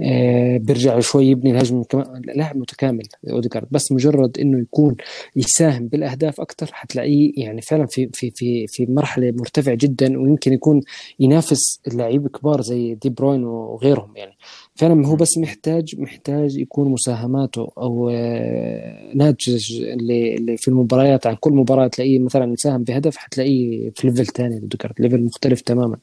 آه 0.02 0.58
بيرجع 0.58 1.00
شوي 1.00 1.26
يبني 1.28 1.52
الهجمة 1.52 1.83
كمان 1.84 2.22
لاعب 2.36 2.58
متكامل 2.58 3.04
اوديجارد 3.30 3.68
بس 3.72 3.92
مجرد 3.92 4.40
إنه 4.40 4.60
يكون 4.60 4.96
يساهم 5.36 5.88
بالأهداف 5.88 6.42
أكثر 6.42 6.70
حتلاقيه 6.72 7.32
يعني 7.38 7.62
فعلا 7.62 7.86
في 7.86 8.10
في 8.14 8.32
في 8.32 8.68
في 8.68 8.86
مرحلة 8.90 9.32
مرتفعة 9.32 9.76
جدا 9.76 10.20
ويمكن 10.20 10.54
يكون 10.54 10.82
ينافس 11.20 11.80
اللعيبه 11.88 12.30
كبار 12.30 12.62
زي 12.62 12.96
دي 12.96 13.10
بروين 13.10 13.44
وغيرهم 13.44 14.18
يعني. 14.18 14.34
فعلا 14.76 15.08
هو 15.08 15.16
بس 15.16 15.38
محتاج 15.38 15.96
محتاج 16.00 16.58
يكون 16.58 16.90
مساهماته 16.90 17.72
أو 17.78 18.10
آه، 18.10 19.12
ناتج 19.16 19.82
اللي, 19.82 20.36
اللي 20.36 20.58
في 20.58 20.68
المباريات 20.68 21.28
عن 21.28 21.36
كل 21.36 21.52
مباراة 21.52 21.88
تلاقيه 21.88 22.20
مثلا 22.20 22.54
يساهم 22.54 22.84
بهدف 22.84 23.18
حتلاقيه 23.18 23.90
في 23.96 24.08
level 24.08 24.26
ثاني 24.26 24.56
اوديجارد 24.56 24.94
level 25.00 25.24
مختلف 25.24 25.62
تماما. 25.62 25.98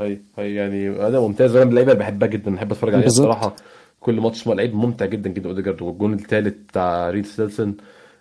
هي 0.00 0.18
هي 0.38 0.54
يعني 0.54 0.90
هذا 0.90 1.20
ممتاز. 1.20 1.56
أنا 1.56 1.64
من 1.64 1.70
اللعيبة 1.70 1.92
اللي 1.92 2.04
بحبها 2.04 2.28
جدا 2.28 2.54
بحب 2.54 2.72
أتفرج 2.72 2.94
عليها 2.94 3.06
بصراحه 3.06 3.56
كل 4.06 4.20
ماتش 4.20 4.46
لعيب 4.46 4.74
ممتع 4.74 5.06
جدا 5.06 5.30
جدا. 5.30 5.48
اوديجارد 5.48 5.82
والجون 5.82 6.12
الثالث 6.14 6.54
بتاع 6.68 7.10
ريس 7.10 7.26
نيلسون 7.26 7.76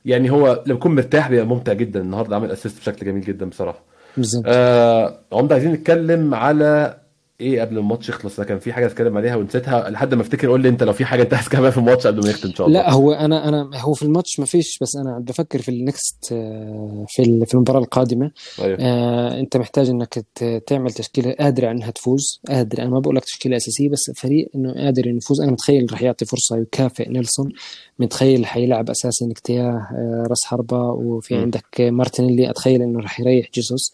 يعني 0.06 0.32
هو 0.32 0.64
لما 0.68 0.76
يكون 0.76 0.96
مرتاح 0.96 1.30
بيبقى 1.30 1.46
ممتع 1.46 1.74
جدا. 1.74 2.02
النهارده 2.02 2.36
عامل 2.36 2.52
assist 2.52 2.80
بشكل 2.80 3.06
جميل 3.06 3.22
جدا 3.22 3.46
بصراحة. 3.50 3.84
بالظبط. 4.18 4.44
آه 4.48 5.20
عمده 5.34 5.56
عايزين 5.56 5.72
نتكلم 5.72 6.34
على 6.34 6.98
إيه 7.42 7.62
قبل 7.62 7.78
الماتش 7.78 8.10
يخلص؟ 8.10 8.40
أنا 8.40 8.48
كان 8.48 8.60
في 8.60 8.74
حاجة 8.74 8.86
اتكلم 8.86 9.18
عليها 9.18 9.36
ونسيتها 9.36 9.90
لحد 9.90 10.14
ما 10.14 10.22
افتكر 10.22 10.50
قول 10.50 10.62
لي 10.62 10.70
انت 10.70 10.84
لو 10.84 10.94
في 10.94 11.06
حاجة 11.06 11.24
انت 11.24 11.34
عايز 11.34 11.46
تكملها 11.46 11.70
في 11.70 11.78
الماتش 11.78 12.08
قبل 12.08 12.24
ما 12.24 12.30
يختم 12.30 12.50
إن 12.50 12.56
شاء 12.56 12.68
الله. 12.68 12.80
لا 12.80 12.92
هو 12.92 13.12
أنا 13.12 13.48
أنا 13.50 13.70
هو 13.76 13.94
في 13.94 14.04
الماتش 14.04 14.40
ما 14.40 14.46
فيش 14.46 14.78
بس 14.82 14.96
أنا 14.96 15.20
بفكر 15.20 15.62
في 15.62 15.70
ال 15.70 15.82
next 15.82 16.32
آه، 16.32 17.06
في 17.10 17.46
في 17.46 17.54
المباراة 17.54 17.80
القادمة. 17.80 18.32
أيوه. 18.62 18.78
آه 18.82 19.40
أنت 19.40 19.58
محتاج 19.58 19.90
إنك 19.90 20.26
تعمل 20.68 20.92
تشكيلة 20.92 21.32
قادرة 21.40 21.72
إنها 21.72 21.92
تفوز 21.92 22.42
قادر 22.48 22.82
أنا 22.82 22.90
ما 22.90 23.00
بقول 23.00 23.16
لك 23.16 23.26
تشكيلة 23.26 23.58
أساسية 23.58 23.90
بس 23.90 24.12
فريق 24.16 24.50
إنه 24.56 24.74
قادر 24.74 25.06
إنه 25.06 25.18
يفوز. 25.18 25.42
أنا 25.42 25.52
متخيل 25.52 25.94
رح 25.94 26.02
يعطي 26.02 26.26
فرصة 26.26 26.58
يكافئ 26.58 27.10
نيلسون. 27.10 27.52
متخيل 28.00 28.46
حيلعب 28.46 28.90
اساسي 28.90 29.26
نكيتياه 29.26 29.88
آه 29.92 30.24
راس 30.30 30.44
حربة. 30.46 30.82
وفي 30.82 31.36
م. 31.36 31.42
عندك 31.42 31.66
مارتينيلي 31.82 32.50
أتخيل 32.50 32.82
إنه 32.82 33.00
رح 33.00 33.20
يريح 33.20 33.50
جيسوس. 33.54 33.94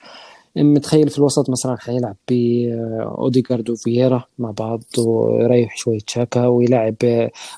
متخيل 0.58 1.10
في 1.10 1.18
الوسط 1.18 1.50
مثلا 1.50 1.78
حيلعب 1.80 2.16
بأوديغارد 2.30 3.70
وفييرا 3.70 4.24
مع 4.40 4.52
بعض 4.52 4.84
ويريح 4.98 5.78
شوية 5.78 6.00
شاكا 6.08 6.48
ويلعب 6.48 6.96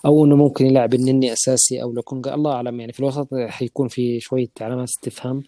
أو 0.06 0.26
إنه 0.26 0.36
ممكن 0.36 0.66
يلعب 0.66 0.94
النني 0.94 1.34
أساسي 1.34 1.82
أو 1.82 1.92
لوكونجا 1.92 2.34
الله 2.34 2.52
أعلم 2.52 2.80
يعني 2.80 2.94
في 2.94 3.00
الوسط 3.00 3.28
حيكون 3.48 3.88
في 3.88 4.20
شوية 4.20 4.48
علامات 4.62 4.88
استفهام. 4.90 5.44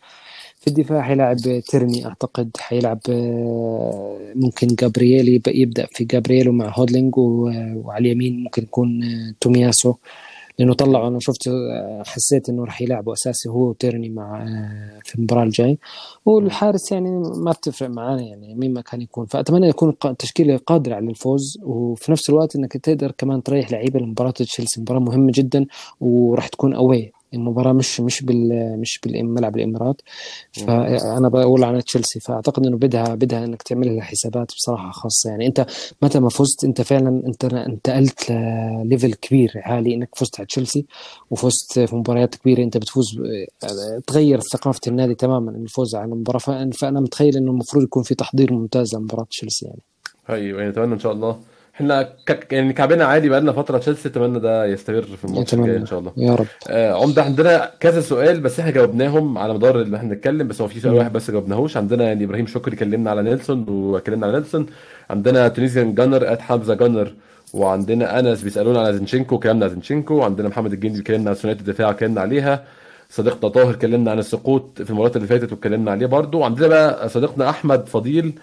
في 0.60 0.68
الدفاع 0.68 1.02
حيلعب 1.02 1.38
تيرني 1.70 2.06
أعتقد 2.06 2.50
حيلعب 2.58 3.00
آه، 3.10 4.18
ممكن 4.36 4.68
جابرييل 4.68 5.28
يب- 5.30 5.48
يبدأ 5.48 5.88
في 5.91 6.04
جابرييل 6.06 6.50
ومع 6.50 6.74
هولدينج 6.80 7.18
وعلى 7.18 8.00
اليمين 8.12 8.43
ممكن 8.43 8.64
يكون 8.64 9.04
آه، 9.04 9.34
تومياسو. 9.41 9.93
لأنه 10.60 10.74
طلعوا 10.74 11.08
أنا 11.08 11.20
شفت 11.20 11.47
آه، 11.47 12.03
حسيت 12.06 12.49
إنه 12.49 12.66
راح 12.66 12.82
يلعبوا 12.82 13.14
أساسي 13.14 13.49
هو 13.49 13.70
وتيرني 13.70 14.10
مع 14.10 14.41
آه، 14.43 14.99
في 15.03 15.16
المباراة 15.16 15.43
الجاي. 15.43 15.78
والحارس 16.26 16.91
يعني 16.91 17.12
ما 17.38 17.51
بتفرق 17.51 17.89
معانا 17.89 18.22
يعني 18.22 18.56
مين 18.56 18.74
ما 18.74 18.82
كان 18.82 19.01
يكون. 19.01 19.26
فأتمنى 19.26 19.68
يكون 19.68 19.91
ق- 19.91 20.12
تشكيلة 20.14 20.58
قادرة 20.58 20.95
على 20.95 21.10
الفوز. 21.10 21.58
وفي 21.64 22.12
نفس 22.12 22.30
الوقت 22.30 22.56
إنك 22.56 22.74
تقدر 22.78 23.12
كمان 23.12 23.43
تريح 23.43 23.72
لعيبة 23.72 23.99
لمباراه 23.99 24.32
تشيلسي 24.32 24.82
مباراة 24.82 24.99
مهمة 24.99 25.32
جدا 25.36 25.66
وراح 26.01 26.47
تكون 26.47 26.74
أوي. 26.74 27.12
المباراة 27.36 27.74
مش 27.74 28.00
مش 28.02 28.22
بال 28.22 28.80
مش 28.80 29.00
بالملعب 29.04 29.56
الإمارات. 29.58 30.02
فأنا 30.52 31.30
بقول 31.30 31.64
عن 31.64 31.84
تشيلسي 31.84 32.20
فأعتقد 32.20 32.66
إنه 32.68 32.78
بدها 32.78 33.16
بدها 33.16 33.46
إنك 33.46 33.64
تعمل 33.64 33.96
لها 33.96 34.04
حسابات 34.04 34.48
بصراحة 34.48 34.92
خاصة. 34.92 35.30
يعني 35.30 35.48
أنت 35.48 35.66
متى 36.02 36.20
ما 36.20 36.30
فزت 36.30 36.64
أنت 36.64 36.82
فعلا 36.82 37.24
أنت 37.28 37.46
انتقلت 37.46 38.32
لليفل 38.32 39.14
كبير 39.14 39.52
عالي 39.56 39.94
إنك 39.94 40.10
فزت 40.16 40.40
على 40.40 40.48
تشيلسي 40.48 40.86
وفزت 41.32 41.80
في 41.80 41.96
مباريات 41.96 42.36
كبيرة 42.36 42.64
أنت 42.64 42.78
بتفوز 42.78 43.22
تغير 44.08 44.40
ثقافة 44.40 44.80
النادي 44.88 45.16
تماما 45.16 45.52
الفوز 45.52 45.96
على 45.96 46.06
المباراة. 46.06 46.40
فأنا- 46.40 46.78
فأنا 46.78 47.00
متخيل 47.00 47.38
إنه 47.38 47.52
المفروض 47.52 47.84
يكون 47.84 48.04
في 48.04 48.16
تحضير 48.16 48.54
ممتاز 48.54 48.96
لمباراة 48.96 49.24
تشيلسي 49.30 49.66
يعني. 49.66 49.82
أيوه 50.30 50.60
يعني 50.60 50.72
أتمنى 50.74 50.94
إن 50.94 51.00
شاء 51.00 51.12
الله 51.12 51.40
إحنا 51.76 52.04
ك... 52.26 52.48
يعني 52.54 52.74
كعبنا 52.74 53.06
عادي 53.06 53.30
بقالنا 53.30 53.52
فترة 53.52 53.78
تشيلسي 53.78 54.10
اتمنى 54.10 54.40
ده 54.40 54.66
يستمر 54.66 55.02
في 55.02 55.26
الماتش 55.26 55.54
الجاي 55.54 55.78
إن 55.78 55.86
شاء 55.86 56.00
الله. 56.00 56.12
يا 56.18 56.36
رب. 56.36 56.46
آه 56.70 56.94
عمدة 57.04 57.24
عندنا 57.24 57.72
كذا 57.80 58.02
سؤال 58.02 58.40
بس 58.40 58.60
إحنا 58.60 58.72
جاوبناهم 58.72 59.38
على 59.38 59.54
مدار 59.54 59.82
اللي 59.82 59.98
إحنا 59.98 60.10
بنتكلم 60.10 60.48
بس 60.48 60.62
هو 60.62 60.68
في 60.68 60.80
سؤال. 60.80 60.94
واحد 60.94 61.14
بس 61.14 61.32
جاوبناهوش. 61.32 61.78
عندنا 61.78 62.04
يعني 62.04 62.24
إبراهيم 62.24 62.48
شكري 62.48 62.76
كلمنا 62.76 63.12
على 63.12 63.22
نيلسون 63.22 63.66
وكلمنا 63.70 64.28
على 64.28 64.36
نيلسون. 64.36 64.66
عندنا 65.10 65.48
Tunisian 65.48 65.96
Gunner 65.96 66.32
at 66.34 66.41
حمزة 66.42 66.74
Gunner. 66.74 67.14
وعندنا 67.54 68.20
أنس 68.20 68.42
بيسألونا 68.42 68.80
على 68.80 68.94
زينشينكو 68.94 69.40
كلامنا 69.40 69.66
على 69.66 69.74
زينشينكو. 69.74 70.14
وعندنا 70.14 70.48
محمد 70.48 70.74
الجندي 70.74 71.02
كلمنا 71.02 71.30
على 71.30 71.40
ثنائيه 71.40 71.60
الدفاع 71.60 71.92
كلمنا 71.92 72.22
عليها. 72.22 72.64
صديقنا 73.10 73.50
طاهر 73.50 73.76
كلمنا 73.76 74.12
عن 74.12 74.20
السقوط 74.20 74.82
في 74.82 74.90
المباريات 74.90 75.16
اللي 75.16 75.28
فاتت 75.28 75.52
واتكلمنا 75.52 75.92
عليه 75.92 76.06
برضو. 76.06 76.40
وعندنا 76.40 76.68
بقى 76.68 77.10
صديقنا 77.10 77.50
أحمد 77.50 77.88
فضيل 77.88 78.34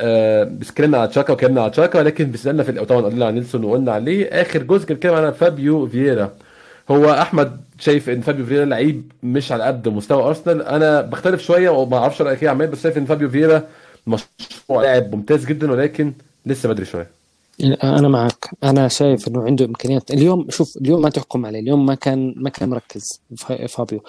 آه 0.00 0.44
بيتكلمنا 0.44 0.98
على 0.98 1.08
تشاكا 1.08 1.32
وكلمنا 1.32 1.62
على 1.62 1.70
تشاكا 1.70 1.98
ولكن 1.98 2.24
بيسألنا 2.30 2.62
في 2.62 2.72
طبعا 2.72 3.02
قلنا 3.02 3.24
على 3.26 3.34
نيلسون 3.34 3.64
وقلنا 3.64 3.92
عليه. 3.92 4.26
آخر 4.26 4.62
جزء 4.62 4.86
كان 4.86 4.94
بيتكلم 4.94 5.14
على 5.14 5.32
فابيو 5.32 5.86
فييرا. 5.86 6.32
هو 6.90 7.10
أحمد 7.12 7.60
شايف 7.78 8.10
إن 8.10 8.20
فابيو 8.20 8.46
فييرا 8.46 8.64
لعيب 8.64 9.12
مش 9.22 9.52
على 9.52 9.64
قد 9.64 9.88
مستوى 9.88 10.22
أرسنال. 10.22 10.62
أنا 10.62 11.00
بختلف 11.00 11.42
شوية 11.42 11.70
وما 11.70 11.96
أعرفش 11.96 12.22
رأيك 12.22 12.42
إيه 12.42 12.48
يا 12.48 12.54
بس 12.54 12.82
شايف 12.82 12.98
إن 12.98 13.04
فابيو 13.04 13.28
فييرا 13.30 13.62
مشروع 14.06 14.82
لاعب 14.82 15.14
ممتاز 15.14 15.44
جدا 15.46 15.72
ولكن 15.72 16.12
لسه 16.46 16.68
بدري 16.68 16.84
شوية. 16.84 17.17
أنا 17.64 18.08
معك. 18.08 18.50
أنا 18.64 18.88
شايف 18.88 19.28
إنه 19.28 19.42
عنده 19.42 19.64
إمكانيات. 19.64 20.10
اليوم 20.10 20.46
شوف 20.50 20.76
اليوم 20.76 21.02
ما 21.02 21.08
تحكم 21.10 21.46
عليه. 21.46 21.60
اليوم 21.60 21.86
ما 21.86 21.94
كان 21.94 22.34
ما 22.36 22.50
كان 22.50 22.68
مركز. 22.68 23.20
فابيو. 23.68 24.00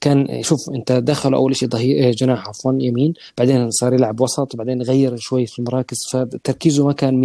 كان 0.00 0.42
شوف 0.42 0.58
أنت 0.74 0.92
دخل 0.92 1.34
أول 1.34 1.56
شيء 1.56 1.68
ظهير 1.68 2.10
جناح 2.14 2.48
عفوا 2.48 2.72
يمين. 2.80 3.14
بعدين 3.38 3.70
صار 3.70 3.94
يلعب 3.94 4.20
وسط. 4.20 4.56
بعدين 4.56 4.82
غير 4.82 5.16
شوي 5.16 5.46
في 5.46 5.58
المراكز. 5.58 5.96
فتركيزه 6.12 6.86
ما 6.86 6.92
كان 6.92 7.20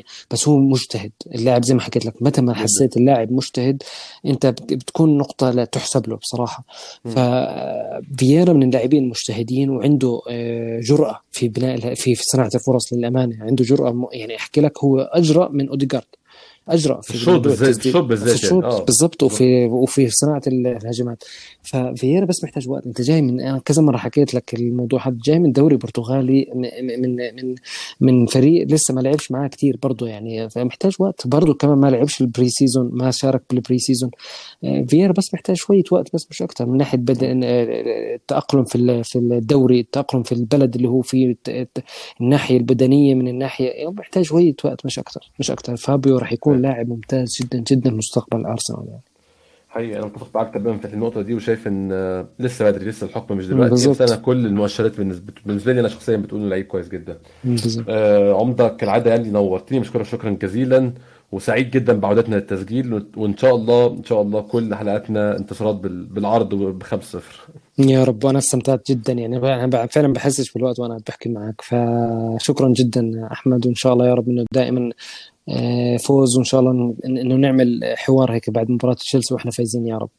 100% 0.00 0.02
بس 0.30 0.48
هو 0.48 0.58
مجتهد. 0.58 1.12
اللاعب 1.34 1.64
زي 1.64 1.74
ما 1.74 1.80
حكيت 1.80 2.06
لك 2.06 2.14
متى 2.22 2.40
ما 2.40 2.54
حسيت 2.54 2.96
اللاعب 2.96 3.32
مجتهد 3.32 3.82
أنت 4.26 4.46
بت- 4.46 4.72
بتكون 4.74 5.18
نقطة 5.18 5.50
لا 5.50 5.64
تحسب 5.64 6.08
له 6.08 6.16
بصراحة. 6.16 6.64
ففييرا 7.04 8.52
من 8.52 8.62
اللاعبين 8.62 9.04
المجتهدين 9.04 9.70
وعنده 9.70 10.20
آه، 10.30 10.80
جرأة 10.80 11.20
في 11.30 11.48
بناء 11.48 11.94
في 11.94 12.14
صناعة 12.14 12.50
الفرص 12.54 12.92
للأمانة. 12.92 13.36
عنده 13.44 13.64
جرأة 13.64 13.90
م- 13.92 14.06
يعني 14.12 14.36
أحكي 14.36 14.60
لك 14.60 14.84
هو 14.84 15.10
اجرأ 15.22 15.48
من 15.48 15.68
اوديجارد 15.68 16.10
أجرأ 16.68 17.00
في 17.00 17.14
الشوط 17.14 17.40
بالذات 17.40 17.86
الشوط 17.86 18.04
بالذات 18.04 18.28
في 18.38 18.46
يعني 18.46 18.60
الشوط 18.62 18.64
آه. 18.80 18.84
بالضبط 18.84 19.22
وفي 19.22 19.64
وفي 19.64 20.10
صناعة 20.10 20.42
الهجمات. 20.46 21.24
ففييرا 21.62 22.24
بس 22.24 22.44
محتاج 22.44 22.68
وقت. 22.68 22.86
أنت 22.86 23.00
جاي 23.00 23.22
من 23.22 23.40
أنا 23.40 23.58
كذا 23.58 23.82
مرة 23.82 23.96
حكيت 23.96 24.34
لك 24.34 24.54
الموضوع 24.54 25.08
هذا. 25.08 25.16
جاي 25.24 25.38
من 25.38 25.52
دوري 25.52 25.76
برتغالي 25.76 26.46
من 26.54 27.16
من 27.40 27.54
من 28.00 28.26
فريق 28.26 28.66
لسه 28.66 28.94
ما 28.94 29.00
لعبش 29.00 29.30
معاه 29.30 29.48
كتير 29.48 29.78
برضه 29.82 30.06
يعني. 30.08 30.50
فمحتاج 30.50 30.92
وقت 30.98 31.26
برضه 31.26 31.54
كمان 31.54 31.78
ما 31.78 31.86
لعبش 31.90 32.20
ال 32.20 32.48
pre-season 32.48 32.90
ما 32.92 33.10
شارك 33.10 33.42
بال 33.50 33.78
pre-season. 33.78 34.10
آه، 34.64 34.82
فييرا 34.88 35.12
بس 35.12 35.34
محتاج 35.34 35.56
شوية 35.56 35.82
وقت 35.92 36.14
بس 36.14 36.26
مش 36.30 36.42
أكتر 36.42 36.66
من 36.66 36.76
ناحية 36.78 36.98
بدء 36.98 37.26
التأقلم 37.32 38.64
في 38.64 38.76
ال- 38.76 39.04
في 39.04 39.18
الدوري 39.18 39.80
التأقلم 39.80 40.22
في 40.22 40.32
البلد 40.32 40.74
اللي 40.74 40.88
هو 40.88 41.02
فيه 41.02 41.36
الناحية 42.20 42.56
البدنية 42.56 43.14
من 43.14 43.28
الناحية. 43.28 43.66
يعني 43.68 43.90
محتاج 43.90 44.24
شوية 44.24 44.54
وقت 44.64 44.86
مش 44.86 44.98
أكتر 44.98 45.30
مش 45.38 45.50
أكتر. 45.50 45.76
فابيو 45.76 46.18
راح 46.18 46.32
يكون 46.32 46.51
لاعب 46.56 46.88
ممتاز 46.88 47.38
جدا 47.42 47.58
جدا 47.70 47.90
مستقبل 47.90 48.46
أرسنال 48.46 48.84
يعني. 48.88 49.00
حقيقي 49.68 49.98
أنا 49.98 50.06
متفق 50.06 50.28
معاك 50.34 50.54
تماما 50.54 50.78
في 50.78 50.94
النقطة 50.94 51.22
دي 51.22 51.34
وشايف 51.34 51.66
إن 51.66 51.92
لسه 52.38 52.70
بدري 52.70 52.84
لسه 52.90 53.06
الحكم 53.06 53.36
مش 53.36 53.46
دلوقتي 53.46 53.88
بس 53.88 54.00
أنا 54.00 54.16
كل 54.16 54.46
المؤشرات 54.46 54.96
بالنسبة 54.98 55.32
بالنسبة 55.46 55.72
لي 55.72 55.80
أنا 55.80 55.88
شخصيا 55.88 56.16
بتقول 56.16 56.40
انه 56.40 56.50
لعيب 56.50 56.66
كويس 56.66 56.88
جدا. 56.88 57.18
بالظبط. 57.44 57.84
آه، 57.88 58.40
عمدة 58.40 58.68
كالعادة 58.68 59.10
يعني 59.10 59.30
نورتني 59.30 59.80
بشكرك 59.80 60.02
شكرا 60.04 60.30
جزيلا 60.30 60.92
وسعيد 61.32 61.70
جدا 61.70 61.92
بعودتنا 61.92 62.34
للتسجيل 62.36 63.04
وإن 63.16 63.36
شاء 63.36 63.54
الله 63.54 63.86
إن 63.86 64.04
شاء 64.04 64.22
الله 64.22 64.40
كل 64.40 64.74
حلقاتنا 64.74 65.36
انتصارات 65.36 65.74
بال- 65.76 66.04
بالعرض 66.04 66.54
ب 66.54 66.82
5-0 66.82 66.88
يا 67.78 68.04
رب 68.04 68.24
وأنا 68.24 68.38
استمتعت 68.38 68.90
جدا 68.90 69.12
يعني 69.12 69.36
أنا 69.36 69.86
فعلا 69.86 70.12
بحسش 70.12 70.52
بالوقت 70.52 70.78
وأنا 70.80 70.98
بحكي 71.08 71.28
معك 71.28 71.60
فشكرا 71.60 72.68
جدا 72.68 73.28
أحمد 73.32 73.66
وإن 73.66 73.74
شاء 73.74 73.92
الله 73.92 74.08
يا 74.08 74.14
رب 74.14 74.28
إنه 74.28 74.44
دائما 74.52 74.90
فوز 75.98 76.36
وإن 76.36 76.44
شاء 76.44 76.60
الله 76.60 76.94
انه 77.04 77.34
نعمل 77.34 77.94
حوار 77.96 78.32
هيك 78.32 78.50
بعد 78.50 78.70
مباراة 78.70 78.94
تشيلسي 78.94 79.34
وإحنا 79.34 79.50
فايزين 79.50 79.86
يا 79.86 79.98
رب. 79.98 80.10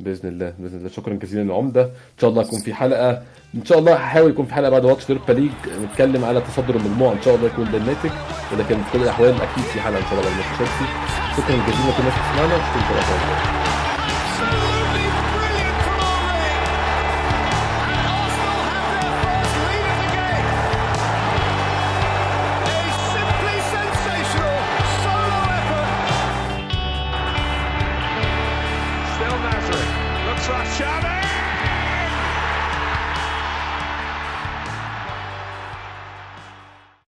بإذن 0.00 0.28
الله 0.28 0.54
بإذن 0.58 0.78
الله. 0.78 0.88
شكرا 0.88 1.14
جزيلا 1.14 1.42
للعمدة. 1.42 1.84
إن 1.84 2.18
شاء 2.20 2.30
الله 2.30 2.42
يكون 2.42 2.60
في 2.60 2.74
حلقه 2.74 3.22
إن 3.54 3.64
شاء 3.64 3.78
الله 3.78 3.94
هحاول 3.94 4.30
يكون 4.30 4.46
في 4.46 4.54
حلقة 4.54 4.70
بعد 4.70 4.86
ماتش 4.86 5.10
يوروبا 5.10 5.32
ليج. 5.32 5.50
نتكلم 5.84 6.24
على 6.24 6.40
تصدر 6.40 6.76
المجموعة. 6.76 7.12
إن 7.12 7.22
شاء 7.22 7.34
الله 7.34 7.46
يكون 7.46 7.70
ده 7.72 7.78
الناتج 7.78 8.10
ولكن 8.52 8.82
في 8.82 8.92
كل 8.92 9.02
الأحوال 9.02 9.34
أكيد 9.34 9.64
في 9.64 9.80
حلقة 9.80 9.98
إن 9.98 10.04
شاء 10.04 10.12
الله 10.12 10.22
بعد 10.22 10.36
ماتش 10.36 10.48
تشيلسي. 10.54 10.86
شكرا 11.36 11.56
جزيلا 11.66 11.90
لكل 11.90 12.02
الناس 12.02 12.14
اللي 12.14 12.32
سمعنا 12.32 12.54
على 12.54 13.02
خير 13.02 13.65